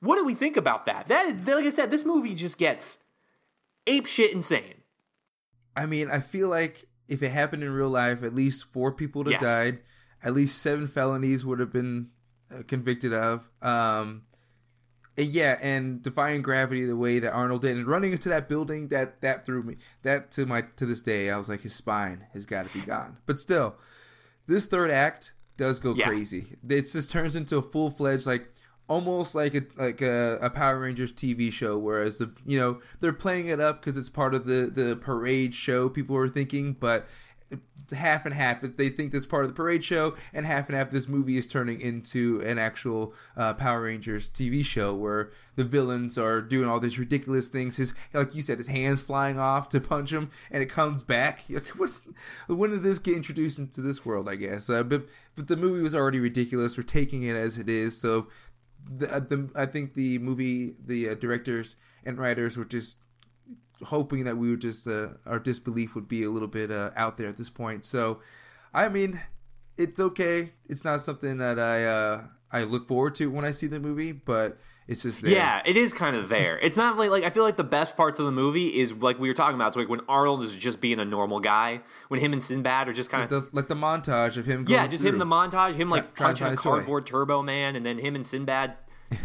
What 0.00 0.16
do 0.16 0.24
we 0.24 0.34
think 0.34 0.56
about 0.56 0.84
that? 0.86 1.08
That 1.08 1.24
is, 1.26 1.40
like 1.46 1.64
I 1.64 1.70
said, 1.70 1.90
this 1.90 2.04
movie 2.04 2.34
just 2.34 2.58
gets 2.58 2.98
ape 3.86 4.06
shit 4.06 4.32
insane. 4.34 4.74
I 5.74 5.86
mean, 5.86 6.10
I 6.10 6.20
feel 6.20 6.48
like 6.48 6.84
if 7.08 7.22
it 7.22 7.30
happened 7.30 7.62
in 7.62 7.70
real 7.70 7.88
life, 7.88 8.22
at 8.22 8.34
least 8.34 8.70
four 8.72 8.92
people 8.92 9.20
would 9.24 9.32
have 9.32 9.40
Yes. 9.40 9.48
died. 9.50 9.78
At 10.22 10.34
least 10.34 10.60
seven 10.60 10.86
felonies 10.86 11.46
would 11.46 11.60
have 11.60 11.72
been 11.72 12.10
uh, 12.52 12.62
convicted 12.66 13.14
of. 13.14 13.48
Um, 13.62 14.22
and 15.16 15.26
yeah, 15.26 15.58
and 15.62 16.02
defying 16.02 16.42
gravity 16.42 16.84
the 16.84 16.96
way 16.96 17.18
that 17.18 17.32
Arnold 17.32 17.62
did, 17.62 17.76
and 17.76 17.86
running 17.86 18.12
into 18.12 18.28
that 18.28 18.48
building 18.48 18.88
that 18.88 19.20
that 19.20 19.44
threw 19.44 19.62
me. 19.62 19.76
That 20.02 20.30
to 20.32 20.46
my 20.46 20.62
to 20.76 20.86
this 20.86 21.02
day, 21.02 21.30
I 21.30 21.36
was 21.36 21.48
like, 21.48 21.62
his 21.62 21.74
spine 21.74 22.26
has 22.32 22.46
got 22.46 22.66
to 22.68 22.72
be 22.78 22.84
gone. 22.84 23.18
But 23.26 23.38
still, 23.40 23.76
this 24.46 24.66
third 24.66 24.90
act 24.90 25.32
does 25.58 25.78
go 25.78 25.94
Yeah. 25.94 26.06
crazy. 26.08 26.56
It 26.66 26.82
just 26.90 27.10
turns 27.10 27.36
into 27.36 27.58
a 27.58 27.62
full 27.62 27.90
fledged 27.90 28.26
like. 28.26 28.48
Almost 28.90 29.34
like 29.34 29.54
a 29.54 29.60
like 29.76 30.00
a, 30.00 30.38
a 30.40 30.48
Power 30.48 30.80
Rangers 30.80 31.12
TV 31.12 31.52
show, 31.52 31.76
whereas 31.76 32.16
the 32.16 32.34
you 32.46 32.58
know 32.58 32.80
they're 33.00 33.12
playing 33.12 33.48
it 33.48 33.60
up 33.60 33.82
because 33.82 33.98
it's 33.98 34.08
part 34.08 34.32
of 34.34 34.46
the 34.46 34.70
the 34.72 34.96
parade 34.96 35.54
show. 35.54 35.90
People 35.90 36.16
are 36.16 36.26
thinking, 36.26 36.72
but 36.72 37.06
half 37.96 38.24
and 38.24 38.34
half. 38.34 38.60
They 38.60 38.88
think 38.88 39.12
that's 39.12 39.26
part 39.26 39.44
of 39.44 39.50
the 39.50 39.54
parade 39.54 39.84
show, 39.84 40.14
and 40.32 40.46
half 40.46 40.68
and 40.68 40.76
half. 40.76 40.90
This 40.90 41.08
movie 41.08 41.36
is 41.36 41.46
turning 41.46 41.80
into 41.80 42.40
an 42.44 42.58
actual 42.58 43.14
uh, 43.36 43.54
Power 43.54 43.82
Rangers 43.82 44.28
TV 44.30 44.64
show 44.64 44.94
where 44.94 45.30
the 45.56 45.64
villains 45.64 46.18
are 46.18 46.40
doing 46.40 46.68
all 46.68 46.80
these 46.80 46.98
ridiculous 46.98 47.48
things. 47.48 47.76
His, 47.76 47.94
like 48.12 48.34
you 48.34 48.42
said, 48.42 48.58
his 48.58 48.68
hands 48.68 49.02
flying 49.02 49.38
off 49.38 49.68
to 49.70 49.80
punch 49.80 50.12
him, 50.12 50.30
and 50.50 50.62
it 50.62 50.70
comes 50.70 51.02
back. 51.02 51.44
Like, 51.58 51.66
what? 51.70 51.90
When 52.46 52.70
did 52.70 52.82
this 52.82 53.00
get 53.00 53.16
introduced 53.16 53.58
into 53.58 53.80
this 53.80 54.06
world? 54.06 54.28
I 54.28 54.36
guess, 54.36 54.70
uh, 54.70 54.84
but 54.84 55.06
but 55.34 55.48
the 55.48 55.56
movie 55.56 55.82
was 55.82 55.94
already 55.94 56.20
ridiculous. 56.20 56.76
We're 56.76 56.84
taking 56.84 57.24
it 57.24 57.34
as 57.34 57.58
it 57.58 57.68
is, 57.68 58.00
so. 58.00 58.28
The, 58.90 59.12
uh, 59.12 59.18
the, 59.18 59.50
I 59.54 59.66
think 59.66 59.94
the 59.94 60.18
movie, 60.18 60.74
the 60.82 61.10
uh, 61.10 61.14
directors 61.14 61.76
and 62.06 62.16
writers 62.16 62.56
were 62.56 62.64
just 62.64 63.02
hoping 63.84 64.24
that 64.24 64.36
we 64.36 64.50
would 64.50 64.60
just 64.60 64.86
uh, 64.88 65.08
our 65.26 65.38
disbelief 65.38 65.94
would 65.94 66.08
be 66.08 66.22
a 66.22 66.30
little 66.30 66.48
bit 66.48 66.70
uh, 66.70 66.90
out 66.96 67.16
there 67.16 67.28
at 67.28 67.36
this 67.36 67.50
point. 67.50 67.84
So, 67.84 68.20
I 68.74 68.88
mean, 68.88 69.20
it's 69.76 70.00
okay. 70.00 70.52
It's 70.66 70.84
not 70.84 71.00
something 71.00 71.38
that 71.38 71.58
I 71.58 71.84
uh, 71.84 72.24
I 72.50 72.64
look 72.64 72.86
forward 72.88 73.14
to 73.16 73.30
when 73.30 73.44
I 73.44 73.50
see 73.52 73.66
the 73.66 73.80
movie, 73.80 74.12
but 74.12 74.58
it's 74.86 75.02
just 75.02 75.22
there. 75.22 75.32
Yeah, 75.32 75.60
it 75.66 75.76
is 75.76 75.92
kind 75.92 76.16
of 76.16 76.28
there. 76.30 76.58
It's 76.60 76.76
not 76.76 76.96
like 76.96 77.10
like 77.10 77.22
I 77.24 77.30
feel 77.30 77.44
like 77.44 77.56
the 77.56 77.64
best 77.64 77.96
parts 77.96 78.18
of 78.18 78.24
the 78.24 78.32
movie 78.32 78.68
is 78.68 78.92
like 78.92 79.18
we 79.18 79.28
were 79.28 79.34
talking 79.34 79.54
about. 79.54 79.68
It's 79.68 79.76
like 79.76 79.88
when 79.88 80.00
Arnold 80.08 80.42
is 80.42 80.54
just 80.54 80.80
being 80.80 80.98
a 80.98 81.04
normal 81.04 81.40
guy, 81.40 81.80
when 82.08 82.20
him 82.20 82.32
and 82.32 82.42
Sinbad 82.42 82.88
are 82.88 82.92
just 82.92 83.10
kind 83.10 83.22
Like 83.22 83.30
of 83.32 83.50
the, 83.50 83.56
like 83.56 83.68
the 83.68 83.74
montage 83.74 84.36
of 84.36 84.46
him. 84.46 84.64
Going 84.64 84.80
yeah, 84.80 84.86
just 84.86 85.04
him 85.04 85.18
the 85.18 85.26
montage, 85.26 85.74
him 85.74 85.88
like 85.88 86.14
to 86.14 86.22
punching 86.22 86.46
a 86.46 86.52
a 86.52 86.56
toy. 86.56 86.62
cardboard 86.62 87.06
Turbo 87.06 87.42
Man, 87.42 87.76
and 87.76 87.84
then 87.84 87.98
him 87.98 88.14
and 88.14 88.26
Sinbad 88.26 88.76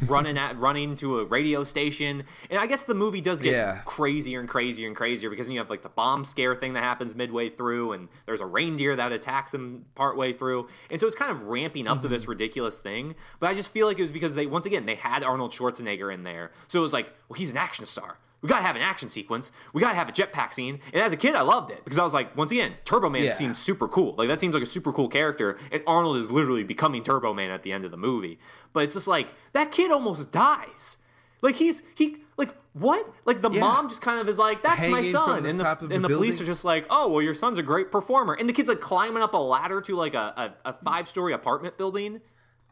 running 0.08 0.38
at 0.38 0.58
running 0.58 0.96
to 0.96 1.20
a 1.20 1.26
radio 1.26 1.64
station. 1.64 2.24
And 2.50 2.60
I 2.60 2.68
guess 2.68 2.84
the 2.84 2.94
movie 2.94 3.22
does 3.22 3.42
get 3.42 3.52
Yeah. 3.54 3.82
crazier 3.86 4.40
and 4.40 4.48
crazier 4.50 4.88
and 4.88 4.96
crazier 4.96 5.30
because 5.30 5.48
you 5.48 5.58
have 5.60 5.70
like 5.70 5.82
the 5.84 5.90
bomb 5.90 6.24
scare 6.24 6.56
thing 6.56 6.74
that 6.74 6.84
happens 6.84 7.16
midway 7.16 7.50
through, 7.50 7.94
and 7.94 8.08
there's 8.26 8.42
a 8.42 8.46
reindeer 8.46 8.96
that 8.96 9.12
attacks 9.12 9.54
him 9.54 9.86
partway 9.96 10.34
through, 10.34 10.68
and 10.90 11.00
so 11.02 11.08
it's 11.08 11.16
kind 11.16 11.32
of 11.32 11.44
ramping 11.44 11.88
up 11.88 11.98
to 12.02 12.08
Mm-hmm. 12.08 12.14
this 12.14 12.28
ridiculous 12.28 12.80
thing. 12.80 13.16
But 13.40 13.50
I 13.50 13.54
just 13.54 13.72
feel 13.72 13.88
like 13.88 13.98
it 14.00 14.02
was 14.04 14.12
because 14.12 14.36
they 14.36 14.46
once 14.46 14.66
again 14.66 14.86
they 14.86 14.96
had 14.96 15.24
Arnold 15.24 15.52
Schwarzenegger 15.52 16.14
in 16.14 16.24
there, 16.24 16.52
so 16.68 16.80
it 16.80 16.84
was 16.84 16.94
like, 16.94 17.14
well, 17.30 17.38
he's 17.38 17.52
an 17.52 17.58
action 17.58 17.86
star. 17.86 18.18
We 18.44 18.50
gotta 18.50 18.62
have 18.62 18.76
an 18.76 18.82
action 18.84 19.10
sequence. 19.10 19.52
We 19.74 19.82
gotta 19.82 19.96
have 19.96 20.10
a 20.10 20.12
jetpack 20.12 20.54
scene. 20.54 20.80
And 20.94 21.02
as 21.02 21.14
a 21.14 21.18
kid, 21.18 21.34
I 21.34 21.42
loved 21.42 21.72
it 21.72 21.84
because 21.84 21.98
I 21.98 22.04
was 22.04 22.14
like, 22.14 22.36
once 22.38 22.52
again, 22.52 22.74
Turbo 22.86 23.10
Man 23.10 23.24
Yeah. 23.24 23.32
seems 23.32 23.58
super 23.58 23.88
cool. 23.88 24.14
Like 24.18 24.28
that 24.28 24.40
seems 24.40 24.54
like 24.54 24.62
a 24.64 24.68
super 24.68 24.92
cool 24.94 25.08
character, 25.08 25.58
and 25.72 25.82
Arnold 25.88 26.18
is 26.18 26.30
literally 26.30 26.64
becoming 26.64 27.04
Turbo 27.04 27.34
Man 27.34 27.50
at 27.50 27.64
the 27.64 27.72
end 27.72 27.86
of 27.86 27.90
the 27.92 27.98
movie. 27.98 28.38
But 28.74 28.84
it's 28.84 28.94
just 28.94 29.08
like 29.08 29.30
that 29.54 29.72
kid 29.72 29.92
almost 29.92 30.32
dies. 30.32 30.98
Like 31.42 31.56
he's 31.56 31.82
he 31.96 32.18
like 32.38 32.54
what? 32.74 33.08
Like 33.26 33.42
the 33.42 33.50
Yeah. 33.52 33.62
mom 33.62 33.88
just 33.88 34.02
kind 34.02 34.20
of 34.20 34.28
is 34.28 34.38
like, 34.40 34.62
"That's 34.64 34.80
my 34.90 34.98
Hanging 34.98 35.12
from 35.14 35.22
son," 35.26 35.46
and 35.46 35.60
the, 35.60 35.64
top 35.64 35.80
the 35.80 35.94
and 35.96 36.04
the 36.04 36.10
police 36.10 36.42
are 36.42 36.46
just 36.46 36.66
like, 36.66 36.86
"Oh, 36.90 37.10
well, 37.10 37.22
your 37.22 37.34
son's 37.36 37.60
a 37.60 37.64
great 37.64 37.92
performer," 37.92 38.34
and 38.34 38.50
the 38.50 38.54
kid's 38.54 38.68
like 38.68 38.82
climbing 38.82 39.22
up 39.24 39.34
a 39.34 39.38
ladder 39.38 39.80
to 39.82 39.96
like 39.96 40.16
a, 40.16 40.54
a, 40.66 40.70
a 40.70 40.76
five 40.84 41.08
story 41.08 41.32
apartment 41.34 41.78
building, 41.78 42.20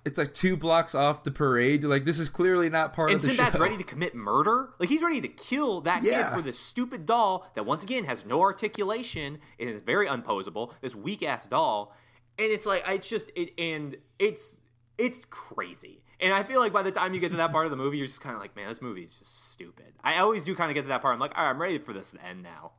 It's 0.04 0.18
like 0.18 0.34
two 0.34 0.58
blocks 0.58 0.96
off 0.96 1.24
the 1.24 1.30
parade. 1.32 1.84
Like 1.84 2.06
this 2.06 2.18
is 2.18 2.28
clearly 2.28 2.70
not 2.72 2.92
part 2.94 3.12
and 3.12 3.18
of 3.18 3.22
the 3.22 3.30
Sinbad's 3.30 3.56
show. 3.56 3.62
ready 3.62 3.78
to 3.78 3.84
commit 3.84 4.16
murder. 4.16 4.70
Like 4.80 4.90
he's 4.90 5.04
ready 5.04 5.22
to 5.22 5.28
kill 5.28 5.82
that 5.82 6.02
Yeah. 6.02 6.30
kid 6.30 6.36
for 6.36 6.42
this 6.42 6.58
stupid 6.58 7.06
doll 7.06 7.48
that 7.56 7.66
once 7.68 7.84
again 7.84 8.06
has 8.06 8.26
no 8.26 8.42
articulation 8.42 9.38
and 9.60 9.70
is 9.70 9.82
very 9.82 10.08
unposable. 10.08 10.74
This 10.82 10.96
weak 10.96 11.22
ass 11.22 11.48
doll, 11.48 11.96
and 12.40 12.52
it's 12.52 12.66
like 12.66 12.84
it's 12.88 13.08
just 13.08 13.30
it, 13.36 13.52
and 13.60 13.96
it's 14.18 14.58
it's 14.98 15.24
crazy. 15.30 16.04
And 16.20 16.34
I 16.34 16.44
feel 16.44 16.60
like 16.60 16.74
by 16.74 16.82
the 16.84 16.92
time 16.92 17.14
you 17.14 17.20
get 17.20 17.30
to 17.32 17.38
that 17.38 17.52
part 17.52 17.66
of 17.66 17.72
the 17.72 17.78
movie, 17.78 17.98
you're 17.98 18.06
just 18.08 18.22
kind 18.22 18.36
of 18.36 18.42
like, 18.42 18.56
man, 18.56 18.70
this 18.70 18.82
movie 18.82 19.04
is 19.04 19.16
just 19.16 19.52
stupid. 19.52 19.94
I 20.04 20.18
always 20.20 20.44
do 20.44 20.56
kind 20.56 20.70
of 20.70 20.76
get 20.76 20.84
to 20.84 20.88
that 20.90 21.02
part. 21.02 21.14
I'm 21.16 21.20
like, 21.20 21.36
all 21.36 21.44
right, 21.44 21.50
I'm 21.50 21.60
ready 21.62 21.78
for 21.80 21.94
this 21.94 22.12
to 22.12 22.24
end 22.24 22.44
now. 22.44 22.74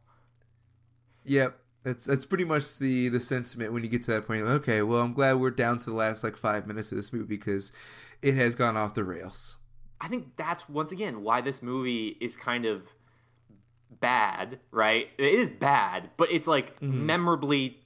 Yep. 1.25 1.57
That's 1.85 2.05
that's 2.05 2.25
pretty 2.25 2.45
much 2.45 2.79
the 2.79 3.09
the 3.09 3.19
sentiment 3.19 3.73
when 3.73 3.83
you 3.83 3.89
get 3.89 4.03
to 4.05 4.13
that 4.13 4.27
point. 4.27 4.43
Okay, 4.43 4.83
well, 4.83 5.01
I'm 5.03 5.13
glad 5.13 5.41
we're 5.41 5.51
down 5.51 5.79
to 5.81 5.91
the 5.91 5.97
last 5.97 6.23
like 6.23 6.37
five 6.37 6.67
minutes 6.67 6.93
of 6.93 6.97
this 6.97 7.13
movie 7.13 7.25
because 7.27 7.73
it 8.23 8.35
has 8.35 8.55
gone 8.55 8.77
off 8.77 8.95
the 8.95 9.03
rails. 9.03 9.57
I 10.01 10.09
think 10.09 10.37
that's 10.37 10.69
once 10.69 10.93
again 10.93 11.23
why 11.23 11.41
this 11.41 11.63
movie 11.63 12.17
is 12.21 12.37
kind 12.37 12.67
of 12.67 12.89
bad, 14.01 14.61
right? 14.71 15.09
It 15.19 15.27
is 15.27 15.49
bad, 15.49 16.11
but 16.17 16.31
it's 16.31 16.47
like 16.47 16.81
memorably, 16.81 17.81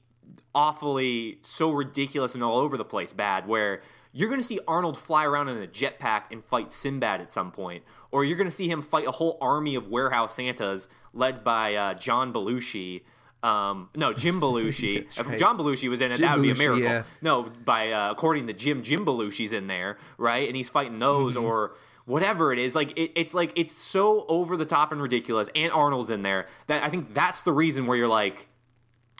awfully, 0.55 1.39
so 1.43 1.71
ridiculous 1.71 2.35
and 2.35 2.43
all 2.43 2.59
over 2.59 2.77
the 2.77 2.85
place 2.85 3.13
bad. 3.13 3.47
Where 3.47 3.83
you're 4.13 4.29
going 4.29 4.41
to 4.41 4.47
see 4.47 4.61
Arnold 4.67 4.99
fly 4.99 5.25
around 5.25 5.49
in 5.49 5.63
a 5.63 5.67
jetpack 5.67 6.25
and 6.31 6.43
fight 6.43 6.73
Sinbad 6.73 7.21
at 7.21 7.31
some 7.31 7.53
point, 7.53 7.85
or 8.11 8.25
you're 8.25 8.39
going 8.39 8.49
to 8.49 8.55
see 8.55 8.69
him 8.69 8.83
fight 8.83 9.07
a 9.07 9.11
whole 9.11 9.39
army 9.41 9.75
of 9.75 9.89
warehouse 9.89 10.37
Santas 10.37 10.89
led 11.13 11.45
by 11.45 11.75
uh, 11.75 11.95
John 11.95 12.33
Belushi. 12.33 13.03
Um, 13.42 13.90
no, 13.94 14.12
Jim 14.12 14.40
Belushi. 14.40 14.96
If 15.18 15.27
right. 15.27 15.38
John 15.38 15.57
Belushi 15.59 15.88
was 15.88 16.01
in 16.01 16.11
it, 16.11 16.14
Jim 16.16 16.22
that 16.27 16.37
would 16.37 16.42
be 16.42 16.51
a 16.51 16.55
miracle. 16.55 16.83
yeah. 16.83 17.03
No, 17.22 17.44
by 17.64 17.92
uh, 17.92 18.11
according 18.11 18.46
to 18.49 18.53
Jim, 18.53 18.83
Jim 18.83 19.05
Belushi's 19.05 19.53
in 19.53 19.66
there, 19.66 19.99
right? 20.18 20.49
And 20.49 20.57
he's 20.57 20.68
fighting 20.68 20.99
those 20.99 21.35
Mm-hmm. 21.37 21.44
or 21.44 21.75
whatever 22.07 22.53
it 22.53 22.59
is. 22.59 22.75
Like 22.75 22.92
it, 22.99 23.12
it's 23.14 23.35
like 23.35 23.53
it's 23.57 23.75
so 23.75 24.25
over 24.29 24.57
the 24.57 24.64
top 24.66 24.92
and 24.92 25.01
ridiculous. 25.03 25.49
And 25.55 25.70
Arnold's 25.72 26.11
in 26.11 26.22
there 26.22 26.46
that 26.66 26.83
I 26.83 26.88
think 26.88 27.14
that's 27.14 27.42
the 27.42 27.53
reason 27.53 27.87
where 27.87 27.96
you're 27.96 28.09
like, 28.09 28.49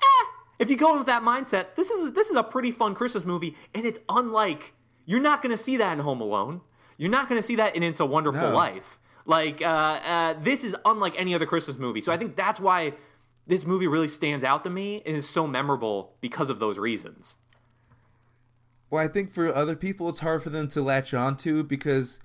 eh. 0.01 0.25
If 0.59 0.71
you 0.71 0.77
go 0.77 0.93
in 0.93 0.99
with 0.99 1.07
that 1.09 1.23
mindset, 1.23 1.75
this 1.77 1.91
is 1.91 2.13
this 2.13 2.31
is 2.31 2.37
a 2.37 2.43
pretty 2.43 2.71
fun 2.71 2.95
Christmas 2.95 3.25
movie, 3.25 3.57
and 3.75 3.85
it's 3.85 4.01
unlike 4.09 4.73
you're 5.05 5.21
not 5.21 5.43
going 5.43 5.51
to 5.57 5.63
see 5.63 5.77
that 5.77 5.93
in 5.93 5.99
Home 6.01 6.21
Alone. 6.21 6.63
You're 6.99 7.11
not 7.11 7.29
going 7.29 7.39
to 7.41 7.47
see 7.47 7.57
that 7.57 7.77
in 7.77 7.83
It's 7.83 8.01
a 8.01 8.07
Wonderful 8.07 8.41
No. 8.41 8.55
Life. 8.57 8.99
Like 9.27 9.61
uh, 9.61 9.67
uh, 9.67 10.35
this 10.43 10.65
is 10.65 10.75
unlike 10.87 11.15
any 11.21 11.35
other 11.35 11.45
Christmas 11.47 11.77
movie. 11.77 12.01
So 12.01 12.11
I 12.11 12.17
think 12.17 12.37
that's 12.37 12.59
why 12.59 12.95
this 13.47 13.65
movie 13.65 13.87
really 13.87 14.09
stands 14.09 14.45
out 14.45 14.65
to 14.65 14.71
me 14.71 15.03
and 15.07 15.17
is 15.17 15.29
so 15.29 15.47
memorable 15.47 16.15
because 16.21 16.51
of 16.51 16.59
those 16.59 16.79
reasons. 16.79 17.37
Well, 18.91 19.05
I 19.05 19.09
think 19.09 19.31
for 19.31 19.53
other 19.53 19.77
people, 19.77 20.09
it's 20.09 20.21
hard 20.21 20.43
for 20.43 20.51
them 20.51 20.69
to 20.69 20.83
latch 20.83 21.13
on 21.15 21.37
to 21.39 21.65
because, 21.65 22.21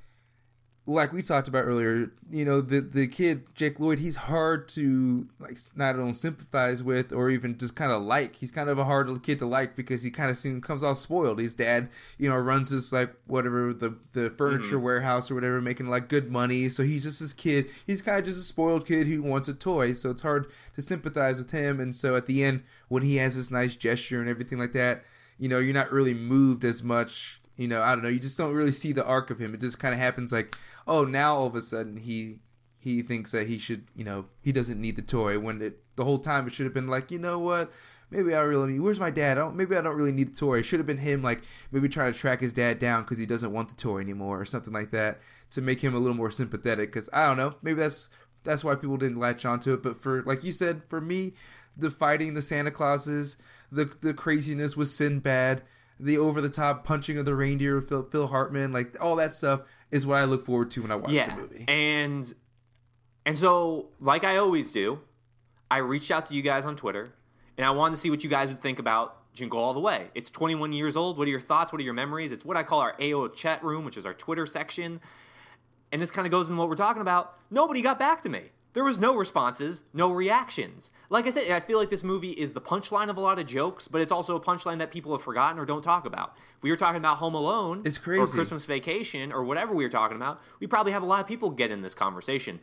like 0.93 1.13
we 1.13 1.21
talked 1.21 1.47
about 1.47 1.65
earlier, 1.65 2.11
you 2.29 2.45
know, 2.45 2.61
the 2.61 2.81
the 2.81 3.07
kid 3.07 3.43
Jake 3.55 3.79
Lloyd, 3.79 3.99
he's 3.99 4.15
hard 4.15 4.67
to 4.69 5.27
like 5.39 5.57
not 5.75 5.95
only 5.97 6.11
sympathize 6.11 6.83
with 6.83 7.11
or 7.13 7.29
even 7.29 7.57
just 7.57 7.75
kind 7.75 7.91
of 7.91 8.01
like. 8.01 8.35
He's 8.35 8.51
kind 8.51 8.69
of 8.69 8.77
a 8.77 8.83
hard 8.83 9.09
kid 9.23 9.39
to 9.39 9.45
like 9.45 9.75
because 9.75 10.03
he 10.03 10.11
kind 10.11 10.29
of 10.29 10.37
seems 10.37 10.63
comes 10.63 10.83
all 10.83 10.95
spoiled. 10.95 11.39
His 11.39 11.53
dad, 11.53 11.89
you 12.17 12.29
know, 12.29 12.37
runs 12.37 12.71
this 12.71 12.91
like 12.91 13.13
whatever 13.27 13.73
the 13.73 13.95
the 14.13 14.29
furniture 14.29 14.75
mm-hmm. 14.75 14.85
warehouse 14.85 15.31
or 15.31 15.35
whatever, 15.35 15.61
making 15.61 15.87
like 15.87 16.07
good 16.07 16.31
money. 16.31 16.69
So 16.69 16.83
he's 16.83 17.03
just 17.03 17.19
this 17.19 17.33
kid. 17.33 17.67
He's 17.85 18.01
kind 18.01 18.19
of 18.19 18.25
just 18.25 18.39
a 18.39 18.43
spoiled 18.43 18.85
kid 18.85 19.07
who 19.07 19.23
wants 19.23 19.47
a 19.47 19.53
toy. 19.53 19.93
So 19.93 20.11
it's 20.11 20.21
hard 20.21 20.47
to 20.75 20.81
sympathize 20.81 21.37
with 21.37 21.51
him. 21.51 21.79
And 21.79 21.95
so 21.95 22.15
at 22.15 22.25
the 22.25 22.43
end, 22.43 22.63
when 22.87 23.03
he 23.03 23.17
has 23.17 23.35
this 23.35 23.51
nice 23.51 23.75
gesture 23.75 24.19
and 24.19 24.29
everything 24.29 24.59
like 24.59 24.73
that 24.73 25.03
you 25.41 25.49
know, 25.49 25.57
you're 25.57 25.73
not 25.73 25.91
really 25.91 26.13
moved 26.13 26.63
as 26.63 26.83
much. 26.83 27.40
You 27.55 27.67
know, 27.67 27.81
I 27.81 27.93
don't 27.93 28.03
know. 28.03 28.09
You 28.09 28.19
just 28.19 28.37
don't 28.37 28.53
really 28.53 28.71
see 28.71 28.91
the 28.91 29.05
arc 29.05 29.29
of 29.29 29.39
him. 29.39 29.53
It 29.53 29.61
just 29.61 29.79
kind 29.79 29.93
of 29.93 29.99
happens 29.99 30.31
like, 30.31 30.55
oh, 30.87 31.03
now 31.03 31.35
all 31.35 31.47
of 31.47 31.55
a 31.55 31.61
sudden 31.61 31.97
he 31.97 32.39
he 32.79 33.03
thinks 33.03 33.31
that 33.31 33.47
he 33.47 33.59
should, 33.59 33.85
you 33.95 34.03
know, 34.03 34.25
he 34.41 34.51
doesn't 34.51 34.81
need 34.81 34.95
the 34.95 35.03
toy 35.03 35.37
when 35.37 35.61
it 35.61 35.81
the 35.95 36.03
whole 36.03 36.17
time 36.17 36.47
it 36.47 36.53
should 36.53 36.65
have 36.65 36.73
been 36.73 36.87
like, 36.87 37.11
you 37.11 37.19
know 37.19 37.37
what? 37.37 37.69
Maybe 38.09 38.33
I 38.33 38.39
really 38.41 38.73
need. 38.73 38.79
Where's 38.79 38.99
my 38.99 39.11
dad? 39.11 39.37
I 39.37 39.41
don't, 39.41 39.55
maybe 39.55 39.75
I 39.75 39.81
don't 39.81 39.95
really 39.95 40.11
need 40.11 40.29
the 40.29 40.35
toy. 40.35 40.59
It 40.59 40.63
should 40.63 40.79
have 40.79 40.87
been 40.87 40.97
him, 40.97 41.21
like 41.21 41.43
maybe 41.71 41.87
trying 41.87 42.11
to 42.11 42.17
track 42.17 42.41
his 42.41 42.53
dad 42.53 42.79
down 42.79 43.03
because 43.03 43.19
he 43.19 43.27
doesn't 43.27 43.53
want 43.53 43.69
the 43.69 43.75
toy 43.75 43.99
anymore 43.99 44.41
or 44.41 44.45
something 44.45 44.73
like 44.73 44.91
that 44.91 45.19
to 45.51 45.61
make 45.61 45.81
him 45.81 45.93
a 45.93 45.99
little 45.99 46.17
more 46.17 46.31
sympathetic. 46.31 46.89
Because 46.89 47.09
I 47.13 47.27
don't 47.27 47.37
know, 47.37 47.55
maybe 47.61 47.79
that's 47.79 48.09
that's 48.43 48.63
why 48.63 48.75
people 48.75 48.97
didn't 48.97 49.19
latch 49.19 49.45
onto 49.45 49.73
it. 49.73 49.83
But 49.83 50.01
for 50.01 50.23
like 50.23 50.43
you 50.43 50.51
said, 50.51 50.81
for 50.87 50.99
me, 50.99 51.33
the 51.77 51.91
fighting 51.91 52.33
the 52.33 52.41
Santa 52.41 52.71
Clauses, 52.71 53.37
the 53.71 53.85
the 53.85 54.13
craziness 54.13 54.75
with 54.75 54.87
Sinbad, 54.87 55.61
the 56.01 56.17
over 56.17 56.41
the 56.41 56.49
top 56.49 56.83
punching 56.83 57.17
of 57.17 57.25
the 57.25 57.35
reindeer 57.35 57.75
with 57.75 57.89
Phil, 57.89 58.03
Phil 58.03 58.27
Hartman, 58.27 58.73
like 58.73 59.01
all 59.01 59.15
that 59.17 59.31
stuff 59.31 59.61
is 59.91 60.05
what 60.05 60.19
I 60.19 60.25
look 60.25 60.45
forward 60.45 60.71
to 60.71 60.81
when 60.81 60.91
I 60.91 60.95
watch 60.95 61.11
yeah. 61.11 61.33
the 61.33 61.41
movie. 61.41 61.65
And 61.67 62.33
and 63.25 63.37
so, 63.37 63.89
like 63.99 64.23
I 64.23 64.37
always 64.37 64.71
do, 64.71 64.99
I 65.69 65.77
reached 65.77 66.11
out 66.11 66.25
to 66.27 66.33
you 66.33 66.41
guys 66.41 66.65
on 66.65 66.75
Twitter, 66.75 67.13
and 67.57 67.65
I 67.65 67.71
wanted 67.71 67.95
to 67.95 68.01
see 68.01 68.09
what 68.09 68.23
you 68.23 68.29
guys 68.29 68.49
would 68.49 68.61
think 68.61 68.79
about 68.79 69.33
Jingle 69.33 69.59
All 69.59 69.73
the 69.73 69.79
Way. 69.79 70.07
It's 70.15 70.29
21 70.29 70.73
years 70.73 70.95
old. 70.95 71.17
What 71.17 71.27
are 71.27 71.31
your 71.31 71.39
thoughts? 71.39 71.71
What 71.71 71.79
are 71.79 71.83
your 71.83 71.93
memories? 71.93 72.31
It's 72.31 72.43
what 72.43 72.57
I 72.57 72.63
call 72.63 72.79
our 72.79 72.95
AOL 72.97 73.33
chat 73.35 73.63
room, 73.63 73.85
which 73.85 73.97
is 73.97 74.05
our 74.05 74.13
Twitter 74.13 74.45
section. 74.45 74.99
And 75.91 76.01
this 76.01 76.09
kind 76.09 76.25
of 76.25 76.31
goes 76.31 76.49
in 76.49 76.57
what 76.57 76.69
we're 76.69 76.75
talking 76.75 77.01
about. 77.01 77.37
Nobody 77.49 77.81
got 77.81 77.99
back 77.99 78.23
to 78.23 78.29
me. 78.29 78.43
There 78.73 78.83
was 78.85 78.97
no 78.97 79.15
responses, 79.17 79.81
no 79.93 80.11
reactions. 80.11 80.91
Like 81.09 81.27
I 81.27 81.31
said, 81.31 81.51
I 81.51 81.59
feel 81.59 81.77
like 81.77 81.89
this 81.89 82.03
movie 82.05 82.31
is 82.31 82.53
the 82.53 82.61
punchline 82.61 83.09
of 83.09 83.17
a 83.17 83.19
lot 83.19 83.37
of 83.37 83.45
jokes, 83.45 83.89
but 83.89 83.99
it's 83.99 84.13
also 84.13 84.37
a 84.37 84.39
punchline 84.39 84.77
that 84.79 84.91
people 84.91 85.11
have 85.11 85.21
forgotten 85.21 85.59
or 85.59 85.65
don't 85.65 85.81
talk 85.81 86.05
about. 86.05 86.35
If 86.57 86.63
we 86.63 86.69
were 86.69 86.77
talking 86.77 86.97
about 86.97 87.17
Home 87.17 87.33
Alone 87.35 87.81
It's 87.83 87.97
crazy. 87.97 88.21
or. 88.21 88.27
Christmas 88.27 88.63
Vacation 88.63 89.33
or 89.33 89.43
whatever 89.43 89.73
we 89.73 89.83
were 89.83 89.89
talking 89.89 90.15
about, 90.15 90.41
we 90.61 90.67
probably 90.67 90.93
have 90.93 91.03
a 91.03 91.05
lot 91.05 91.19
of 91.19 91.27
people 91.27 91.49
get 91.49 91.69
in 91.69 91.81
this 91.81 91.93
conversation. 91.93 92.61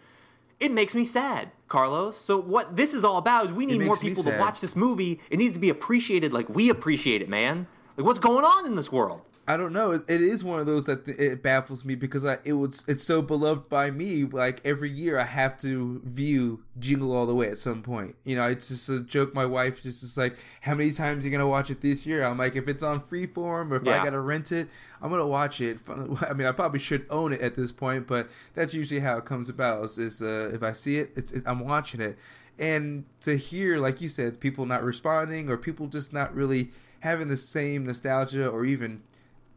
It 0.60 0.72
makes 0.72 0.94
me 0.94 1.04
sad, 1.04 1.50
Carlos. 1.68 2.16
So 2.16 2.38
what 2.40 2.74
this 2.74 2.94
is 2.94 3.04
all 3.04 3.18
about 3.18 3.46
is 3.46 3.52
we 3.52 3.66
need 3.66 3.82
more 3.82 3.96
people 3.96 4.22
to 4.24 4.38
watch 4.38 4.60
this 4.60 4.74
movie. 4.74 5.20
It 5.30 5.36
needs 5.38 5.54
to 5.54 5.60
be 5.60 5.68
appreciated 5.68 6.32
like 6.32 6.48
we 6.48 6.70
appreciate 6.70 7.20
it, 7.22 7.28
man. 7.28 7.66
Like 7.96 8.06
what's 8.06 8.18
going 8.18 8.44
on 8.44 8.66
in 8.66 8.74
this 8.76 8.90
world? 8.90 9.22
I 9.48 9.56
don't 9.56 9.72
know. 9.72 9.92
It 9.92 10.02
it 10.08 10.20
is 10.20 10.44
one 10.44 10.61
of 10.61 10.66
those 10.66 10.84
that 10.87 11.06
th- 11.06 11.18
it 11.18 11.42
baffles 11.42 11.82
me 11.82 11.94
because 11.94 12.22
I 12.26 12.37
it 12.44 12.52
was 12.52 12.87
it's 12.87 13.02
so 13.02 13.22
beloved 13.22 13.70
by 13.70 13.90
me. 13.90 14.24
Like 14.24 14.61
every 14.62 14.90
year, 14.90 15.18
I 15.18 15.24
have 15.24 15.56
to 15.58 16.02
view 16.04 16.64
Jingle 16.78 17.16
All 17.16 17.24
the 17.24 17.34
Way 17.34 17.48
at 17.48 17.56
some 17.56 17.82
point. 17.82 18.16
You 18.24 18.37
know, 18.37 18.44
it's 18.44 18.68
just 18.68 18.90
a 18.90 19.00
joke. 19.00 19.34
My 19.34 19.46
wife 19.46 19.82
just 19.82 20.02
is 20.02 20.18
like, 20.18 20.37
"How 20.61 20.74
many 20.74 20.90
times 20.90 21.24
are 21.24 21.28
you 21.28 21.32
gonna 21.32 21.48
watch 21.48 21.70
it 21.70 21.80
this 21.80 22.06
year?" 22.06 22.22
I'm 22.22 22.37
like, 22.37 22.56
"If 22.56 22.68
it's 22.68 22.82
on 22.82 23.00
Freeform 23.00 23.70
or 23.70 23.76
if 23.76 23.88
I 23.88 24.04
gotta 24.04 24.20
rent 24.20 24.52
it, 24.52 24.68
I'm 25.00 25.08
gonna 25.08 25.26
watch 25.26 25.62
it." 25.62 25.78
I 25.88 26.34
mean, 26.34 26.46
I 26.46 26.52
probably 26.52 26.80
should 26.80 27.06
own 27.08 27.32
it 27.32 27.40
at 27.40 27.54
this 27.54 27.72
point, 27.72 28.06
but 28.06 28.28
that's 28.52 28.74
usually 28.74 29.00
how 29.00 29.16
it 29.16 29.24
comes 29.24 29.48
about. 29.48 29.82
Is, 29.84 29.96
is 29.98 30.20
uh, 30.20 30.50
if 30.52 30.62
I 30.62 30.72
see 30.72 30.98
it, 30.98 31.12
it's, 31.16 31.32
it, 31.32 31.44
I'm 31.46 31.61
watching 31.61 32.02
it, 32.02 32.18
and 32.58 33.06
to 33.22 33.38
hear, 33.38 33.78
like 33.78 34.02
you 34.02 34.11
said, 34.11 34.40
people 34.40 34.66
not 34.66 34.84
responding 34.84 35.48
or 35.48 35.56
people 35.56 35.87
just 35.87 36.12
not 36.12 36.34
really 36.34 36.68
having 37.00 37.28
the 37.28 37.37
same 37.37 37.87
nostalgia 37.87 38.46
or 38.46 38.64
even 38.66 39.00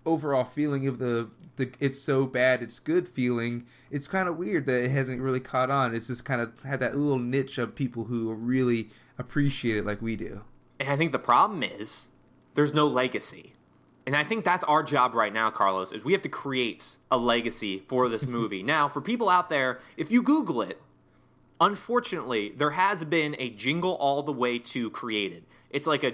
overall 0.06 0.44
feeling 0.44 0.88
of 0.88 0.98
the 1.00 1.30
the 1.58 1.72
it's 1.80 2.00
so 2.00 2.26
bad 2.26 2.62
it's 2.62 2.80
good 2.80 3.08
feeling 3.08 3.66
it's 3.90 4.08
kind 4.08 4.28
of 4.28 4.38
weird 4.38 4.66
that 4.66 4.84
it 4.84 4.90
hasn't 4.92 5.22
really 5.22 5.40
caught 5.40 5.70
on 5.70 5.94
it's 5.94 6.08
just 6.08 6.26
kind 6.26 6.42
of 6.42 6.52
had 6.64 6.80
that 6.80 6.96
little 6.96 7.20
niche 7.20 7.58
of 7.58 7.76
people 7.76 8.06
who 8.06 8.34
really 8.34 8.88
appreciate 9.18 9.76
it 9.78 9.86
like 9.86 10.02
we 10.02 10.16
do 10.16 10.42
And 10.80 10.90
I 10.90 10.96
think 10.98 11.12
the 11.12 11.20
problem 11.20 11.62
is 11.62 12.08
there's 12.56 12.74
no 12.74 12.88
legacy. 12.88 13.54
And 14.06 14.16
I 14.16 14.24
think 14.24 14.44
that's 14.44 14.64
our 14.64 14.82
job 14.82 15.14
right 15.14 15.32
now, 15.32 15.52
Carlos, 15.52 15.92
is 15.92 16.04
we 16.04 16.14
have 16.14 16.24
to 16.24 16.30
create 16.30 16.98
a 17.12 17.18
legacy 17.18 17.84
for 17.88 18.10
this 18.10 18.26
movie. 18.38 18.64
now, 18.64 18.88
for 18.90 19.00
people 19.00 19.30
out 19.30 19.50
there, 19.50 19.80
if 19.96 20.12
you 20.12 20.24
Google 20.24 20.62
it, 20.64 20.82
unfortunately, 21.60 22.54
there 22.58 22.72
has 22.72 23.04
been 23.06 23.36
a 23.38 23.50
Jingle 23.52 23.94
All 23.96 24.24
the 24.24 24.32
Way 24.32 24.58
2 24.58 24.90
created. 24.90 25.44
It's 25.70 25.88
like 25.88 26.04
a 26.04 26.14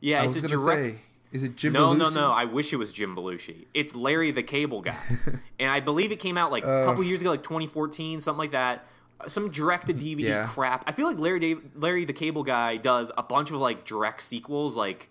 yeah, 0.00 0.22
i 0.22 0.26
it's 0.26 0.40
was 0.40 0.44
a 0.44 0.54
direct. 0.54 0.98
say 0.98 1.08
is 1.34 1.42
it 1.42 1.56
jim 1.56 1.74
no, 1.74 1.92
no, 1.92 2.06
Belushi? 2.06 2.14
no. 2.14 2.30
I 2.32 2.44
wish 2.46 2.72
it 2.72 2.76
was 2.76 2.90
Jim 2.92 3.14
Belushi. 3.14 3.66
It's 3.74 3.94
Larry 3.94 4.30
the 4.30 4.42
Cable 4.42 4.80
Guy, 4.80 4.96
and 5.58 5.70
I 5.70 5.80
believe 5.80 6.12
it 6.12 6.20
came 6.20 6.38
out 6.38 6.50
like 6.50 6.64
a 6.64 6.84
couple 6.86 7.04
years 7.04 7.20
ago, 7.20 7.28
like 7.30 7.42
2014, 7.42 8.20
something 8.22 8.38
like 8.38 8.52
that. 8.52 8.86
Some 9.26 9.50
direct 9.50 9.86
to 9.88 9.94
DVD 10.04 10.20
Yeah. 10.20 10.46
crap. 10.46 10.84
I 10.86 10.92
feel 10.92 11.06
like 11.06 11.18
Larry 11.18 11.40
Dave, 11.40 11.60
Larry 11.74 12.04
the 12.06 12.12
Cable 12.12 12.42
Guy 12.44 12.76
does 12.78 13.10
a 13.18 13.22
bunch 13.22 13.50
of 13.50 13.56
like 13.58 13.84
direct 13.84 14.22
sequels, 14.22 14.74
like 14.76 15.10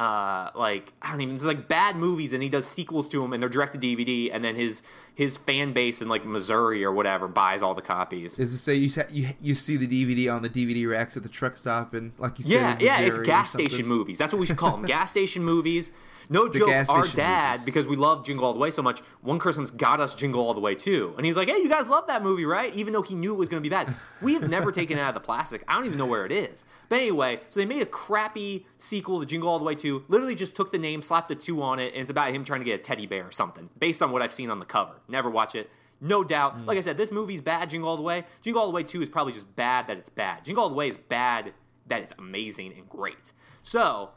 uh 0.00 0.50
like 0.54 0.94
I 1.02 1.10
don't 1.10 1.20
even 1.20 1.36
there's 1.36 1.46
like 1.46 1.68
bad 1.68 1.96
movies, 1.96 2.32
and 2.32 2.42
he 2.42 2.48
does 2.48 2.66
sequels 2.66 3.08
to 3.10 3.20
them, 3.20 3.34
and 3.34 3.42
they're 3.42 3.50
direct 3.50 3.74
to 3.74 3.78
DVD, 3.78 4.30
and 4.32 4.42
then 4.42 4.56
his 4.56 4.80
his 5.14 5.36
fan 5.36 5.74
base 5.74 6.00
in 6.00 6.08
like 6.08 6.24
Missouri 6.24 6.82
or 6.82 6.90
whatever 6.90 7.28
buys 7.28 7.60
all 7.60 7.74
the 7.74 7.82
copies. 7.82 8.38
is 8.38 8.52
to 8.52 8.58
say 8.58 8.74
you, 8.74 8.90
you 9.10 9.28
you 9.38 9.54
see 9.54 9.76
the 9.76 9.86
dvd 9.86 10.34
on 10.34 10.40
the 10.40 10.48
dvd 10.48 10.90
racks 10.90 11.18
at 11.18 11.22
the 11.22 11.28
truck 11.28 11.54
stop 11.54 11.92
and 11.92 12.12
like 12.18 12.38
you 12.38 12.44
said 12.44 12.80
Yeah, 12.80 13.00
yeah, 13.00 13.06
it's 13.06 13.18
gas 13.18 13.52
station 13.52 13.86
movies. 13.86 14.16
That's 14.16 14.32
what 14.32 14.40
we 14.40 14.46
should 14.46 14.56
call 14.56 14.78
them. 14.78 14.86
gas 14.86 15.10
station 15.10 15.44
movies. 15.44 15.90
No 16.32 16.48
joke, 16.48 16.70
our 16.88 17.06
dad, 17.08 17.50
movies. 17.54 17.64
because 17.64 17.88
we 17.88 17.96
love 17.96 18.24
Jingle 18.24 18.46
All 18.46 18.52
the 18.52 18.58
Way 18.60 18.70
so 18.70 18.82
much, 18.82 19.00
one 19.20 19.40
Christmas 19.40 19.72
got 19.72 19.98
us 19.98 20.14
Jingle 20.14 20.40
All 20.40 20.54
the 20.54 20.60
Way 20.60 20.76
2. 20.76 21.14
And 21.16 21.26
he 21.26 21.30
was 21.30 21.36
like, 21.36 21.48
hey, 21.48 21.58
you 21.58 21.68
guys 21.68 21.88
love 21.88 22.06
that 22.06 22.22
movie, 22.22 22.44
right? 22.44 22.72
Even 22.76 22.92
though 22.92 23.02
he 23.02 23.16
knew 23.16 23.34
it 23.34 23.36
was 23.36 23.48
going 23.48 23.60
to 23.60 23.68
be 23.68 23.70
bad. 23.70 23.92
We 24.22 24.34
have 24.34 24.48
never 24.48 24.70
taken 24.70 24.96
it 24.96 25.00
out 25.00 25.08
of 25.08 25.14
the 25.14 25.20
plastic. 25.20 25.64
I 25.66 25.74
don't 25.74 25.86
even 25.86 25.98
know 25.98 26.06
where 26.06 26.24
it 26.26 26.30
is. 26.32 26.62
But 26.88 27.00
anyway, 27.00 27.40
so 27.48 27.58
they 27.58 27.66
made 27.66 27.82
a 27.82 27.86
crappy 27.86 28.66
sequel 28.78 29.18
to 29.20 29.26
Jingle 29.26 29.48
All 29.48 29.58
the 29.58 29.64
Way 29.64 29.74
2, 29.74 30.04
literally 30.08 30.34
just 30.34 30.54
took 30.54 30.70
the 30.72 30.78
name, 30.78 31.02
slapped 31.02 31.30
a 31.32 31.34
2 31.34 31.60
on 31.62 31.78
it, 31.80 31.92
and 31.94 32.02
it's 32.02 32.10
about 32.10 32.32
him 32.32 32.44
trying 32.44 32.60
to 32.60 32.64
get 32.64 32.80
a 32.80 32.82
teddy 32.82 33.06
bear 33.06 33.26
or 33.26 33.32
something, 33.32 33.68
based 33.78 34.00
on 34.02 34.12
what 34.12 34.22
I've 34.22 34.32
seen 34.32 34.50
on 34.50 34.58
the 34.60 34.64
cover. 34.66 34.92
Never 35.08 35.30
watch 35.30 35.54
it. 35.56 35.68
No 36.00 36.22
doubt. 36.22 36.64
Like 36.66 36.78
I 36.78 36.80
said, 36.80 36.96
this 36.96 37.10
movie's 37.10 37.40
bad, 37.40 37.70
Jingle 37.70 37.90
All 37.90 37.96
the 37.96 38.02
Way. 38.02 38.24
Jingle 38.42 38.62
All 38.62 38.68
the 38.68 38.74
Way 38.74 38.84
2 38.84 39.02
is 39.02 39.08
probably 39.08 39.32
just 39.32 39.54
bad 39.56 39.88
that 39.88 39.96
it's 39.96 40.08
bad. 40.08 40.44
Jingle 40.44 40.62
All 40.64 40.70
the 40.70 40.76
Way 40.76 40.88
is 40.88 40.96
bad 40.96 41.52
that 41.88 42.02
it's 42.02 42.14
amazing 42.18 42.72
and 42.76 42.88
great. 42.88 43.32
So, 43.62 44.10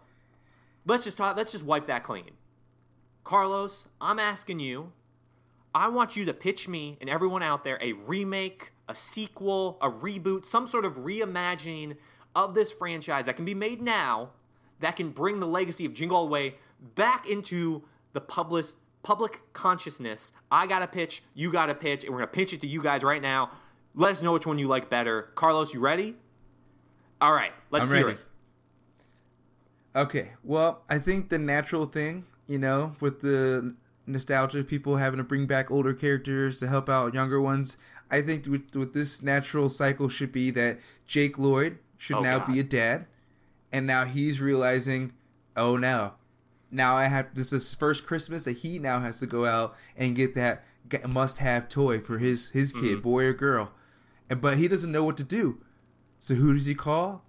let's 0.85 1.03
just 1.03 1.17
talk, 1.17 1.37
let's 1.37 1.51
just 1.51 1.63
wipe 1.65 1.87
that 1.87 2.03
clean. 2.03 2.31
Carlos, 3.23 3.85
I'm 4.01 4.19
asking 4.19 4.59
you, 4.59 4.91
I 5.73 5.87
want 5.87 6.15
you 6.15 6.25
to 6.25 6.33
pitch 6.33 6.67
me 6.67 6.97
and 7.01 7.09
everyone 7.09 7.41
out 7.41 7.63
there 7.63 7.79
a 7.81 7.93
remake, 7.93 8.71
a 8.87 8.95
sequel, 8.95 9.77
a 9.81 9.89
reboot, 9.89 10.45
some 10.45 10.67
sort 10.67 10.85
of 10.85 10.97
reimagining 10.97 11.95
of 12.35 12.53
this 12.53 12.71
franchise 12.71 13.25
that 13.25 13.35
can 13.35 13.45
be 13.45 13.55
made 13.55 13.81
now 13.81 14.29
that 14.79 14.95
can 14.95 15.09
bring 15.09 15.39
the 15.39 15.47
legacy 15.47 15.85
of 15.85 15.93
Jingle 15.93 16.17
All 16.17 16.25
the 16.25 16.31
Way 16.31 16.55
back 16.95 17.29
into 17.29 17.83
the 18.13 18.21
public 18.21 18.65
public 19.01 19.41
consciousness. 19.51 20.31
I 20.49 20.65
got 20.65 20.81
a 20.81 20.87
pitch, 20.87 21.23
you 21.33 21.51
got 21.51 21.69
a 21.69 21.75
pitch, 21.75 22.03
and 22.03 22.13
we're 22.13 22.19
gonna 22.19 22.27
pitch 22.27 22.53
it 22.53 22.61
to 22.61 22.67
you 22.67 22.81
guys 22.81 23.03
right 23.03 23.21
now. 23.21 23.51
Let 23.95 24.11
us 24.11 24.21
know 24.21 24.33
which 24.33 24.45
one 24.45 24.57
you 24.59 24.67
like 24.67 24.89
better. 24.89 25.29
Carlos, 25.35 25.73
you 25.73 25.79
ready? 25.79 26.15
All 27.19 27.33
right, 27.33 27.51
let's 27.69 27.89
I'm 27.89 27.95
hear 27.95 28.07
ready. 28.07 28.17
it. 28.19 28.25
Okay, 29.95 30.31
well, 30.43 30.83
I 30.89 30.97
think 30.97 31.29
the 31.29 31.37
natural 31.37 31.85
thing, 31.85 32.25
you 32.47 32.57
know, 32.57 32.95
with 32.99 33.21
the 33.21 33.75
nostalgia, 34.07 34.59
of 34.59 34.67
people 34.67 34.97
having 34.97 35.17
to 35.17 35.23
bring 35.23 35.45
back 35.45 35.69
older 35.71 35.93
characters 35.93 36.59
to 36.59 36.67
help 36.67 36.89
out 36.89 37.13
younger 37.13 37.39
ones. 37.39 37.77
I 38.11 38.21
think 38.21 38.45
with, 38.47 38.75
with 38.75 38.93
this 38.93 39.21
natural 39.23 39.69
cycle 39.69 40.09
should 40.09 40.31
be 40.31 40.51
that 40.51 40.79
Jake 41.07 41.37
Lloyd 41.37 41.77
should 41.97 42.17
Oh, 42.17 42.21
now 42.21 42.39
God. 42.39 42.47
be 42.53 42.59
a 42.59 42.63
dad, 42.63 43.05
and 43.71 43.85
now 43.87 44.05
he's 44.05 44.41
realizing, 44.41 45.13
oh 45.55 45.77
no, 45.77 46.13
now 46.71 46.95
I 46.95 47.05
have 47.05 47.33
this 47.35 47.53
is 47.53 47.73
first 47.75 48.05
Christmas 48.05 48.45
that 48.45 48.57
he 48.57 48.79
now 48.79 48.99
has 48.99 49.19
to 49.19 49.27
go 49.27 49.45
out 49.45 49.73
and 49.95 50.15
get 50.15 50.33
that 50.35 50.63
must 51.11 51.37
have 51.37 51.69
toy 51.69 51.99
for 51.99 52.17
his 52.17 52.49
his 52.49 52.73
kid, 52.73 52.81
Mm-hmm. 52.95 53.01
boy 53.01 53.25
or 53.25 53.33
girl, 53.33 53.71
and 54.29 54.41
but 54.41 54.57
he 54.57 54.67
doesn't 54.67 54.91
know 54.91 55.03
what 55.03 55.17
to 55.17 55.23
do. 55.23 55.61
So 56.19 56.33
who 56.35 56.53
does 56.53 56.65
he 56.65 56.75
call? 56.75 57.23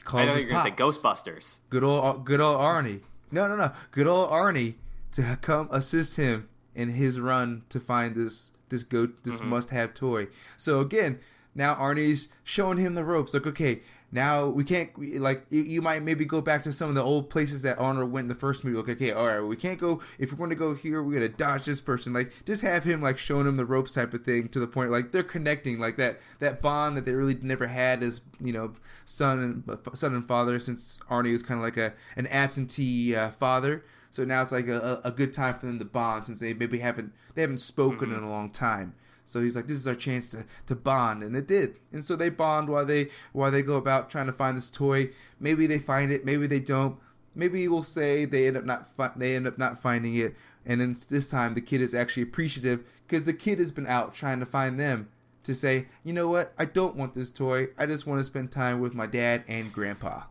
He 0.00 0.04
calls 0.04 0.22
I 0.22 0.26
know 0.26 0.34
you're 0.36 0.48
gonna 0.48 0.62
say 0.70 0.70
Ghostbusters. 0.70 1.58
good 1.68 1.84
old 1.84 2.24
good 2.24 2.40
old 2.40 2.56
Arnie. 2.58 3.00
No, 3.30 3.46
no, 3.46 3.54
no. 3.56 3.72
Good 3.90 4.06
old 4.06 4.30
Arnie 4.30 4.74
to 5.12 5.38
come 5.42 5.68
assist 5.70 6.16
him 6.16 6.48
in 6.74 6.88
his 6.90 7.20
run 7.20 7.62
to 7.68 7.78
find 7.78 8.14
this 8.14 8.52
this 8.70 8.82
go 8.84 9.06
this 9.24 9.40
Mm-hmm. 9.40 9.50
must 9.50 9.70
have 9.70 9.92
toy. 9.94 10.28
So 10.56 10.80
again, 10.80 11.18
now 11.54 11.74
Arnie's 11.74 12.28
showing 12.44 12.78
him 12.78 12.94
the 12.94 13.04
ropes. 13.04 13.34
Like, 13.34 13.46
okay, 13.46 13.80
now 14.12 14.46
we 14.46 14.64
can't 14.64 14.90
like 15.20 15.46
you, 15.50 15.62
you 15.62 15.82
might 15.82 16.02
maybe 16.02 16.24
go 16.24 16.40
back 16.40 16.62
to 16.64 16.72
some 16.72 16.88
of 16.88 16.94
the 16.96 17.02
old 17.02 17.30
places 17.30 17.62
that 17.62 17.78
Arnold 17.78 18.10
went 18.10 18.24
in 18.24 18.28
the 18.28 18.34
first 18.34 18.64
movie. 18.64 18.76
Like, 18.76 18.88
okay, 18.88 19.12
all 19.12 19.26
right, 19.26 19.40
we 19.40 19.56
can't 19.56 19.78
go 19.78 20.00
if 20.18 20.32
we're 20.32 20.38
going 20.38 20.50
to 20.50 20.56
go 20.56 20.74
here. 20.74 21.02
We're 21.02 21.18
going 21.18 21.30
to 21.30 21.36
dodge 21.36 21.66
this 21.66 21.80
person. 21.80 22.12
Like, 22.12 22.32
just 22.44 22.62
have 22.62 22.82
him 22.84 23.00
like 23.00 23.18
showing 23.18 23.46
him 23.46 23.56
the 23.56 23.64
ropes 23.64 23.94
type 23.94 24.12
of 24.12 24.24
thing 24.24 24.48
to 24.48 24.58
the 24.58 24.66
point 24.66 24.90
like 24.90 25.12
they're 25.12 25.22
connecting 25.22 25.78
like 25.78 25.96
that 25.96 26.18
that 26.40 26.60
bond 26.60 26.96
that 26.96 27.04
they 27.04 27.12
really 27.12 27.36
never 27.42 27.68
had 27.68 28.02
as 28.02 28.22
you 28.40 28.52
know 28.52 28.72
son 29.04 29.64
and 29.66 29.78
son 29.96 30.14
and 30.14 30.26
father 30.26 30.58
since 30.58 30.98
Arnie 31.10 31.32
was 31.32 31.42
kind 31.42 31.58
of 31.58 31.64
like 31.64 31.76
a 31.76 31.94
an 32.16 32.26
absentee 32.26 33.14
uh, 33.14 33.30
father. 33.30 33.84
So 34.12 34.24
now 34.24 34.42
it's 34.42 34.50
like 34.50 34.66
a, 34.66 35.00
a 35.04 35.08
a 35.08 35.10
good 35.12 35.32
time 35.32 35.54
for 35.54 35.66
them 35.66 35.78
to 35.78 35.84
bond 35.84 36.24
since 36.24 36.40
they 36.40 36.52
maybe 36.52 36.78
haven't 36.78 37.12
they 37.34 37.42
haven't 37.42 37.58
spoken 37.58 38.12
in 38.12 38.22
a 38.22 38.30
long 38.30 38.50
time. 38.50 38.94
So 39.30 39.40
he's 39.40 39.54
like, 39.54 39.66
this 39.68 39.76
is 39.76 39.86
our 39.86 39.94
chance 39.94 40.28
to, 40.28 40.44
to 40.66 40.74
bond, 40.74 41.22
and 41.22 41.36
it 41.36 41.46
did. 41.46 41.76
And 41.92 42.04
so 42.04 42.16
they 42.16 42.30
bond 42.30 42.68
while 42.68 42.84
they 42.84 43.08
while 43.32 43.50
they 43.50 43.62
go 43.62 43.76
about 43.76 44.10
trying 44.10 44.26
to 44.26 44.32
find 44.32 44.56
this 44.56 44.70
toy. 44.70 45.10
Maybe 45.38 45.66
they 45.66 45.78
find 45.78 46.10
it, 46.10 46.24
maybe 46.24 46.46
they 46.46 46.60
don't. 46.60 46.98
Maybe 47.34 47.68
we'll 47.68 47.84
say 47.84 48.24
they 48.24 48.48
end 48.48 48.56
up 48.56 48.64
not 48.64 48.88
fi- 48.88 49.12
they 49.14 49.36
end 49.36 49.46
up 49.46 49.56
not 49.56 49.78
finding 49.78 50.16
it, 50.16 50.34
and 50.66 50.80
then 50.80 50.96
this 51.08 51.30
time 51.30 51.54
the 51.54 51.60
kid 51.60 51.80
is 51.80 51.94
actually 51.94 52.24
appreciative 52.24 52.84
because 53.06 53.24
the 53.24 53.32
kid 53.32 53.60
has 53.60 53.70
been 53.70 53.86
out 53.86 54.14
trying 54.14 54.40
to 54.40 54.46
find 54.46 54.80
them 54.80 55.08
to 55.44 55.54
say, 55.54 55.86
you 56.04 56.12
know 56.12 56.28
what, 56.28 56.52
I 56.58 56.64
don't 56.64 56.96
want 56.96 57.14
this 57.14 57.30
toy. 57.30 57.68
I 57.78 57.86
just 57.86 58.06
want 58.06 58.18
to 58.18 58.24
spend 58.24 58.50
time 58.50 58.80
with 58.80 58.94
my 58.94 59.06
dad 59.06 59.44
and 59.48 59.72
grandpa. 59.72 60.24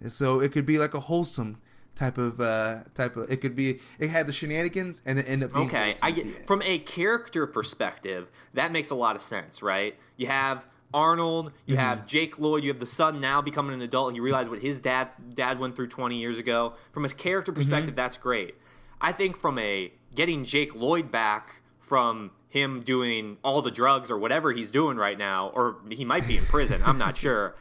And 0.00 0.12
so 0.12 0.40
it 0.40 0.52
could 0.52 0.66
be 0.66 0.78
like 0.78 0.92
a 0.92 1.00
wholesome 1.00 1.58
type 1.94 2.18
of 2.18 2.40
uh 2.40 2.80
type 2.94 3.16
of 3.16 3.30
it 3.30 3.36
could 3.40 3.54
be 3.54 3.78
it 4.00 4.10
had 4.10 4.26
the 4.26 4.32
shenanigans 4.32 5.00
and 5.06 5.16
then 5.18 5.24
end 5.26 5.44
up 5.44 5.52
being 5.52 5.66
Okay, 5.68 5.92
I 6.02 6.10
get 6.10 6.46
from 6.46 6.60
a 6.62 6.78
character 6.80 7.46
perspective, 7.46 8.30
that 8.54 8.72
makes 8.72 8.90
a 8.90 8.94
lot 8.94 9.14
of 9.16 9.22
sense, 9.22 9.62
right? 9.62 9.96
You 10.16 10.26
have 10.26 10.66
Arnold, 10.92 11.52
you 11.66 11.74
Mm-hmm. 11.74 11.84
have 11.84 12.06
Jake 12.06 12.38
Lloyd, 12.38 12.62
you 12.64 12.70
have 12.70 12.78
the 12.80 12.86
son 12.86 13.20
now 13.20 13.40
becoming 13.42 13.74
an 13.74 13.82
adult. 13.82 14.12
He 14.12 14.20
realized 14.20 14.48
what 14.50 14.60
his 14.60 14.80
dad 14.80 15.08
dad 15.34 15.58
went 15.58 15.74
through 15.76 15.88
20 15.88 16.16
years 16.18 16.38
ago. 16.38 16.74
From 16.92 17.04
a 17.04 17.08
character 17.08 17.50
Mm-hmm. 17.52 17.60
perspective, 17.60 17.96
that's 17.96 18.16
great. 18.16 18.54
I 19.00 19.12
think 19.12 19.36
from 19.36 19.58
a 19.58 19.92
getting 20.14 20.44
Jake 20.44 20.74
Lloyd 20.74 21.10
back 21.10 21.56
from 21.80 22.30
him 22.48 22.82
doing 22.82 23.36
all 23.42 23.60
the 23.62 23.70
drugs 23.72 24.10
or 24.10 24.16
whatever 24.18 24.52
he's 24.52 24.70
doing 24.70 24.96
right 24.96 25.18
now, 25.18 25.48
or 25.48 25.76
he 25.90 26.04
might 26.04 26.26
be 26.28 26.36
in 26.36 26.44
prison. 26.44 26.80
I'm 26.84 26.98
not 26.98 27.16
sure. 27.24 27.54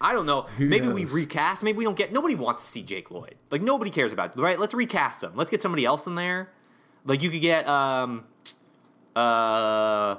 I 0.00 0.12
don't 0.12 0.26
know. 0.26 0.46
Maybe 0.58 0.88
we 0.88 1.04
recast. 1.06 1.62
Maybe 1.62 1.78
we 1.78 1.84
don't 1.84 1.96
get. 1.96 2.12
Nobody 2.12 2.34
wants 2.34 2.62
to 2.62 2.68
see 2.68 2.82
Jake 2.82 3.10
Lloyd. 3.10 3.34
Like 3.50 3.62
nobody 3.62 3.90
cares 3.90 4.12
about. 4.12 4.36
It, 4.36 4.40
right? 4.40 4.58
Let's 4.58 4.74
recast 4.74 5.22
him. 5.22 5.32
Let's 5.34 5.50
get 5.50 5.60
somebody 5.62 5.84
else 5.84 6.06
in 6.06 6.14
there. 6.14 6.50
Like 7.04 7.22
you 7.22 7.30
could 7.30 7.40
get 7.40 7.66
um 7.68 8.24
uh 9.16 10.16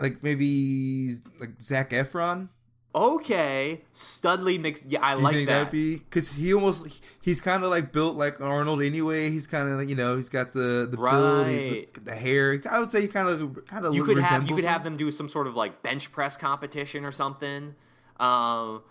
like 0.00 0.22
maybe 0.22 1.12
like 1.40 1.60
Zach 1.60 1.90
Efron. 1.90 2.48
okay 2.94 3.82
Studley 3.92 4.58
mixed. 4.58 4.84
Yeah, 4.86 4.98
I 5.02 5.12
Do 5.14 5.18
you 5.20 5.24
like 5.24 5.34
think 5.34 5.48
that. 5.48 5.54
that'd 5.58 5.70
be 5.72 5.98
because 5.98 6.32
he 6.34 6.52
almost 6.52 7.02
he's 7.22 7.40
kind 7.40 7.62
of 7.64 7.70
like 7.70 7.92
built 7.92 8.16
like 8.16 8.40
Arnold 8.40 8.82
anyway. 8.82 9.30
He's 9.30 9.46
kind 9.46 9.68
of 9.68 9.78
like 9.78 9.88
you 9.88 9.94
know 9.94 10.16
he's 10.16 10.28
got 10.28 10.52
the 10.52 10.88
the 10.90 10.96
build, 10.96 11.46
he's 11.48 11.70
Right. 11.72 12.04
the 12.04 12.14
hair. 12.14 12.60
I 12.70 12.78
would 12.80 12.90
say 12.90 13.00
he 13.02 13.08
kind 13.08 13.28
of 13.28 13.64
kind 13.66 13.86
of 13.86 13.94
you 13.94 14.04
could 14.04 14.18
have 14.18 14.48
you 14.48 14.56
could 14.56 14.64
have 14.64 14.84
them 14.84 14.96
do 14.96 15.10
some 15.10 15.28
sort 15.28 15.46
of 15.46 15.54
like 15.54 15.82
bench 15.82 16.12
press 16.12 16.36
competition 16.36 17.04
or 17.04 17.12
something. 17.12 17.74
Um, 18.22 18.82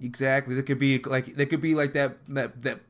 exactly. 0.00 0.54
There 0.54 0.62
could 0.62 0.78
be 0.78 0.98
like 0.98 1.26
there 1.36 1.46
could 1.46 1.60
be 1.60 1.74
like 1.74 1.92
that 1.94 2.24
that 2.28 2.60
that 2.62 2.80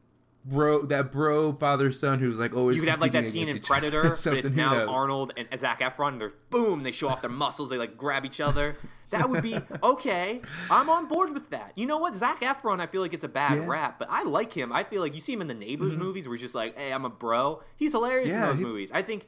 bro 0.44 0.82
that 0.82 1.10
bro 1.10 1.52
father 1.54 1.90
son 1.90 2.20
who's 2.20 2.38
like 2.38 2.54
always 2.54 2.76
you 2.76 2.82
could 2.82 2.88
have 2.88 3.00
like 3.00 3.10
that 3.12 3.26
scene 3.28 3.42
in 3.42 3.48
against 3.56 3.64
each 3.64 3.70
other 3.76 3.80
Predator, 3.90 4.02
but 4.30 4.44
it's 4.44 4.50
now? 4.50 4.86
Arnold 4.86 5.32
and 5.36 5.48
Zach 5.58 5.80
Efron. 5.80 6.08
And 6.12 6.20
they're 6.20 6.32
boom, 6.50 6.82
they 6.82 6.92
show 6.92 7.08
off 7.08 7.20
their 7.20 7.30
muscles. 7.30 7.70
They 7.70 7.78
like 7.78 7.96
grab 7.96 8.24
each 8.24 8.40
other. 8.40 8.76
That 9.10 9.30
would 9.30 9.42
be 9.42 9.56
okay. 9.82 10.40
I'm 10.70 10.88
on 10.90 11.06
board 11.06 11.32
with 11.32 11.50
that. 11.50 11.72
You 11.76 11.86
know 11.86 11.98
what? 11.98 12.14
Zach 12.16 12.40
Efron, 12.40 12.80
I 12.80 12.86
feel 12.86 13.00
like 13.02 13.14
it's 13.14 13.24
a 13.24 13.28
bad 13.28 13.52
Yeah. 13.52 13.60
Mm-hmm. 13.62 13.70
rap, 13.70 13.98
but 14.00 14.08
I 14.10 14.24
like 14.24 14.52
him. 14.52 14.72
I 14.72 14.82
feel 14.84 15.00
like 15.00 15.14
you 15.14 15.20
see 15.20 15.32
him 15.32 15.40
in 15.40 15.46
the 15.48 15.54
Neighbors 15.54 15.96
movies 15.96 16.26
where 16.28 16.36
he's 16.36 16.42
just 16.42 16.54
like, 16.56 16.76
"Hey, 16.76 16.92
I'm 16.92 17.04
a 17.04 17.10
bro." 17.10 17.62
He's 17.76 17.92
hilarious 17.92 18.28
Yeah, 18.30 18.42
in 18.42 18.48
those 18.50 18.58
he- 18.58 18.64
movies. 18.64 18.90
I 18.92 19.02
think 19.02 19.26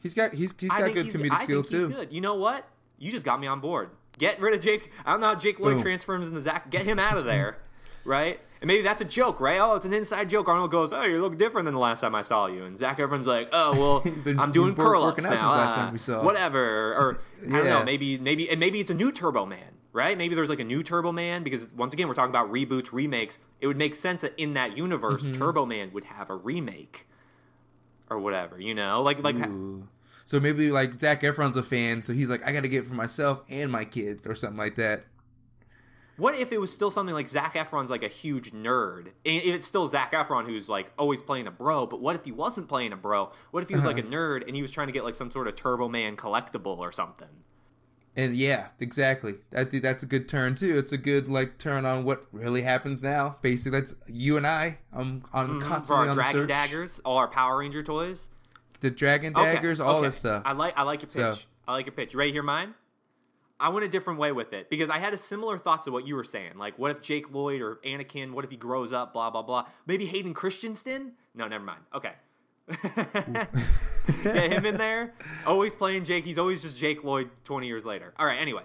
He's 0.00 0.14
got 0.14 0.32
he's 0.32 0.54
he's 0.58 0.70
got 0.70 0.92
good 0.92 1.06
he's, 1.06 1.16
comedic 1.16 1.32
I 1.32 1.38
skill 1.42 1.62
think 1.62 1.70
he's 1.70 1.88
too. 1.88 1.88
Good. 1.88 2.12
You 2.12 2.20
know 2.20 2.36
what? 2.36 2.68
You 2.98 3.10
just 3.10 3.24
got 3.24 3.40
me 3.40 3.46
on 3.48 3.60
board. 3.60 3.90
Get 4.18 4.40
rid 4.40 4.52
of 4.54 4.60
Jake. 4.60 4.90
I 5.06 5.12
don't 5.12 5.20
know 5.20 5.28
how 5.28 5.34
Jake 5.36 5.58
Lloyd 5.60 5.74
Boom. 5.74 5.82
transforms 5.82 6.28
into 6.28 6.40
Zach. 6.40 6.70
Get 6.70 6.82
him 6.84 6.98
out 6.98 7.16
of 7.16 7.24
there, 7.32 7.58
right? 8.04 8.40
And 8.60 8.66
maybe 8.66 8.82
that's 8.82 9.00
a 9.00 9.04
joke, 9.04 9.38
right? 9.40 9.60
Oh, 9.60 9.76
it's 9.76 9.84
an 9.86 9.92
inside 9.92 10.28
joke. 10.28 10.48
Arnold 10.48 10.72
goes, 10.72 10.92
"Oh, 10.92 11.04
you 11.04 11.20
look 11.22 11.38
different 11.38 11.66
than 11.66 11.74
the 11.74 11.80
last 11.80 12.00
time 12.00 12.14
I 12.16 12.22
saw 12.22 12.46
you," 12.46 12.64
and 12.64 12.76
Zach 12.76 12.98
Efron's 12.98 13.26
like, 13.28 13.48
"Oh, 13.52 13.70
well, 14.04 14.14
been- 14.24 14.40
I'm 14.40 14.50
doing 14.50 14.74
curl 14.74 15.04
ups 15.04 15.22
now. 15.22 15.30
ah, 15.32 15.72
time 15.74 15.92
we 15.92 15.98
saw." 15.98 16.24
Whatever." 16.24 16.92
Or 16.94 17.20
I 17.46 17.50
don't 17.52 17.64
know. 17.66 17.84
Maybe, 17.84 18.18
maybe, 18.18 18.50
and 18.50 18.58
maybe 18.58 18.80
it's 18.80 18.90
a 18.90 18.94
new 18.94 19.12
Turbo 19.12 19.46
Man, 19.46 19.74
right? 19.92 20.18
Maybe 20.18 20.34
there's 20.34 20.48
like 20.48 20.58
a 20.58 20.64
new 20.64 20.82
Turbo 20.82 21.12
Man 21.12 21.44
because 21.44 21.72
once 21.74 21.94
again, 21.94 22.08
we're 22.08 22.14
talking 22.14 22.30
about 22.34 22.52
reboots, 22.52 22.92
remakes. 22.92 23.38
It 23.60 23.68
would 23.68 23.76
make 23.76 23.94
sense 23.94 24.22
that 24.22 24.34
in 24.36 24.54
that 24.54 24.76
universe, 24.76 25.22
Mm-hmm. 25.22 25.38
Turbo 25.38 25.64
Man 25.64 25.92
would 25.92 26.04
have 26.04 26.28
a 26.28 26.34
remake 26.34 27.06
or 28.10 28.18
whatever. 28.18 28.60
You 28.60 28.74
know, 28.74 29.02
like 29.02 29.22
like. 29.22 29.36
Ooh. 29.36 29.86
So 30.28 30.38
maybe 30.38 30.70
like 30.70 30.98
Zach 30.98 31.22
Efron's 31.22 31.56
a 31.56 31.62
fan, 31.62 32.02
so 32.02 32.12
he's 32.12 32.28
like, 32.28 32.46
I 32.46 32.52
got 32.52 32.62
to 32.62 32.68
get 32.68 32.84
it 32.84 32.86
for 32.86 32.94
myself 32.94 33.46
and 33.48 33.72
my 33.72 33.86
kid 33.86 34.26
or 34.26 34.34
something 34.34 34.58
like 34.58 34.74
that. 34.74 35.04
What 36.18 36.34
if 36.34 36.52
it 36.52 36.60
was 36.60 36.70
still 36.70 36.90
something 36.90 37.14
like 37.14 37.30
Zach 37.30 37.54
Efron's 37.54 37.88
like 37.88 38.02
a 38.02 38.08
huge 38.08 38.50
nerd? 38.52 39.06
And 39.24 39.42
it's 39.42 39.66
still 39.66 39.86
Zach 39.86 40.12
Efron 40.12 40.44
who's 40.44 40.68
like 40.68 40.92
always 40.98 41.22
playing 41.22 41.46
a 41.46 41.50
bro, 41.50 41.86
but 41.86 42.02
what 42.02 42.14
if 42.14 42.26
he 42.26 42.32
wasn't 42.32 42.68
playing 42.68 42.92
a 42.92 42.96
bro? 42.98 43.32
What 43.52 43.62
if 43.62 43.70
he 43.70 43.74
was 43.74 43.86
like 43.86 43.96
a 43.96 44.02
Uh-huh. 44.02 44.10
nerd 44.10 44.46
and 44.46 44.54
he 44.54 44.60
was 44.60 44.70
trying 44.70 44.88
to 44.88 44.92
get 44.92 45.02
like 45.02 45.14
some 45.14 45.30
sort 45.30 45.48
of 45.48 45.56
Turbo 45.56 45.88
Man 45.88 46.14
collectible 46.14 46.76
or 46.76 46.92
something? 46.92 47.28
And 48.14 48.36
yeah, 48.36 48.66
exactly. 48.80 49.36
I 49.56 49.64
think 49.64 49.82
that's 49.82 50.02
a 50.02 50.06
good 50.06 50.28
turn 50.28 50.56
too. 50.56 50.76
It's 50.76 50.92
a 50.92 50.98
good 50.98 51.28
like 51.28 51.56
turn 51.56 51.86
on 51.86 52.04
what 52.04 52.26
really 52.32 52.60
happens 52.62 53.02
now. 53.02 53.38
Basically, 53.40 53.80
that's 53.80 53.94
you 54.08 54.36
and 54.36 54.46
I. 54.46 54.80
I'm 54.92 55.22
on 55.32 55.58
For 55.60 55.66
constantly 55.66 56.04
our 56.04 56.10
on 56.10 56.16
Dragon 56.16 56.32
search. 56.32 56.48
daggers, 56.48 57.00
all 57.02 57.16
our 57.16 57.28
Power 57.28 57.58
Ranger 57.58 57.82
toys. 57.82 58.28
The 58.80 58.90
dragon 58.90 59.34
Okay, 59.36 59.54
daggers, 59.54 59.80
all 59.80 59.96
okay. 59.96 60.06
this 60.06 60.16
stuff. 60.16 60.42
I 60.46 60.52
like 60.52 60.74
I 60.76 60.82
like 60.82 61.02
your 61.02 61.10
So- 61.10 61.32
pitch. 61.34 61.46
I 61.66 61.72
like 61.72 61.86
your 61.86 61.92
pitch. 61.94 62.12
You 62.14 62.18
ready 62.18 62.30
to 62.30 62.34
hear 62.34 62.42
mine? 62.42 62.74
I 63.60 63.70
went 63.70 63.84
a 63.84 63.88
different 63.88 64.20
way 64.20 64.30
with 64.32 64.52
it 64.52 64.70
because 64.70 64.88
I 64.88 64.98
had 64.98 65.12
a 65.12 65.18
similar 65.18 65.58
thoughts 65.58 65.84
to 65.86 65.90
what 65.90 66.06
you 66.06 66.14
were 66.14 66.22
saying. 66.24 66.52
Like, 66.56 66.78
what 66.78 66.92
if 66.92 67.02
Jake 67.02 67.32
Lloyd 67.32 67.60
or 67.60 67.80
Anakin? 67.84 68.32
What 68.32 68.44
if 68.44 68.50
he 68.52 68.56
grows 68.56 68.92
up? 68.92 69.12
Blah 69.12 69.30
blah 69.30 69.42
blah. 69.42 69.66
Maybe 69.86 70.06
Hayden 70.06 70.32
Christensen? 70.32 71.12
No, 71.34 71.48
never 71.48 71.64
mind. 71.64 71.80
Okay. 71.94 72.12
Get 74.22 74.52
him 74.52 74.64
in 74.66 74.76
there. 74.76 75.14
Always 75.46 75.74
playing 75.74 76.04
Jake. 76.04 76.24
He's 76.24 76.38
always 76.38 76.62
just 76.62 76.76
Jake 76.78 77.04
Lloyd 77.04 77.30
20 77.44 77.66
years 77.66 77.84
later. 77.84 78.12
All 78.18 78.26
right, 78.26 78.38
anyway. 78.40 78.62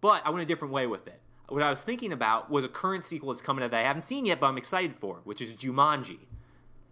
But 0.00 0.22
I 0.26 0.30
went 0.30 0.42
a 0.42 0.46
different 0.46 0.72
way 0.74 0.86
with 0.86 1.06
it. 1.06 1.20
What 1.48 1.62
I 1.62 1.70
was 1.70 1.82
thinking 1.82 2.12
about 2.12 2.50
was 2.50 2.64
a 2.64 2.68
current 2.68 3.04
sequel 3.04 3.30
that's 3.30 3.40
coming 3.42 3.64
out 3.64 3.70
that 3.70 3.80
I 3.84 3.86
haven't 3.86 4.02
seen 4.02 4.26
yet, 4.26 4.40
but 4.40 4.46
I'm 4.48 4.58
excited 4.58 4.96
for, 4.96 5.20
which 5.24 5.40
is 5.40 5.52
Jumanji. 5.52 6.18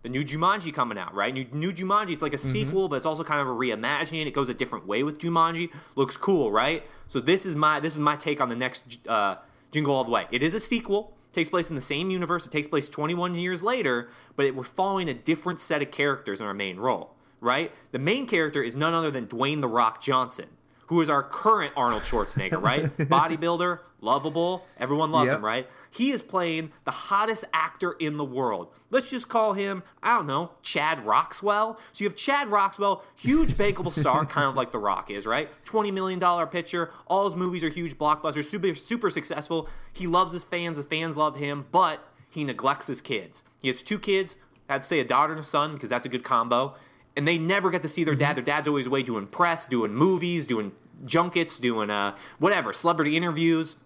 The 0.05 0.11
new 0.11 0.23
Jumanji 0.23 0.73
coming 0.73 0.99
out, 0.99 1.15
right? 1.15 1.33
New, 1.33 1.47
new 1.51 1.73
Jumanji. 1.73 2.11
It's 2.11 2.21
like 2.21 2.35
a 2.35 2.39
sequel, 2.39 2.91
but 2.91 2.97
it's 2.97 3.07
also 3.07 3.25
kind 3.25 3.41
of 3.41 3.47
a 3.47 3.51
reimagining. 3.51 4.27
It 4.27 4.33
goes 4.33 4.51
a 4.51 4.55
different 4.55 4.87
way 4.87 5.03
with 5.03 5.19
Jumanji. 5.19 5.71
Looks 5.97 6.19
cool, 6.19 6.53
right? 6.53 6.85
So 7.09 7.21
this 7.21 7.47
is 7.47 7.57
my 7.57 7.81
this 7.81 7.95
is 7.95 8.01
my 8.01 8.15
take 8.15 8.39
on 8.39 8.51
the 8.51 8.55
next 8.55 8.83
uh, 9.09 9.37
Jingle 9.73 9.95
All 9.95 10.05
the 10.05 10.11
Way. 10.11 10.27
It 10.31 10.43
is 10.43 10.53
a 10.53 10.61
sequel. 10.61 11.17
Takes 11.33 11.49
place 11.49 11.71
in 11.71 11.75
the 11.75 11.83
same 11.83 12.11
universe. 12.11 12.45
It 12.45 12.53
takes 12.53 12.67
place 12.67 12.87
21 12.87 13.35
years 13.35 13.63
later, 13.63 14.11
but 14.37 14.45
it, 14.45 14.55
we're 14.55 14.63
following 14.63 15.09
a 15.09 15.15
different 15.15 15.59
set 15.59 15.81
of 15.81 15.91
characters 15.91 16.39
in 16.39 16.47
our 16.47 16.53
main 16.53 16.77
role, 16.77 17.15
right? 17.41 17.73
The 17.93 17.99
main 17.99 18.27
character 18.27 18.63
is 18.63 18.77
none 18.77 18.93
other 18.93 19.11
than 19.11 19.27
Dwayne 19.27 19.63
the 19.63 19.69
Rock 19.69 20.03
Johnson, 20.03 20.49
who 20.87 21.01
is 21.01 21.09
our 21.11 21.23
current 21.23 21.73
Arnold 21.77 22.03
Schwarzenegger, 22.03 22.61
right? 22.61 22.85
Bodybuilder, 22.97 23.81
lovable, 24.01 24.65
everyone 24.79 25.11
loves 25.11 25.29
Yep. 25.29 25.39
him, 25.39 25.45
right? 25.45 25.69
He 25.91 26.11
is 26.11 26.23
playing 26.23 26.73
the 26.85 26.91
hottest 26.91 27.45
actor 27.53 27.93
in 27.93 28.17
the 28.17 28.25
world. 28.25 28.69
Let's 28.91 29.09
just 29.11 29.29
call 29.29 29.53
him, 29.55 29.83
I 30.03 30.17
don't 30.17 30.27
know, 30.27 30.51
Chad 30.63 31.05
Roxwell. 31.07 31.79
So 31.93 32.05
you 32.05 32.09
have 32.09 32.17
Chad 32.17 32.49
Roxwell, 32.49 33.05
huge 33.17 33.55
bankable 33.55 33.93
star, 33.99 34.27
kind 34.27 34.47
of 34.47 34.55
like 34.57 34.73
The 34.73 34.79
Rock 34.79 35.11
is, 35.11 35.25
right? 35.27 35.49
$20 35.67 35.93
million 35.93 36.21
pitcher. 36.49 36.91
All 37.07 37.29
his 37.29 37.37
movies 37.37 37.63
are 37.65 37.69
huge 37.69 37.97
blockbusters, 37.97 38.45
super, 38.47 38.75
super 38.75 39.11
successful. 39.11 39.69
He 39.93 40.07
loves 40.07 40.33
his 40.33 40.45
fans, 40.45 40.79
the 40.79 40.83
fans 40.85 41.17
love 41.17 41.37
him, 41.37 41.67
but 41.71 42.07
he 42.29 42.45
neglects 42.45 42.89
his 42.89 43.01
kids. 43.01 43.43
He 43.61 43.69
has 43.69 43.81
two 43.83 43.99
kids, 43.99 44.37
I'd 44.69 44.85
say 44.85 44.99
a 45.01 45.05
daughter 45.05 45.33
and 45.33 45.41
a 45.41 45.45
son, 45.45 45.75
because 45.75 45.89
that's 45.91 46.07
a 46.07 46.09
good 46.09 46.25
combo. 46.25 46.75
And 47.17 47.29
they 47.29 47.39
never 47.39 47.71
get 47.71 47.83
to 47.83 47.89
see 47.89 48.03
their 48.05 48.15
dad. 48.17 48.37
Their 48.37 48.45
dad's 48.45 48.67
always 48.67 48.87
away 48.87 49.03
doing 49.03 49.27
press, 49.27 49.67
doing 49.67 49.95
movies, 49.95 50.47
doing 50.47 50.73
junkets, 51.05 51.59
doing 51.61 51.91
uh, 51.91 52.17
whatever, 52.39 52.73
celebrity 52.73 53.17
interviews 53.17 53.77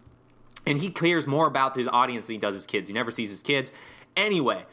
and 0.69 0.79
he 0.81 0.91
cares 0.91 1.27
more 1.27 1.47
about 1.47 1.77
his 1.77 1.89
audience 1.89 2.27
than 2.27 2.35
he 2.35 2.39
does 2.39 2.55
his 2.55 2.67
kids. 2.67 2.89
He 2.89 2.95
never 2.95 3.11
sees 3.11 3.31
his 3.31 3.43
kids. 3.43 3.73
Anyway, 4.17 4.67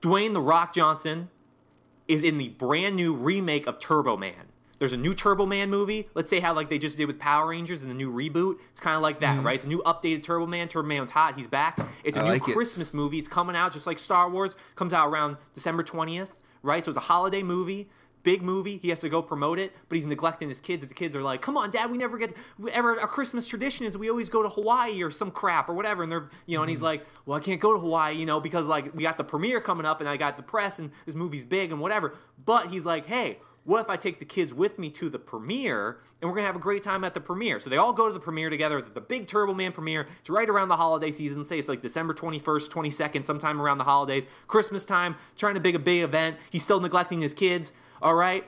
Dwayne 0.00 0.32
the 0.32 0.40
Rock 0.40 0.74
Johnson 0.74 1.30
is 2.08 2.24
in 2.24 2.38
the 2.38 2.48
brand 2.48 2.96
new 2.96 3.14
remake 3.14 3.66
of 3.68 3.78
Turbo 3.78 4.16
Man. 4.16 4.48
There's 4.80 4.92
a 4.92 4.96
new 4.96 5.14
Turbo 5.14 5.46
Man 5.46 5.70
movie. 5.70 6.08
Let's 6.14 6.28
say 6.28 6.40
how 6.40 6.54
like 6.54 6.68
they 6.68 6.78
just 6.78 6.96
did 6.96 7.06
with 7.06 7.20
Power 7.20 7.48
Rangers 7.50 7.82
and 7.82 7.90
the 7.90 7.94
new 7.94 8.12
reboot. 8.12 8.56
It's 8.72 8.80
kind 8.80 8.96
of 8.96 9.02
like 9.02 9.20
that, 9.20 9.44
right? 9.44 9.54
It's 9.54 9.64
a 9.64 9.68
new 9.68 9.80
updated 9.86 10.24
Turbo 10.24 10.46
Man. 10.46 10.66
Turbo 10.66 10.88
Man's 10.88 11.12
hot. 11.12 11.38
He's 11.38 11.46
back. 11.46 11.78
It's 12.02 12.16
a 12.16 12.20
I 12.20 12.24
new 12.24 12.30
like 12.30 12.48
it. 12.48 12.52
Christmas 12.52 12.92
movie. 12.92 13.18
It's 13.20 13.28
coming 13.28 13.54
out 13.54 13.72
just 13.72 13.86
like 13.86 14.00
Star 14.00 14.28
Wars. 14.28 14.56
Comes 14.74 14.92
out 14.92 15.08
around 15.08 15.36
December 15.54 15.84
20th, 15.84 16.30
right? 16.62 16.84
So 16.84 16.90
it's 16.90 16.98
a 16.98 17.00
holiday 17.00 17.42
movie. 17.42 17.88
Big 18.22 18.40
movie. 18.40 18.76
He 18.76 18.90
has 18.90 19.00
to 19.00 19.08
go 19.08 19.20
promote 19.20 19.58
it, 19.58 19.72
but 19.88 19.96
he's 19.96 20.06
neglecting 20.06 20.48
his 20.48 20.60
kids. 20.60 20.86
The 20.86 20.94
kids 20.94 21.16
are 21.16 21.22
like, 21.22 21.42
"Come 21.42 21.56
on, 21.56 21.72
Dad, 21.72 21.90
we 21.90 21.98
never 21.98 22.18
get 22.18 22.32
we, 22.56 22.70
ever. 22.70 23.00
Our 23.00 23.08
Christmas 23.08 23.48
tradition 23.48 23.84
is 23.84 23.98
we 23.98 24.08
always 24.08 24.28
go 24.28 24.44
to 24.44 24.48
Hawaii 24.48 25.02
or 25.02 25.10
some 25.10 25.32
crap 25.32 25.68
or 25.68 25.74
whatever." 25.74 26.04
And 26.04 26.12
they're, 26.12 26.30
you 26.46 26.56
know, 26.56 26.62
and 26.62 26.70
he's 26.70 26.78
mm-hmm. 26.78 26.84
like, 26.84 27.06
"Well, 27.26 27.36
I 27.36 27.40
can't 27.40 27.60
go 27.60 27.72
to 27.72 27.80
Hawaii, 27.80 28.14
you 28.14 28.24
know, 28.24 28.38
because 28.38 28.68
like 28.68 28.94
we 28.94 29.02
got 29.02 29.18
the 29.18 29.24
premiere 29.24 29.60
coming 29.60 29.84
up, 29.84 29.98
and 29.98 30.08
I 30.08 30.16
got 30.16 30.36
the 30.36 30.42
press, 30.44 30.78
and 30.78 30.92
this 31.04 31.16
movie's 31.16 31.44
big 31.44 31.72
and 31.72 31.80
whatever." 31.80 32.16
But 32.44 32.68
he's 32.68 32.86
like, 32.86 33.06
"Hey." 33.06 33.38
What 33.64 33.80
if 33.80 33.88
I 33.88 33.96
take 33.96 34.18
the 34.18 34.24
kids 34.24 34.52
with 34.52 34.76
me 34.76 34.90
to 34.90 35.08
the 35.08 35.20
premiere 35.20 35.98
and 36.20 36.28
we're 36.28 36.34
gonna 36.34 36.48
have 36.48 36.56
a 36.56 36.60
great 36.60 36.82
time 36.82 37.04
at 37.04 37.14
the 37.14 37.20
premiere? 37.20 37.60
So 37.60 37.70
they 37.70 37.76
all 37.76 37.92
go 37.92 38.08
to 38.08 38.12
the 38.12 38.18
premiere 38.18 38.50
together, 38.50 38.82
the 38.82 39.00
big 39.00 39.28
Turbo 39.28 39.54
Man 39.54 39.70
premiere. 39.70 40.08
It's 40.20 40.30
right 40.30 40.48
around 40.48 40.68
the 40.68 40.76
holiday 40.76 41.12
season. 41.12 41.44
Say 41.44 41.60
it's 41.60 41.68
like 41.68 41.80
December 41.80 42.12
21st, 42.12 42.68
22nd, 42.68 43.24
sometime 43.24 43.60
around 43.60 43.78
the 43.78 43.84
holidays, 43.84 44.26
Christmas 44.48 44.84
time, 44.84 45.14
trying 45.36 45.54
to 45.54 45.60
big 45.60 45.76
a 45.76 45.78
big 45.78 46.02
event. 46.02 46.38
He's 46.50 46.64
still 46.64 46.80
neglecting 46.80 47.20
his 47.20 47.34
kids. 47.34 47.72
All 48.00 48.14
right. 48.14 48.44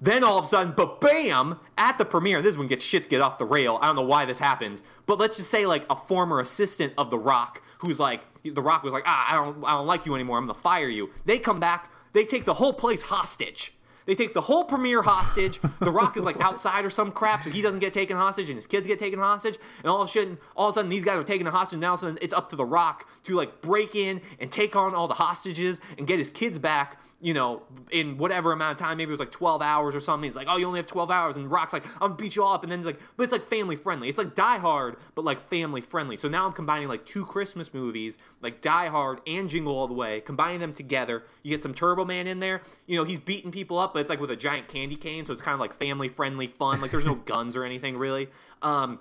Then 0.00 0.22
all 0.24 0.38
of 0.38 0.44
a 0.44 0.48
sudden, 0.48 0.74
but 0.76 1.00
bam, 1.00 1.58
at 1.76 1.98
the 1.98 2.04
premiere, 2.04 2.42
this 2.42 2.52
is 2.52 2.58
when 2.58 2.68
get 2.68 2.82
shit 2.82 3.08
get 3.08 3.20
off 3.20 3.38
the 3.38 3.44
rail. 3.44 3.78
I 3.80 3.86
don't 3.86 3.96
know 3.96 4.02
why 4.02 4.24
this 4.24 4.38
happens, 4.38 4.82
but 5.06 5.18
let's 5.18 5.36
just 5.36 5.50
say 5.50 5.66
like 5.66 5.84
a 5.90 5.96
former 5.96 6.40
assistant 6.40 6.92
of 6.98 7.10
The 7.10 7.18
Rock, 7.18 7.62
who's 7.78 7.98
like, 7.98 8.22
The 8.42 8.62
Rock 8.62 8.84
was 8.84 8.92
like, 8.92 9.02
ah, 9.06 9.26
I 9.30 9.34
don't, 9.34 9.64
I 9.64 9.72
don't 9.72 9.86
like 9.86 10.06
you 10.06 10.14
anymore. 10.14 10.38
I'm 10.38 10.46
gonna 10.46 10.58
fire 10.58 10.88
you. 10.88 11.10
They 11.24 11.38
come 11.40 11.58
back, 11.58 11.90
they 12.12 12.24
take 12.24 12.44
the 12.44 12.54
whole 12.54 12.72
place 12.72 13.02
hostage. 13.02 13.74
They 14.08 14.14
take 14.14 14.32
the 14.32 14.40
whole 14.40 14.64
premiere 14.64 15.02
hostage. 15.02 15.60
The 15.80 15.90
Rock 15.90 16.16
is 16.16 16.24
like 16.24 16.40
outside 16.40 16.82
or 16.82 16.88
some 16.88 17.12
crap, 17.12 17.44
so 17.44 17.50
he 17.50 17.60
doesn't 17.60 17.80
get 17.80 17.92
taken 17.92 18.16
hostage, 18.16 18.48
and 18.48 18.56
his 18.56 18.66
kids 18.66 18.86
get 18.86 18.98
taken 18.98 19.18
hostage. 19.18 19.58
And 19.82 19.90
all 19.90 20.00
of 20.00 20.08
a 20.08 20.10
sudden, 20.10 20.38
all 20.56 20.70
of 20.70 20.72
a 20.72 20.74
sudden, 20.76 20.88
these 20.88 21.04
guys 21.04 21.18
are 21.18 21.22
taking 21.22 21.46
a 21.46 21.50
hostage. 21.50 21.78
Now 21.78 21.88
all 21.88 21.94
of 21.94 22.00
a 22.00 22.06
sudden, 22.06 22.18
it's 22.22 22.32
up 22.32 22.48
to 22.48 22.56
the 22.56 22.64
Rock 22.64 23.06
to 23.24 23.34
like 23.34 23.60
break 23.60 23.94
in 23.94 24.22
and 24.40 24.50
take 24.50 24.74
on 24.76 24.94
all 24.94 25.08
the 25.08 25.14
hostages 25.14 25.82
and 25.98 26.06
get 26.06 26.18
his 26.18 26.30
kids 26.30 26.58
back. 26.58 26.98
You 27.20 27.34
know, 27.34 27.62
in 27.90 28.16
whatever 28.16 28.52
amount 28.52 28.80
of 28.80 28.86
time, 28.86 28.98
maybe 28.98 29.08
it 29.08 29.10
was 29.10 29.18
like 29.18 29.32
12 29.32 29.60
hours 29.60 29.94
or 29.94 30.00
something. 30.00 30.28
He's 30.28 30.36
like, 30.36 30.46
oh, 30.48 30.56
you 30.56 30.66
only 30.66 30.78
have 30.78 30.86
12 30.86 31.10
hours. 31.10 31.36
And 31.36 31.50
Rock's 31.50 31.72
like, 31.72 31.84
I'm 31.94 32.10
gonna 32.10 32.14
beat 32.14 32.36
you 32.36 32.44
up. 32.44 32.62
And 32.62 32.70
then 32.70 32.78
it's 32.78 32.86
like, 32.86 33.00
but 33.16 33.24
it's 33.24 33.32
like 33.32 33.48
family 33.48 33.74
friendly. 33.74 34.08
It's 34.08 34.18
like 34.18 34.36
Die 34.36 34.58
Hard, 34.58 34.96
but 35.16 35.24
like 35.24 35.40
family 35.48 35.80
friendly. 35.80 36.16
So 36.16 36.28
now 36.28 36.46
I'm 36.46 36.52
combining 36.52 36.86
like 36.86 37.04
two 37.06 37.26
Christmas 37.26 37.74
movies, 37.74 38.18
like 38.40 38.60
Die 38.60 38.86
Hard 38.86 39.20
and 39.26 39.48
Jingle 39.48 39.76
All 39.76 39.88
the 39.88 39.94
Way, 39.94 40.20
combining 40.20 40.60
them 40.60 40.72
together. 40.72 41.24
You 41.42 41.50
get 41.50 41.62
some 41.62 41.74
Turbo 41.74 42.04
Man 42.04 42.28
in 42.28 42.38
there. 42.38 42.62
You 42.86 42.96
know, 42.96 43.04
he's 43.04 43.18
beating 43.18 43.50
people 43.50 43.78
up, 43.78 43.94
but 43.94 44.00
it's 44.00 44.10
like 44.10 44.20
with 44.20 44.30
a 44.30 44.36
giant 44.36 44.68
candy 44.68 44.96
cane. 44.96 45.26
So 45.26 45.32
it's 45.32 45.42
kind 45.42 45.54
of 45.54 45.60
like 45.60 45.74
family 45.74 46.08
friendly 46.08 46.46
fun. 46.46 46.80
Like 46.80 46.92
there's 46.92 47.04
no 47.04 47.14
guns 47.26 47.56
or 47.56 47.64
anything 47.64 47.96
really. 47.98 48.28
Um, 48.62 49.00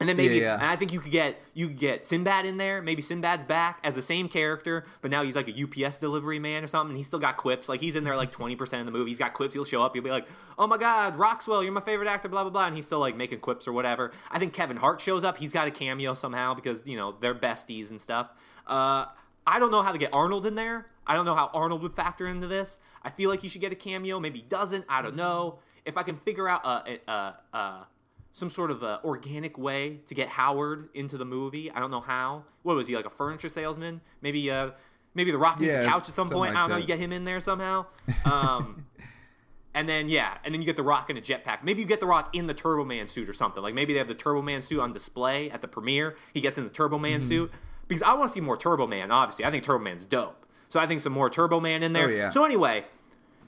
and 0.00 0.08
then 0.08 0.16
maybe, 0.16 0.36
Yeah, 0.36 0.40
yeah. 0.42 0.54
and 0.54 0.64
I 0.64 0.76
think 0.76 0.92
you 0.92 1.00
could 1.00 1.12
get 1.12 1.40
you 1.54 1.68
could 1.68 1.78
get 1.78 2.06
Sinbad 2.06 2.46
in 2.46 2.56
there. 2.56 2.80
Maybe 2.80 3.02
Sinbad's 3.02 3.44
back 3.44 3.78
as 3.84 3.94
the 3.94 4.02
same 4.02 4.28
character, 4.28 4.84
but 5.00 5.10
now 5.10 5.22
he's 5.22 5.36
like 5.36 5.48
a 5.48 5.62
UPS 5.86 5.98
delivery 5.98 6.38
man 6.38 6.64
or 6.64 6.66
something. 6.66 6.96
He's 6.96 7.06
still 7.08 7.18
got 7.18 7.36
quips. 7.36 7.68
Like 7.68 7.80
he's 7.80 7.94
in 7.96 8.04
there 8.04 8.16
like 8.16 8.32
twenty 8.32 8.56
percent 8.56 8.80
of 8.80 8.86
the 8.86 8.92
movie. 8.92 9.10
He's 9.10 9.18
got 9.18 9.34
quips. 9.34 9.54
He'll 9.54 9.64
show 9.64 9.82
up. 9.82 9.94
He'll 9.94 10.02
be 10.02 10.10
like, 10.10 10.26
"Oh 10.58 10.66
my 10.66 10.78
God, 10.78 11.18
Roxwell, 11.18 11.62
you're 11.62 11.72
my 11.72 11.80
favorite 11.80 12.08
actor." 12.08 12.28
Blah 12.28 12.42
blah 12.44 12.50
blah. 12.50 12.66
And 12.66 12.76
he's 12.76 12.86
still 12.86 13.00
like 13.00 13.16
making 13.16 13.40
quips 13.40 13.68
or 13.68 13.72
whatever. 13.72 14.12
I 14.30 14.38
think 14.38 14.52
Kevin 14.52 14.76
Hart 14.78 15.00
shows 15.00 15.24
up. 15.24 15.36
He's 15.36 15.52
got 15.52 15.68
a 15.68 15.70
cameo 15.70 16.14
somehow 16.14 16.54
because 16.54 16.86
you 16.86 16.96
know 16.96 17.14
they're 17.20 17.34
besties 17.34 17.90
and 17.90 18.00
stuff. 18.00 18.28
Uh, 18.66 19.06
I 19.46 19.58
don't 19.58 19.70
know 19.72 19.82
how 19.82 19.92
to 19.92 19.98
get 19.98 20.10
Arnold 20.14 20.46
in 20.46 20.54
there. 20.54 20.86
I 21.06 21.14
don't 21.14 21.24
know 21.26 21.34
how 21.34 21.50
Arnold 21.52 21.82
would 21.82 21.94
factor 21.96 22.28
into 22.28 22.46
this. 22.46 22.78
I 23.02 23.10
feel 23.10 23.28
like 23.28 23.40
he 23.40 23.48
should 23.48 23.60
get 23.60 23.72
a 23.72 23.76
cameo. 23.76 24.20
Maybe 24.20 24.38
he 24.38 24.44
doesn't. 24.48 24.84
I 24.88 25.02
don't 25.02 25.16
know. 25.16 25.58
If 25.84 25.96
I 25.96 26.04
can 26.04 26.16
figure 26.18 26.48
out 26.48 26.64
a, 26.64 27.00
a, 27.08 27.12
a, 27.12 27.56
a 27.58 27.86
some 28.32 28.48
sort 28.50 28.70
of 28.70 28.82
uh 28.82 28.98
organic 29.04 29.58
way 29.58 30.00
to 30.06 30.14
get 30.14 30.28
Howard 30.28 30.88
into 30.94 31.18
the 31.18 31.24
movie. 31.24 31.70
I 31.70 31.80
don't 31.80 31.90
know 31.90 32.00
how. 32.00 32.44
What 32.62 32.76
was 32.76 32.86
he 32.88 32.96
like 32.96 33.04
a 33.06 33.10
furniture 33.10 33.48
salesman? 33.48 34.00
Maybe 34.20 34.50
uh 34.50 34.70
maybe 35.14 35.30
the 35.30 35.38
Rock 35.38 35.60
needs 35.60 35.72
Yeah, 35.72 35.82
a 35.82 35.86
couch 35.88 36.08
at 36.08 36.14
some 36.14 36.28
point. 36.28 36.54
like 36.54 36.56
I 36.56 36.60
don't 36.62 36.70
know. 36.70 36.76
You 36.78 36.86
get 36.86 36.98
him 36.98 37.12
in 37.12 37.24
there 37.24 37.40
somehow. 37.40 37.86
Um, 38.24 38.86
and 39.74 39.88
then 39.88 40.08
yeah, 40.08 40.38
and 40.44 40.54
then 40.54 40.60
you 40.60 40.66
get 40.66 40.76
the 40.76 40.82
Rock 40.82 41.10
in 41.10 41.16
a 41.16 41.20
jetpack. 41.20 41.62
Maybe 41.62 41.80
you 41.80 41.86
get 41.86 42.00
the 42.00 42.06
Rock 42.06 42.34
in 42.34 42.46
the 42.46 42.54
Turbo 42.54 42.84
Man 42.84 43.08
suit 43.08 43.28
or 43.28 43.32
something. 43.32 43.62
Like 43.62 43.74
maybe 43.74 43.92
they 43.92 43.98
have 43.98 44.08
the 44.08 44.14
Turbo 44.14 44.42
Man 44.42 44.62
suit 44.62 44.80
on 44.80 44.92
display 44.92 45.50
at 45.50 45.60
the 45.62 45.68
premiere. 45.68 46.16
He 46.34 46.40
gets 46.40 46.58
in 46.58 46.64
the 46.64 46.70
Turbo 46.70 46.98
Man 46.98 47.20
Mm-hmm. 47.20 47.28
suit 47.28 47.52
because 47.88 48.02
I 48.02 48.14
want 48.14 48.28
to 48.30 48.34
see 48.34 48.40
more 48.40 48.56
Turbo 48.56 48.86
Man. 48.86 49.10
Obviously, 49.10 49.44
I 49.44 49.50
think 49.50 49.64
Turbo 49.64 49.84
Man's 49.84 50.06
dope. 50.06 50.46
So 50.70 50.80
I 50.80 50.86
think 50.86 51.00
some 51.02 51.12
more 51.12 51.28
Turbo 51.28 51.60
Man 51.60 51.82
in 51.82 51.92
there. 51.92 52.06
Oh, 52.06 52.10
yeah. 52.10 52.30
So 52.30 52.44
anyway, 52.44 52.84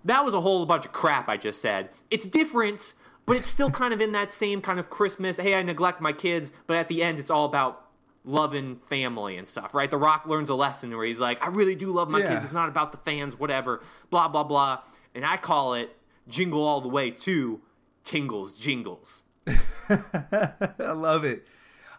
that 0.05 0.24
was 0.26 0.35
a 0.35 0.41
whole 0.43 0.66
bunch 0.66 0.85
of 0.85 0.93
crap 0.93 1.28
I 1.30 1.39
just 1.39 1.62
said. 1.62 1.89
It's 2.11 2.26
different, 2.26 2.93
but 3.27 3.37
it's 3.37 3.49
still 3.49 3.70
kind 3.70 3.93
of 3.95 4.01
in 4.01 4.12
that 4.12 4.33
same 4.33 4.61
kind 4.61 4.79
of 4.79 4.91
Christmas. 4.91 5.37
Hey, 5.39 5.55
I 5.55 5.62
neglect 5.62 6.01
my 6.01 6.12
kids, 6.12 6.51
but 6.66 6.77
at 6.77 6.89
the 6.89 7.03
end, 7.03 7.18
it's 7.18 7.31
all 7.31 7.45
about 7.45 7.81
loving 8.25 8.77
family 8.77 9.37
and 9.37 9.47
stuff, 9.47 9.75
right? 9.75 9.91
The 9.91 9.99
Rock 9.99 10.27
learns 10.27 10.49
a 10.49 10.55
lesson 10.55 10.97
where 10.97 11.05
he's 11.07 11.20
like, 11.20 11.43
I 11.45 11.49
really 11.49 11.75
do 11.75 11.93
love 11.93 12.09
my 12.09 12.20
Yeah. 12.20 12.29
kids. 12.29 12.45
It's 12.45 12.53
not 12.55 12.68
about 12.68 12.93
the 12.93 12.99
fans, 12.99 13.39
whatever, 13.39 13.83
blah, 14.11 14.29
blah, 14.29 14.45
blah. 14.45 14.79
And 15.14 15.25
I 15.27 15.37
call 15.37 15.75
it 15.75 15.95
Jingle 16.29 16.64
All 16.64 16.81
the 16.81 16.89
Way 16.89 17.11
to 17.11 17.61
Tingles 18.03 18.57
Jingles. 18.59 19.25
I 19.91 20.93
love 20.93 21.25
it. 21.25 21.45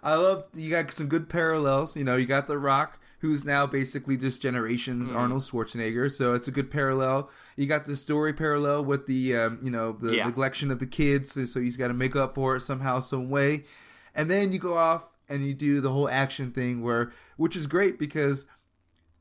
I 0.03 0.15
love 0.15 0.47
you 0.53 0.69
got 0.71 0.91
some 0.91 1.07
good 1.07 1.29
parallels. 1.29 1.95
You 1.97 2.03
know, 2.03 2.15
you 2.15 2.25
got 2.25 2.47
The 2.47 2.57
Rock, 2.57 2.99
who's 3.25 3.45
now 3.45 3.65
basically 3.67 4.17
just 4.17 4.41
generations 4.41 5.09
Mm-hmm. 5.09 5.17
Arnold 5.17 5.41
Schwarzenegger, 5.41 6.11
so 6.11 6.33
it's 6.33 6.47
a 6.47 6.51
good 6.51 6.69
parallel. 6.71 7.29
You 7.57 7.65
got 7.67 7.85
the 7.85 7.95
story 7.95 8.33
parallel 8.33 8.85
with 8.85 9.07
the 9.07 9.35
um, 9.35 9.59
you 9.61 9.71
know 9.71 9.91
the 9.93 10.15
Yeah. 10.15 10.29
neglection 10.31 10.71
of 10.71 10.79
the 10.79 10.87
kids, 10.87 11.31
so- 11.31 11.45
so 11.45 11.59
he's 11.59 11.77
got 11.77 11.87
to 11.89 11.93
make 11.93 12.15
up 12.15 12.35
for 12.35 12.55
it 12.55 12.61
somehow, 12.61 12.99
some 12.99 13.29
way. 13.29 13.63
And 14.15 14.29
then 14.31 14.53
you 14.53 14.59
go 14.59 14.75
off 14.75 15.09
and 15.27 15.45
you 15.45 15.53
do 15.53 15.81
the 15.81 15.89
whole 15.91 16.07
action 16.09 16.51
thing, 16.51 16.81
where 16.81 17.11
which 17.37 17.55
is 17.55 17.67
great 17.67 17.97
because 17.99 18.45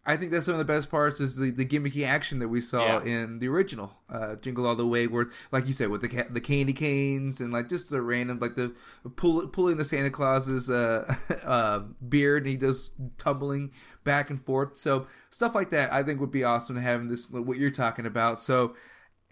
I 0.06 0.18
think 0.18 0.32
that's 0.32 0.44
some 0.44 0.54
of 0.54 0.58
the 0.58 0.66
best 0.66 0.90
parts 0.90 1.18
is 1.18 1.36
the, 1.36 1.50
the 1.50 1.64
gimmicky 1.64 2.06
action 2.06 2.38
that 2.40 2.48
we 2.48 2.60
saw 2.60 3.02
Yeah. 3.02 3.04
in 3.24 3.38
the 3.38 3.48
original 3.48 3.90
uh, 4.10 4.36
Jingle 4.36 4.66
All 4.66 4.76
the 4.76 4.86
Way, 4.86 5.06
where 5.06 5.28
like 5.50 5.66
you 5.66 5.72
said 5.72 5.88
with 5.88 6.02
the 6.02 6.08
ca- 6.08 6.28
the 6.28 6.42
candy 6.42 6.74
canes 6.74 7.40
and 7.40 7.52
like 7.52 7.70
just 7.70 7.88
the 7.88 8.02
random 8.02 8.38
like 8.38 8.54
the 8.54 8.74
pull, 9.16 9.48
pulling 9.48 9.78
the 9.78 9.84
Santa 9.84 10.10
Claus's 10.10 10.68
uh, 10.68 11.10
uh, 11.44 11.80
beard 12.06 12.42
and 12.42 12.50
he 12.50 12.56
does 12.56 12.94
tumbling 13.16 13.72
back 14.04 14.28
and 14.28 14.40
forth. 14.44 14.76
So 14.76 15.06
stuff 15.30 15.54
like 15.54 15.70
that 15.70 15.90
I 15.92 16.02
think 16.02 16.20
would 16.20 16.30
be 16.30 16.44
awesome 16.44 16.76
to 16.76 16.82
have 16.82 17.00
in 17.00 17.08
this 17.08 17.30
what 17.30 17.56
you're 17.56 17.70
talking 17.70 18.04
about. 18.04 18.38
So 18.38 18.74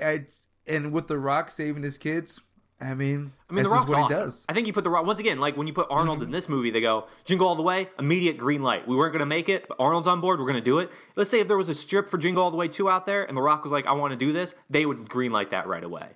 I, 0.03 0.27
and 0.67 0.91
with 0.93 1.07
the 1.09 1.19
Rock 1.19 1.51
saving 1.51 1.83
his 1.83 1.99
kids, 1.99 2.41
I 2.83 2.95
mean, 2.95 3.33
I 3.49 3.55
mean, 3.55 3.65
The 3.65 3.71
Rock's 3.71 3.89
what 3.89 3.99
awesome. 3.99 4.17
he 4.17 4.23
does. 4.25 4.43
Mm-hmm. 4.43 4.51
I 4.51 4.55
think 4.55 4.67
you 4.67 4.73
put 4.73 4.85
the 4.85 4.91
Rock 4.91 5.07
once 5.07 5.21
again, 5.21 5.39
like 5.39 5.57
when 5.57 5.67
you 5.67 5.73
put 5.73 5.87
Arnold 5.91 6.23
in 6.23 6.31
this 6.31 6.49
movie, 6.49 6.71
they 6.71 6.81
go 6.81 7.07
Jingle 7.25 7.47
All 7.49 7.55
the 7.55 7.63
Way, 7.63 7.89
immediate 7.99 8.37
green 8.39 8.63
light. 8.63 8.87
We 8.89 8.97
weren't 8.97 9.13
going 9.13 9.21
to 9.21 9.27
make 9.27 9.49
it, 9.49 9.69
but 9.69 9.79
Arnold's 9.79 10.09
on 10.09 10.21
board. 10.21 10.41
We're 10.41 10.47
going 10.47 10.57
to 10.57 10.61
do 10.61 10.79
it. 10.81 10.91
Let's 11.17 11.31
say 11.31 11.41
if 11.41 11.49
there 11.49 11.57
was 11.57 11.69
a 11.69 11.75
strip 11.75 12.09
for 12.09 12.19
Jingle 12.19 12.43
All 12.43 12.51
the 12.51 12.57
Way 12.57 12.69
two 12.69 12.91
out 12.91 13.07
there, 13.07 13.25
and 13.25 13.37
The 13.37 13.43
Rock 13.43 13.63
was 13.63 13.73
like, 13.73 13.87
"I 13.87 13.93
want 13.93 14.11
to 14.13 14.17
do 14.17 14.33
this," 14.33 14.55
they 14.69 14.85
would 14.85 15.09
green 15.09 15.33
light 15.33 15.51
that 15.51 15.67
right 15.67 15.85
away. 15.85 16.09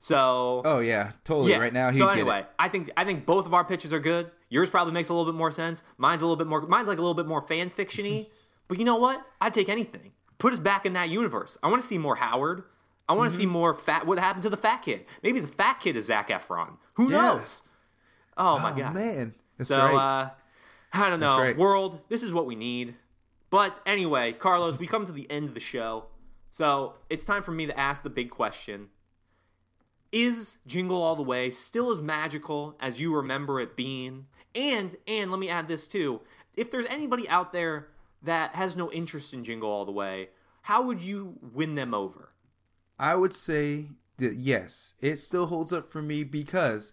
So 0.00 0.62
Oh 0.64 0.78
yeah, 0.78 1.12
totally. 1.24 1.50
yeah. 1.52 1.58
Right 1.58 1.72
now 1.72 1.90
he 1.90 1.98
so 1.98 2.08
anyway. 2.08 2.46
I 2.58 2.68
think 2.68 2.90
I 2.96 3.04
think 3.04 3.26
both 3.26 3.46
of 3.46 3.54
our 3.54 3.64
pitches 3.64 3.92
are 3.92 4.00
good. 4.00 4.30
Yours 4.48 4.70
probably 4.70 4.94
makes 4.94 5.08
a 5.08 5.14
little 5.14 5.30
bit 5.30 5.36
more 5.36 5.52
sense. 5.52 5.82
Mine's 5.98 6.22
a 6.22 6.24
little 6.24 6.36
bit 6.36 6.46
more. 6.46 6.62
Mine's 6.62 6.88
like 6.88 6.98
a 6.98 7.02
little 7.02 7.14
bit 7.14 7.26
more 7.26 7.42
fan 7.42 7.70
fictiony. 7.70 8.26
but 8.68 8.78
you 8.78 8.84
know 8.84 8.96
what? 8.96 9.24
I'd 9.40 9.52
take 9.54 9.68
anything. 9.68 10.12
Put 10.38 10.52
us 10.52 10.60
back 10.60 10.86
in 10.86 10.92
that 10.92 11.08
universe. 11.10 11.58
I 11.62 11.68
want 11.68 11.82
to 11.82 11.86
see 11.88 11.98
more 11.98 12.16
Howard. 12.16 12.62
I 13.08 13.14
want 13.14 13.30
to 13.30 13.34
Mm-hmm. 13.34 13.42
see 13.42 13.46
more 13.46 13.74
fat. 13.74 14.06
What 14.06 14.18
happened 14.18 14.42
to 14.42 14.50
the 14.50 14.56
fat 14.56 14.82
kid? 14.82 15.06
Maybe 15.22 15.40
the 15.40 15.48
fat 15.48 15.80
kid 15.80 15.96
is 15.96 16.06
Zach 16.06 16.28
Efron. 16.28 16.76
Who 16.94 17.10
Yeah. 17.10 17.16
knows? 17.18 17.62
Oh 18.36 18.58
my 18.58 18.70
Oh 18.70 18.74
god, 18.74 18.94
man, 18.94 19.34
that's 19.56 19.68
So 19.68 19.78
right. 19.78 19.94
uh, 19.96 20.30
I 20.92 21.10
don't 21.10 21.20
know. 21.20 21.38
right. 21.38 21.56
World, 21.56 22.00
this 22.08 22.22
is 22.22 22.32
what 22.32 22.46
we 22.46 22.54
need. 22.54 22.94
But 23.50 23.80
anyway, 23.86 24.32
Carlos, 24.32 24.78
we 24.78 24.86
come 24.86 25.06
to 25.06 25.12
the 25.12 25.28
end 25.30 25.48
of 25.48 25.54
the 25.54 25.60
show. 25.60 26.04
So 26.52 26.94
it's 27.08 27.24
time 27.24 27.42
for 27.42 27.50
me 27.52 27.66
to 27.66 27.78
ask 27.78 28.02
the 28.02 28.10
big 28.10 28.30
question. 28.30 28.88
Is 30.10 30.56
Jingle 30.66 31.02
All 31.02 31.16
the 31.16 31.22
Way 31.22 31.50
still 31.50 31.90
as 31.90 32.00
magical 32.00 32.76
as 32.80 33.00
you 33.00 33.14
remember 33.14 33.60
it 33.60 33.76
being? 33.76 34.26
And 34.54 34.96
and 35.06 35.30
let 35.30 35.38
me 35.40 35.48
add 35.50 35.68
this 35.68 35.86
too. 35.86 36.20
If 36.56 36.70
there's 36.70 36.86
anybody 36.88 37.28
out 37.28 37.52
there 37.52 37.88
that 38.22 38.54
has 38.54 38.74
no 38.74 38.90
interest 38.90 39.32
in 39.34 39.44
Jingle 39.44 39.70
All 39.70 39.84
the 39.84 39.92
Way, 39.92 40.30
how 40.62 40.82
would 40.82 41.02
you 41.02 41.36
win 41.52 41.74
them 41.74 41.92
over? 41.94 42.30
I 42.98 43.14
would 43.14 43.32
say 43.32 43.90
that 44.18 44.34
yes, 44.34 44.94
it 45.00 45.18
still 45.18 45.46
holds 45.46 45.72
up 45.72 45.90
for 45.90 46.02
me 46.02 46.24
because 46.24 46.92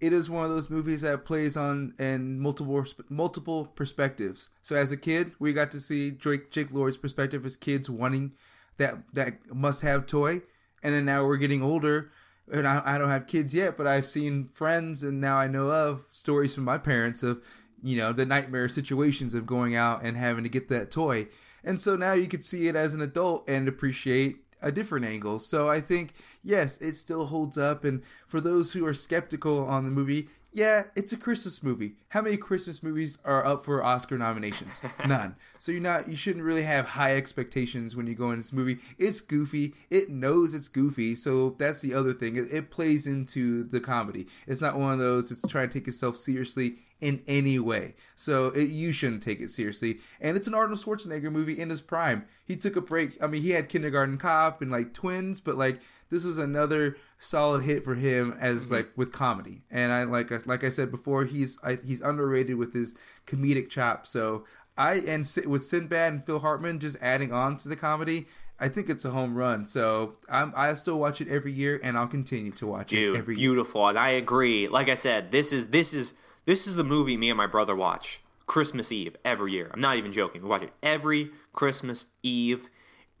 it 0.00 0.12
is 0.12 0.30
one 0.30 0.44
of 0.44 0.50
those 0.50 0.70
movies 0.70 1.02
that 1.02 1.24
plays 1.24 1.56
on 1.56 1.94
in 1.98 2.38
multiple 2.38 2.84
multiple 3.08 3.66
perspectives. 3.66 4.50
So 4.62 4.76
as 4.76 4.92
a 4.92 4.96
kid, 4.96 5.32
we 5.38 5.52
got 5.52 5.70
to 5.72 5.80
see 5.80 6.10
Drake 6.10 6.50
Jake 6.50 6.72
Lloyd's 6.72 6.98
perspective 6.98 7.44
as 7.44 7.56
kids 7.56 7.90
wanting 7.90 8.34
that 8.76 8.98
that 9.14 9.54
must 9.54 9.82
have 9.82 10.06
toy, 10.06 10.42
and 10.82 10.94
then 10.94 11.04
now 11.04 11.26
we're 11.26 11.36
getting 11.36 11.62
older. 11.62 12.10
And 12.50 12.66
I, 12.66 12.80
I 12.82 12.96
don't 12.96 13.10
have 13.10 13.26
kids 13.26 13.54
yet, 13.54 13.76
but 13.76 13.86
I've 13.86 14.06
seen 14.06 14.48
friends, 14.48 15.02
and 15.02 15.20
now 15.20 15.36
I 15.36 15.48
know 15.48 15.70
of 15.70 16.06
stories 16.12 16.54
from 16.54 16.64
my 16.64 16.78
parents 16.78 17.22
of, 17.22 17.44
you 17.82 17.98
know, 17.98 18.10
the 18.14 18.24
nightmare 18.24 18.68
situations 18.70 19.34
of 19.34 19.44
going 19.44 19.74
out 19.74 20.02
and 20.02 20.16
having 20.16 20.44
to 20.44 20.50
get 20.50 20.68
that 20.68 20.90
toy. 20.90 21.26
And 21.62 21.78
so 21.78 21.94
now 21.94 22.14
you 22.14 22.26
could 22.26 22.44
see 22.44 22.66
it 22.66 22.74
as 22.74 22.94
an 22.94 23.02
adult 23.02 23.46
and 23.50 23.68
appreciate 23.68 24.36
a 24.60 24.72
different 24.72 25.04
angle. 25.04 25.38
So 25.38 25.68
I 25.68 25.80
think, 25.80 26.12
yes, 26.42 26.80
it 26.80 26.96
still 26.96 27.26
holds 27.26 27.58
up. 27.58 27.84
And 27.84 28.02
for 28.26 28.40
those 28.40 28.72
who 28.72 28.86
are 28.86 28.94
skeptical 28.94 29.64
on 29.66 29.84
the 29.84 29.90
movie, 29.90 30.28
yeah, 30.52 30.84
it's 30.96 31.12
a 31.12 31.16
Christmas 31.16 31.62
movie. 31.62 31.94
How 32.08 32.22
many 32.22 32.36
Christmas 32.36 32.82
movies 32.82 33.18
are 33.24 33.44
up 33.44 33.64
for 33.64 33.84
Oscar 33.84 34.16
nominations? 34.16 34.80
None. 35.06 35.36
So 35.58 35.72
you're 35.72 35.80
not, 35.80 36.08
you 36.08 36.16
shouldn't 36.16 36.44
really 36.44 36.62
have 36.62 36.86
high 36.86 37.16
expectations 37.16 37.94
when 37.94 38.06
you 38.06 38.14
go 38.14 38.30
in 38.30 38.38
this 38.38 38.52
movie. 38.52 38.78
It's 38.98 39.20
goofy. 39.20 39.74
It 39.90 40.08
knows 40.08 40.54
it's 40.54 40.68
goofy. 40.68 41.14
So 41.14 41.50
that's 41.58 41.82
the 41.82 41.94
other 41.94 42.12
thing. 42.12 42.36
It, 42.36 42.52
it 42.52 42.70
plays 42.70 43.06
into 43.06 43.62
the 43.64 43.80
comedy. 43.80 44.26
It's 44.46 44.62
not 44.62 44.78
one 44.78 44.92
of 44.94 44.98
those 44.98 45.28
that's 45.28 45.50
trying 45.52 45.68
to 45.68 45.78
take 45.78 45.86
itself 45.86 46.16
seriously 46.16 46.76
in 47.00 47.22
any 47.28 47.58
way. 47.58 47.94
So 48.14 48.48
it, 48.48 48.70
you 48.70 48.92
shouldn't 48.92 49.22
take 49.22 49.40
it 49.40 49.50
seriously. 49.50 49.98
And 50.20 50.36
it's 50.36 50.48
an 50.48 50.54
Arnold 50.54 50.78
Schwarzenegger 50.78 51.30
movie 51.30 51.58
in 51.58 51.70
his 51.70 51.80
prime. 51.80 52.24
He 52.44 52.56
took 52.56 52.76
a 52.76 52.80
break. 52.80 53.22
I 53.22 53.26
mean, 53.26 53.42
he 53.42 53.50
had 53.50 53.68
Kindergarten 53.68 54.18
Cop 54.18 54.60
and 54.60 54.70
like 54.70 54.92
Twins, 54.92 55.40
but 55.40 55.56
like 55.56 55.80
this 56.10 56.24
was 56.24 56.38
another 56.38 56.96
solid 57.18 57.62
hit 57.62 57.84
for 57.84 57.94
him 57.94 58.36
as 58.40 58.66
mm-hmm. 58.66 58.74
like 58.74 58.90
with 58.96 59.12
comedy. 59.12 59.62
And 59.70 59.92
I 59.92 60.04
like 60.04 60.46
like 60.46 60.64
I 60.64 60.68
said 60.68 60.90
before, 60.90 61.24
he's 61.24 61.58
I, 61.62 61.76
he's 61.76 62.00
underrated 62.00 62.56
with 62.56 62.72
his 62.72 62.96
comedic 63.26 63.68
chop. 63.68 64.06
So 64.06 64.44
I 64.76 64.94
and 65.06 65.20
with 65.46 65.62
Sinbad 65.62 66.12
and 66.12 66.24
Phil 66.24 66.40
Hartman 66.40 66.78
just 66.78 66.96
adding 67.00 67.32
on 67.32 67.56
to 67.58 67.68
the 67.68 67.76
comedy. 67.76 68.26
I 68.60 68.68
think 68.68 68.88
it's 68.88 69.04
a 69.04 69.10
home 69.10 69.36
run. 69.36 69.64
So 69.64 70.16
I'm, 70.28 70.52
I 70.56 70.74
still 70.74 70.98
watch 70.98 71.20
it 71.20 71.28
every 71.28 71.52
year, 71.52 71.78
and 71.80 71.96
I'll 71.96 72.08
continue 72.08 72.50
to 72.52 72.66
watch 72.66 72.88
Dude, 72.88 73.14
it 73.14 73.18
every 73.18 73.36
year. 73.36 73.50
beautiful, 73.50 73.86
and 73.86 73.96
I 73.96 74.10
agree. 74.10 74.66
Like 74.66 74.88
I 74.88 74.96
said, 74.96 75.30
this 75.30 75.52
is 75.52 75.68
this 75.68 75.94
is 75.94 76.12
this 76.48 76.66
is 76.66 76.76
the 76.76 76.82
movie 76.84 77.18
me 77.18 77.28
and 77.28 77.36
my 77.36 77.46
brother 77.46 77.76
watch 77.76 78.22
Christmas 78.46 78.90
Eve 78.90 79.14
every 79.22 79.52
year. 79.52 79.70
I'm 79.74 79.82
not 79.82 79.98
even 79.98 80.12
joking. 80.14 80.42
We 80.42 80.48
watch 80.48 80.62
it 80.62 80.72
every 80.82 81.30
Christmas 81.52 82.06
Eve, 82.22 82.70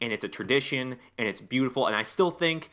and 0.00 0.14
it's 0.14 0.24
a 0.24 0.28
tradition, 0.28 0.96
and 1.18 1.28
it's 1.28 1.42
beautiful. 1.42 1.86
And 1.86 1.94
I 1.94 2.04
still 2.04 2.30
think 2.30 2.70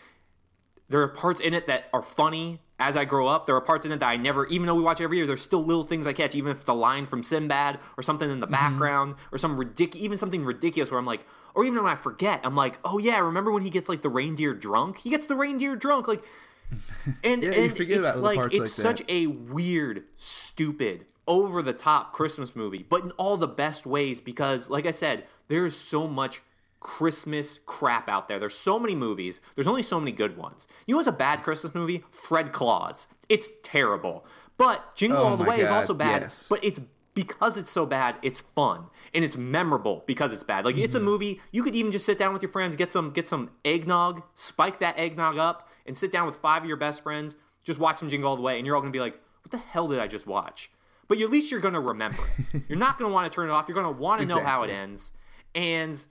There 0.87 1.01
are 1.01 1.07
parts 1.07 1.41
in 1.41 1.53
it 1.53 1.67
that 1.67 1.89
are 1.93 2.03
funny 2.03 2.61
as 2.77 2.95
I 2.95 3.05
grow 3.05 3.27
up. 3.27 3.45
There 3.45 3.55
are 3.55 3.61
parts 3.61 3.85
in 3.85 3.91
it 3.91 3.99
that 4.01 4.09
I 4.09 4.17
never, 4.17 4.45
even 4.47 4.67
though 4.67 4.75
we 4.75 4.83
watch 4.83 4.99
it 4.99 5.05
every 5.05 5.17
year, 5.17 5.25
there's 5.25 5.41
still 5.41 5.63
little 5.63 5.83
things 5.83 6.05
I 6.05 6.13
catch, 6.13 6.35
even 6.35 6.51
if 6.51 6.59
it's 6.59 6.69
a 6.69 6.73
line 6.73 7.07
from 7.07 7.23
Sinbad 7.23 7.79
or 7.97 8.03
something 8.03 8.29
in 8.29 8.39
the 8.39 8.45
mm-hmm. 8.45 8.53
background 8.53 9.15
or 9.31 9.37
some 9.37 9.57
ridiculous, 9.57 10.03
even 10.03 10.17
something 10.17 10.43
ridiculous 10.45 10.91
where 10.91 10.99
I'm 10.99 11.05
like, 11.05 11.25
or 11.55 11.63
even 11.63 11.81
when 11.81 11.91
I 11.91 11.95
forget, 11.95 12.41
I'm 12.43 12.55
like, 12.55 12.79
oh 12.83 12.99
yeah, 12.99 13.17
remember 13.19 13.51
when 13.51 13.63
he 13.63 13.69
gets 13.69 13.89
like 13.89 14.01
the 14.01 14.09
reindeer 14.09 14.53
drunk? 14.53 14.99
He 14.99 15.09
gets 15.09 15.25
the 15.25 15.35
reindeer 15.35 15.75
drunk, 15.75 16.07
like, 16.07 16.23
and, 17.23 17.43
Yeah, 17.43 17.51
you 17.51 17.61
and 17.63 17.71
forget 17.71 17.99
it's 17.99 18.17
about 18.17 18.17
like 18.19 18.39
it's 18.53 18.59
like 18.59 18.69
such 18.69 18.97
that. 18.99 19.11
a 19.11 19.27
weird, 19.27 20.03
stupid, 20.17 21.05
over 21.27 21.61
the 21.61 21.73
top 21.73 22.13
Christmas 22.13 22.55
movie, 22.55 22.85
but 22.87 23.03
in 23.03 23.11
all 23.11 23.37
the 23.37 23.47
best 23.47 23.85
ways 23.85 24.21
because, 24.21 24.69
like 24.69 24.85
I 24.85 24.91
said, 24.91 25.25
there 25.47 25.65
is 25.65 25.75
so 25.77 26.07
much 26.07 26.41
Christmas 26.79 27.59
crap 27.65 28.07
out 28.09 28.27
there. 28.27 28.39
There's 28.39 28.55
so 28.57 28.77
many 28.77 28.93
movies. 28.95 29.39
There's 29.55 29.67
only 29.67 29.81
so 29.83 29.99
many 29.99 30.11
good 30.11 30.37
ones. 30.37 30.67
You 30.85 30.93
know 30.93 30.97
what's 30.99 31.07
a 31.09 31.11
bad 31.11 31.41
Christmas 31.43 31.73
movie? 31.73 32.03
Fred 32.11 32.51
Claus. 32.51 33.07
It's 33.27 33.51
terrible. 33.63 34.25
But 34.57 34.95
Jingle 34.95 35.19
Oh 35.19 35.27
All 35.29 35.37
the 35.37 35.45
Way 35.45 35.61
is 35.61 35.69
also 35.71 35.93
bad. 35.95 36.21
yes. 36.23 36.47
But 36.49 36.63
it's 36.63 36.79
because 37.15 37.57
it's 37.57 37.71
so 37.71 37.85
bad, 37.85 38.15
it's 38.21 38.39
fun 38.41 38.85
and 39.13 39.23
it's 39.23 39.35
memorable 39.37 40.03
because 40.05 40.31
it's 40.31 40.43
bad. 40.43 40.63
Like 40.65 40.77
it's 40.77 40.93
a 40.95 40.97
Mm-hmm. 40.99 41.05
movie 41.05 41.41
you 41.51 41.63
could 41.63 41.73
even 41.75 41.91
just 41.91 42.05
sit 42.05 42.17
down 42.19 42.33
with 42.33 42.41
your 42.43 42.51
friends, 42.51 42.75
get 42.75 42.91
some 42.91 43.09
get 43.11 43.27
some 43.27 43.49
eggnog, 43.63 44.21
spike 44.35 44.79
that 44.79 44.99
eggnog 44.99 45.37
up, 45.37 45.67
and 45.85 45.97
sit 45.97 46.11
down 46.11 46.25
with 46.25 46.37
five 46.37 46.63
of 46.63 46.67
your 46.67 46.77
best 46.77 47.03
friends, 47.03 47.35
just 47.63 47.79
watch 47.79 47.99
them 47.99 48.09
Jingle 48.09 48.29
All 48.29 48.35
the 48.35 48.41
Way, 48.41 48.57
and 48.57 48.65
you're 48.65 48.75
all 48.75 48.81
gonna 48.81 48.91
be 48.91 48.99
like, 48.99 49.19
"What 49.43 49.51
the 49.51 49.57
hell 49.57 49.87
did 49.87 49.99
I 49.99 50.07
just 50.07 50.27
watch?" 50.27 50.71
But 51.07 51.19
at 51.19 51.29
least 51.29 51.51
you're 51.51 51.61
gonna 51.61 51.79
remember. 51.79 52.23
you're 52.67 52.79
not 52.79 52.97
gonna 52.97 53.13
want 53.13 53.31
to 53.31 53.35
turn 53.35 53.49
it 53.49 53.51
off. 53.51 53.65
You're 53.67 53.75
gonna 53.75 53.91
want 53.91 54.21
to 54.21 54.27
know 54.27 54.43
how 54.43 54.63
it 54.63 54.69
ends, 54.69 55.11
and 55.53 56.03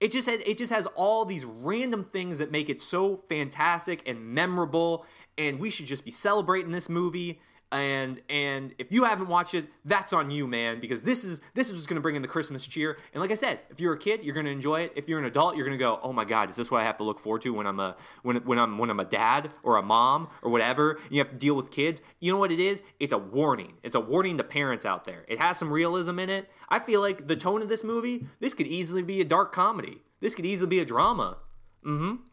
it 0.00 0.12
just 0.12 0.28
has, 0.28 0.40
it 0.46 0.56
just 0.56 0.72
has 0.72 0.86
all 0.94 1.24
these 1.24 1.44
random 1.44 2.04
things 2.04 2.38
that 2.38 2.50
make 2.50 2.68
it 2.68 2.80
so 2.80 3.22
fantastic 3.28 4.02
and 4.06 4.34
memorable 4.34 5.04
and 5.40 5.58
we 5.58 5.70
should 5.70 5.86
just 5.86 6.04
be 6.04 6.10
celebrating 6.10 6.70
this 6.70 6.88
movie 6.88 7.40
and 7.72 8.20
and 8.28 8.74
if 8.78 8.90
you 8.90 9.04
haven't 9.04 9.28
watched 9.28 9.54
it 9.54 9.66
that's 9.84 10.12
on 10.12 10.30
you 10.30 10.46
man 10.46 10.80
because 10.80 11.02
this 11.02 11.22
is 11.24 11.40
this 11.54 11.68
is 11.68 11.74
what's 11.74 11.86
going 11.86 11.96
to 11.96 12.00
bring 12.00 12.16
in 12.16 12.22
the 12.22 12.28
christmas 12.28 12.66
cheer. 12.66 12.98
And 13.14 13.20
like 13.20 13.30
i 13.30 13.34
said 13.34 13.60
if 13.70 13.80
you're 13.80 13.92
a 13.92 13.98
kid 13.98 14.24
you're 14.24 14.34
going 14.34 14.46
to 14.46 14.52
enjoy 14.52 14.82
it. 14.82 14.92
If 14.96 15.08
you're 15.08 15.18
an 15.18 15.24
adult 15.24 15.56
you're 15.56 15.66
going 15.66 15.78
to 15.78 15.82
go 15.82 16.00
oh 16.02 16.12
my 16.12 16.24
god 16.24 16.50
is 16.50 16.56
this 16.56 16.70
what 16.70 16.80
i 16.80 16.84
have 16.84 16.96
to 16.98 17.04
look 17.04 17.20
forward 17.20 17.42
to 17.42 17.54
when 17.54 17.66
i'm 17.66 17.80
a 17.80 17.96
when, 18.22 18.36
when 18.38 18.58
i'm 18.58 18.78
when 18.78 18.90
i'm 18.90 19.00
a 19.00 19.04
dad 19.04 19.52
or 19.62 19.76
a 19.76 19.82
mom 19.82 20.28
or 20.42 20.50
whatever? 20.50 20.98
You 21.10 21.18
have 21.18 21.28
to 21.30 21.36
deal 21.36 21.54
with 21.54 21.70
kids. 21.70 22.00
You 22.20 22.32
know 22.32 22.38
what 22.38 22.52
it 22.52 22.60
is? 22.60 22.82
It's 22.98 23.12
a 23.12 23.18
warning. 23.18 23.74
It's 23.82 23.94
a 23.94 24.00
warning 24.00 24.38
to 24.38 24.44
parents 24.44 24.84
out 24.84 25.04
there. 25.04 25.24
It 25.28 25.40
has 25.40 25.58
some 25.58 25.72
realism 25.72 26.18
in 26.18 26.30
it. 26.30 26.50
I 26.68 26.78
feel 26.78 27.00
like 27.00 27.26
the 27.26 27.36
tone 27.36 27.62
of 27.62 27.68
this 27.68 27.84
movie 27.84 28.26
this 28.40 28.54
could 28.54 28.66
easily 28.66 29.02
be 29.02 29.20
a 29.20 29.24
dark 29.24 29.52
comedy. 29.52 30.02
This 30.20 30.34
could 30.34 30.46
easily 30.46 30.68
be 30.68 30.80
a 30.80 30.84
drama 30.84 31.38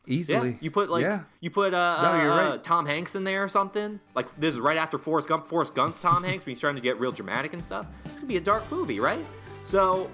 Easily. 0.06 0.50
yeah, 0.50 0.56
you 0.60 0.72
put 0.72 0.90
like 0.90 1.04
yeah. 1.04 1.24
you 1.40 1.50
put 1.50 1.74
uh, 1.74 2.02
No, 2.02 2.32
uh, 2.32 2.50
right. 2.52 2.64
Tom 2.64 2.86
Hanks 2.86 3.16
in 3.16 3.24
there 3.24 3.44
or 3.44 3.48
something. 3.48 4.00
Like 4.14 4.36
this 4.38 4.54
is 4.54 4.60
right 4.60 4.78
after 4.78 4.98
Forrest 4.98 5.30
Gump. 5.30 5.48
Forrest 5.48 5.74
Gump, 5.74 6.00
Tom 6.02 6.24
Hanks, 6.26 6.46
when 6.46 6.54
he's 6.54 6.60
trying 6.60 6.76
to 6.76 6.82
get 6.82 7.00
real 7.00 7.12
dramatic 7.12 7.54
and 7.54 7.64
stuff. 7.64 7.86
It's 8.06 8.16
gonna 8.16 8.28
be 8.28 8.38
a 8.38 8.42
dark 8.42 8.70
movie, 8.72 9.00
right? 9.00 9.26
So, 9.64 10.10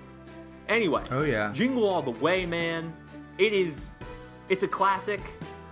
anyway. 0.68 1.04
Oh, 1.12 1.24
yeah. 1.24 1.52
Jingle 1.54 1.88
all 1.88 2.02
the 2.02 2.12
way, 2.12 2.46
man. 2.46 2.94
It 3.38 3.54
is. 3.54 3.92
It's 4.50 4.64
a 4.64 4.68
classic. 4.68 5.22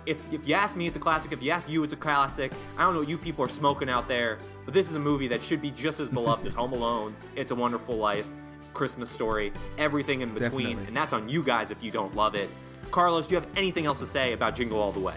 If 0.06 0.20
if 0.32 0.46
you 0.48 0.54
ask 0.54 0.76
me, 0.76 0.86
it's 0.88 0.96
a 0.96 1.00
classic. 1.00 1.30
If 1.32 1.42
you 1.42 1.52
ask 1.52 1.68
you, 1.68 1.84
it's 1.84 1.92
a 1.92 1.96
classic. 1.96 2.52
I 2.76 2.82
don't 2.82 2.94
know 2.94 3.00
what 3.00 3.08
you 3.08 3.18
people 3.18 3.44
are 3.44 3.48
smoking 3.48 3.88
out 3.88 4.08
there, 4.08 4.38
but 4.64 4.74
this 4.74 4.88
is 4.88 4.96
a 4.96 5.00
movie 5.00 5.28
that 5.28 5.42
should 5.42 5.62
be 5.62 5.70
just 5.70 6.00
as 6.00 6.08
beloved 6.08 6.46
as 6.46 6.54
Home 6.54 6.72
Alone. 6.72 7.14
It's 7.36 7.52
a 7.52 7.54
Wonderful 7.54 7.96
Life, 7.96 8.26
Christmas 8.74 9.10
Story, 9.10 9.52
everything 9.78 10.20
in 10.22 10.34
between, 10.34 10.50
Definitely. 10.50 10.86
and 10.88 10.96
that's 10.96 11.12
on 11.12 11.28
you 11.28 11.42
guys 11.44 11.70
if 11.70 11.82
you 11.82 11.92
don't 11.92 12.16
love 12.16 12.34
it. 12.34 12.50
Carlos, 12.92 13.26
do 13.26 13.34
you 13.34 13.40
have 13.40 13.48
anything 13.56 13.86
else 13.86 13.98
to 13.98 14.06
say 14.06 14.34
about 14.34 14.54
Jingle 14.54 14.78
All 14.78 14.92
the 14.92 15.00
Way? 15.00 15.14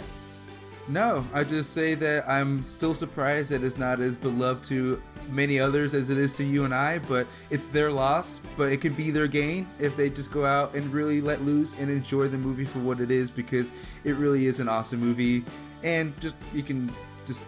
No, 0.87 1.25
I 1.33 1.43
just 1.43 1.73
say 1.73 1.93
that 1.95 2.27
I'm 2.27 2.63
still 2.63 2.93
surprised 2.93 3.51
that 3.51 3.63
it's 3.63 3.77
not 3.77 3.99
as 3.99 4.15
beloved 4.15 4.63
to 4.65 5.01
many 5.29 5.59
others 5.59 5.95
as 5.95 6.09
it 6.09 6.17
is 6.17 6.37
to 6.37 6.43
you 6.43 6.63
and 6.63 6.73
I, 6.73 6.99
but 6.99 7.27
it's 7.49 7.69
their 7.69 7.91
loss, 7.91 8.39
but 8.55 8.71
it 8.71 8.81
could 8.81 8.95
be 8.95 9.11
their 9.11 9.27
gain 9.27 9.67
if 9.79 9.97
they 9.97 10.09
just 10.09 10.31
go 10.31 10.45
out 10.45 10.73
and 10.75 10.91
really 10.93 11.21
let 11.21 11.41
loose 11.41 11.75
and 11.75 11.89
enjoy 11.89 12.27
the 12.27 12.37
movie 12.37 12.65
for 12.65 12.79
what 12.79 12.99
it 12.99 13.11
is 13.11 13.29
because 13.29 13.73
it 14.03 14.15
really 14.15 14.45
is 14.45 14.59
an 14.59 14.69
awesome 14.69 14.99
movie 14.99 15.43
and 15.83 16.19
just 16.21 16.35
you 16.53 16.63
can 16.63 16.93
just 17.25 17.43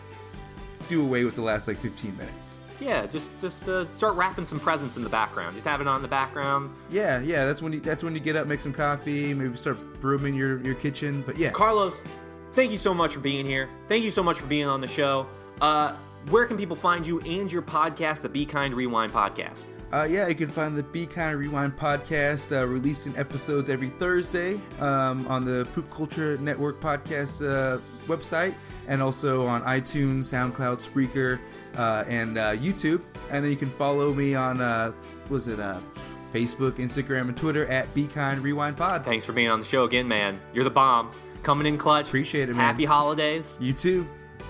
do 0.88 1.02
away 1.04 1.24
with 1.24 1.36
the 1.36 1.42
last 1.42 1.68
like 1.68 1.78
15 1.78 2.18
minutes. 2.18 2.57
Yeah, 2.80 3.06
just 3.08 3.32
just 3.42 3.68
uh, 3.68 3.86
start 3.98 4.16
wrapping 4.16 4.46
some 4.46 4.60
presents 4.60 4.98
in 4.98 5.04
the 5.04 5.10
background. 5.10 5.56
Just 5.56 5.68
have 5.68 5.82
it 5.82 5.88
on 5.88 5.98
in 5.98 6.02
the 6.02 6.08
background. 6.08 6.72
Yeah, 6.90 7.20
yeah, 7.22 7.46
that's 7.46 7.62
when 7.62 7.74
you 7.74 7.80
that's 7.80 8.04
when 8.04 8.14
you 8.14 8.20
get 8.20 8.36
up, 8.36 8.48
make 8.48 8.62
some 8.62 8.74
coffee, 8.74 9.34
maybe 9.34 9.56
start 9.58 9.78
brooming 10.00 10.36
your 10.36 10.60
your 10.62 10.76
kitchen, 10.76 11.24
but 11.26 11.38
yeah. 11.38 11.52
Carlos, 11.52 12.04
thank 12.52 12.72
you 12.72 12.78
so 12.78 12.94
much 12.94 13.14
for 13.14 13.20
being 13.20 13.46
here. 13.46 13.70
Thank 13.88 14.04
you 14.04 14.12
so 14.12 14.22
much 14.22 14.40
for 14.40 14.48
being 14.48 14.66
on 14.66 14.82
the 14.82 14.88
show. 14.88 15.28
Uh, 15.62 15.94
where 16.30 16.46
can 16.46 16.58
people 16.58 16.76
find 16.76 17.06
you 17.08 17.20
and 17.22 17.52
your 17.52 17.62
podcast, 17.62 18.22
the 18.22 18.30
Be 18.30 18.46
Kind 18.46 18.74
Rewind 18.74 19.14
podcast? 19.14 19.66
Uh, 19.94 20.04
yeah, 20.04 20.28
you 20.28 20.36
can 20.36 20.50
find 20.50 20.76
the 20.76 20.84
Be 20.84 21.06
Kind 21.06 21.40
Rewind 21.40 21.78
podcast 21.78 22.56
uh, 22.56 22.68
releasing 22.68 23.18
episodes 23.18 23.70
every 23.70 23.88
Thursday 23.88 24.60
um, 24.80 25.26
on 25.28 25.46
the 25.46 25.66
Poop 25.74 25.90
Culture 25.90 26.38
Network 26.40 26.82
podcast 26.82 27.42
uh, 27.48 27.80
website 28.08 28.56
and 28.88 29.02
also 29.02 29.46
on 29.46 29.62
iTunes, 29.64 30.26
SoundCloud, 30.26 30.78
Spreaker, 30.86 31.40
uh, 31.76 32.04
and 32.08 32.38
uh, 32.38 32.56
YouTube. 32.56 33.02
And 33.32 33.44
then 33.44 33.52
you 33.52 33.58
can 33.58 33.70
follow 33.70 34.14
me 34.14 34.36
on, 34.36 34.62
uh, 34.62 34.92
was 35.30 35.48
it 35.48 35.60
uh, 35.60 35.80
Facebook, 36.34 36.74
Instagram, 36.74 37.28
and 37.30 37.38
Twitter 37.38 37.66
at 37.68 37.94
Be 37.94 38.08
Kind 38.08 38.42
Rewind 38.42 38.78
Pod. 38.78 39.04
Thanks 39.04 39.26
for 39.26 39.34
being 39.34 39.50
on 39.50 39.60
the 39.60 39.66
show 39.66 39.84
again, 39.86 40.08
man. 40.08 40.40
You're 40.54 40.64
the 40.64 40.70
bomb. 40.70 41.12
Coming 41.44 41.68
in 41.68 41.78
clutch. 41.78 42.08
Appreciate 42.08 42.50
it, 42.50 42.54
man. 42.54 42.62
Happy 42.62 42.86
holidays. 42.86 43.58
You 43.62 43.74
too. 43.74 44.08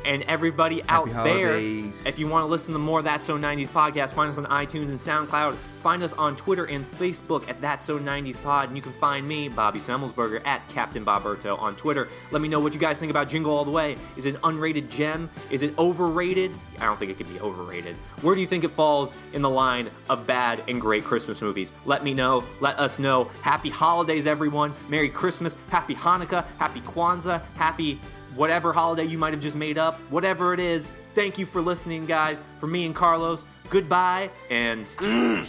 And 0.08 0.24
everybody 0.24 0.82
out 0.88 1.10
holidays. 1.10 2.04
there. 2.04 2.12
If 2.12 2.18
you 2.18 2.28
want 2.28 2.44
to 2.44 2.48
listen 2.48 2.74
to 2.74 2.80
more 2.80 3.02
That's 3.02 3.26
So 3.26 3.38
90s 3.38 3.70
podcast, 3.70 4.14
find 4.14 4.32
us 4.32 4.38
on 4.38 4.46
iTunes 4.46 4.88
and 4.90 4.98
SoundCloud. 4.98 5.56
Find 5.84 6.02
us 6.02 6.14
on 6.14 6.36
Twitter 6.36 6.66
and 6.66 6.90
Facebook 6.92 7.48
at 7.48 7.62
That's 7.62 7.86
So 7.86 8.00
90s 8.00 8.42
Pod. 8.42 8.70
And 8.70 8.78
you 8.78 8.82
can 8.82 8.94
find 8.94 9.28
me, 9.28 9.48
Bobby 9.50 9.80
Semmelsberger, 9.80 10.46
at 10.46 10.68
Captain 10.70 11.06
Boberto 11.06 11.60
on 11.60 11.76
Twitter. 11.76 12.08
Let 12.32 12.42
me 12.42 12.48
know 12.48 12.60
what 12.60 12.74
you 12.74 12.80
guys 12.80 13.00
think 13.00 13.10
about 13.10 13.30
Jingle 13.30 13.56
All 13.56 13.66
the 13.66 13.72
Way. 13.72 13.98
Is 14.16 14.26
it 14.26 14.36
an 14.36 14.42
unrated 14.42 14.90
gem? 14.90 15.30
Is 15.50 15.62
it 15.62 15.78
overrated? 15.78 16.52
I 16.80 16.86
don't 16.86 16.98
think 16.98 17.12
it 17.12 17.18
could 17.18 17.32
be 17.32 17.40
overrated. 17.40 17.96
Where 18.22 18.34
do 18.34 18.42
you 18.42 18.48
think 18.48 18.64
it 18.64 18.72
falls 18.72 19.14
in 19.34 19.42
the 19.42 19.50
line 19.50 19.90
of 20.10 20.26
bad 20.26 20.64
and 20.68 20.80
great 20.80 21.04
Christmas 21.04 21.42
movies? 21.42 21.72
Let 21.86 22.04
me 22.04 22.14
know. 22.14 22.44
Let 22.60 22.80
us 22.80 22.98
know. 22.98 23.26
Happy 23.42 23.70
holidays, 23.70 24.26
everyone. 24.26 24.74
Merry 24.90 25.10
Christmas. 25.10 25.56
Happy 25.70 25.96
Hanukkah. 25.96 26.46
Happy 26.60 26.82
Kwanzaa. 26.82 27.42
Happy 27.56 28.00
whatever 28.38 28.72
holiday 28.72 29.04
you 29.04 29.18
might 29.18 29.34
have 29.34 29.42
just 29.42 29.56
made 29.56 29.78
up, 29.78 30.00
whatever 30.10 30.54
it 30.54 30.60
is. 30.60 30.90
Thank 31.16 31.38
you 31.38 31.46
for 31.46 31.62
listening, 31.62 32.06
guys. 32.06 32.40
For 32.60 32.68
me 32.68 32.86
and 32.86 32.96
Carlos, 32.96 33.44
goodbye, 33.70 34.30
and 34.50 34.86
mm. 34.86 35.48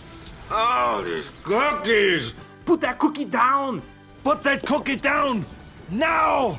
Oh, 0.50 1.02
these 1.04 1.30
cookies! 1.44 2.32
put 2.64 2.80
that 2.80 2.98
cookie 2.98 3.26
down! 3.26 3.82
Put 4.24 4.42
that 4.42 4.64
cookie 4.64 4.96
down! 4.96 5.44
Now! 5.90 6.58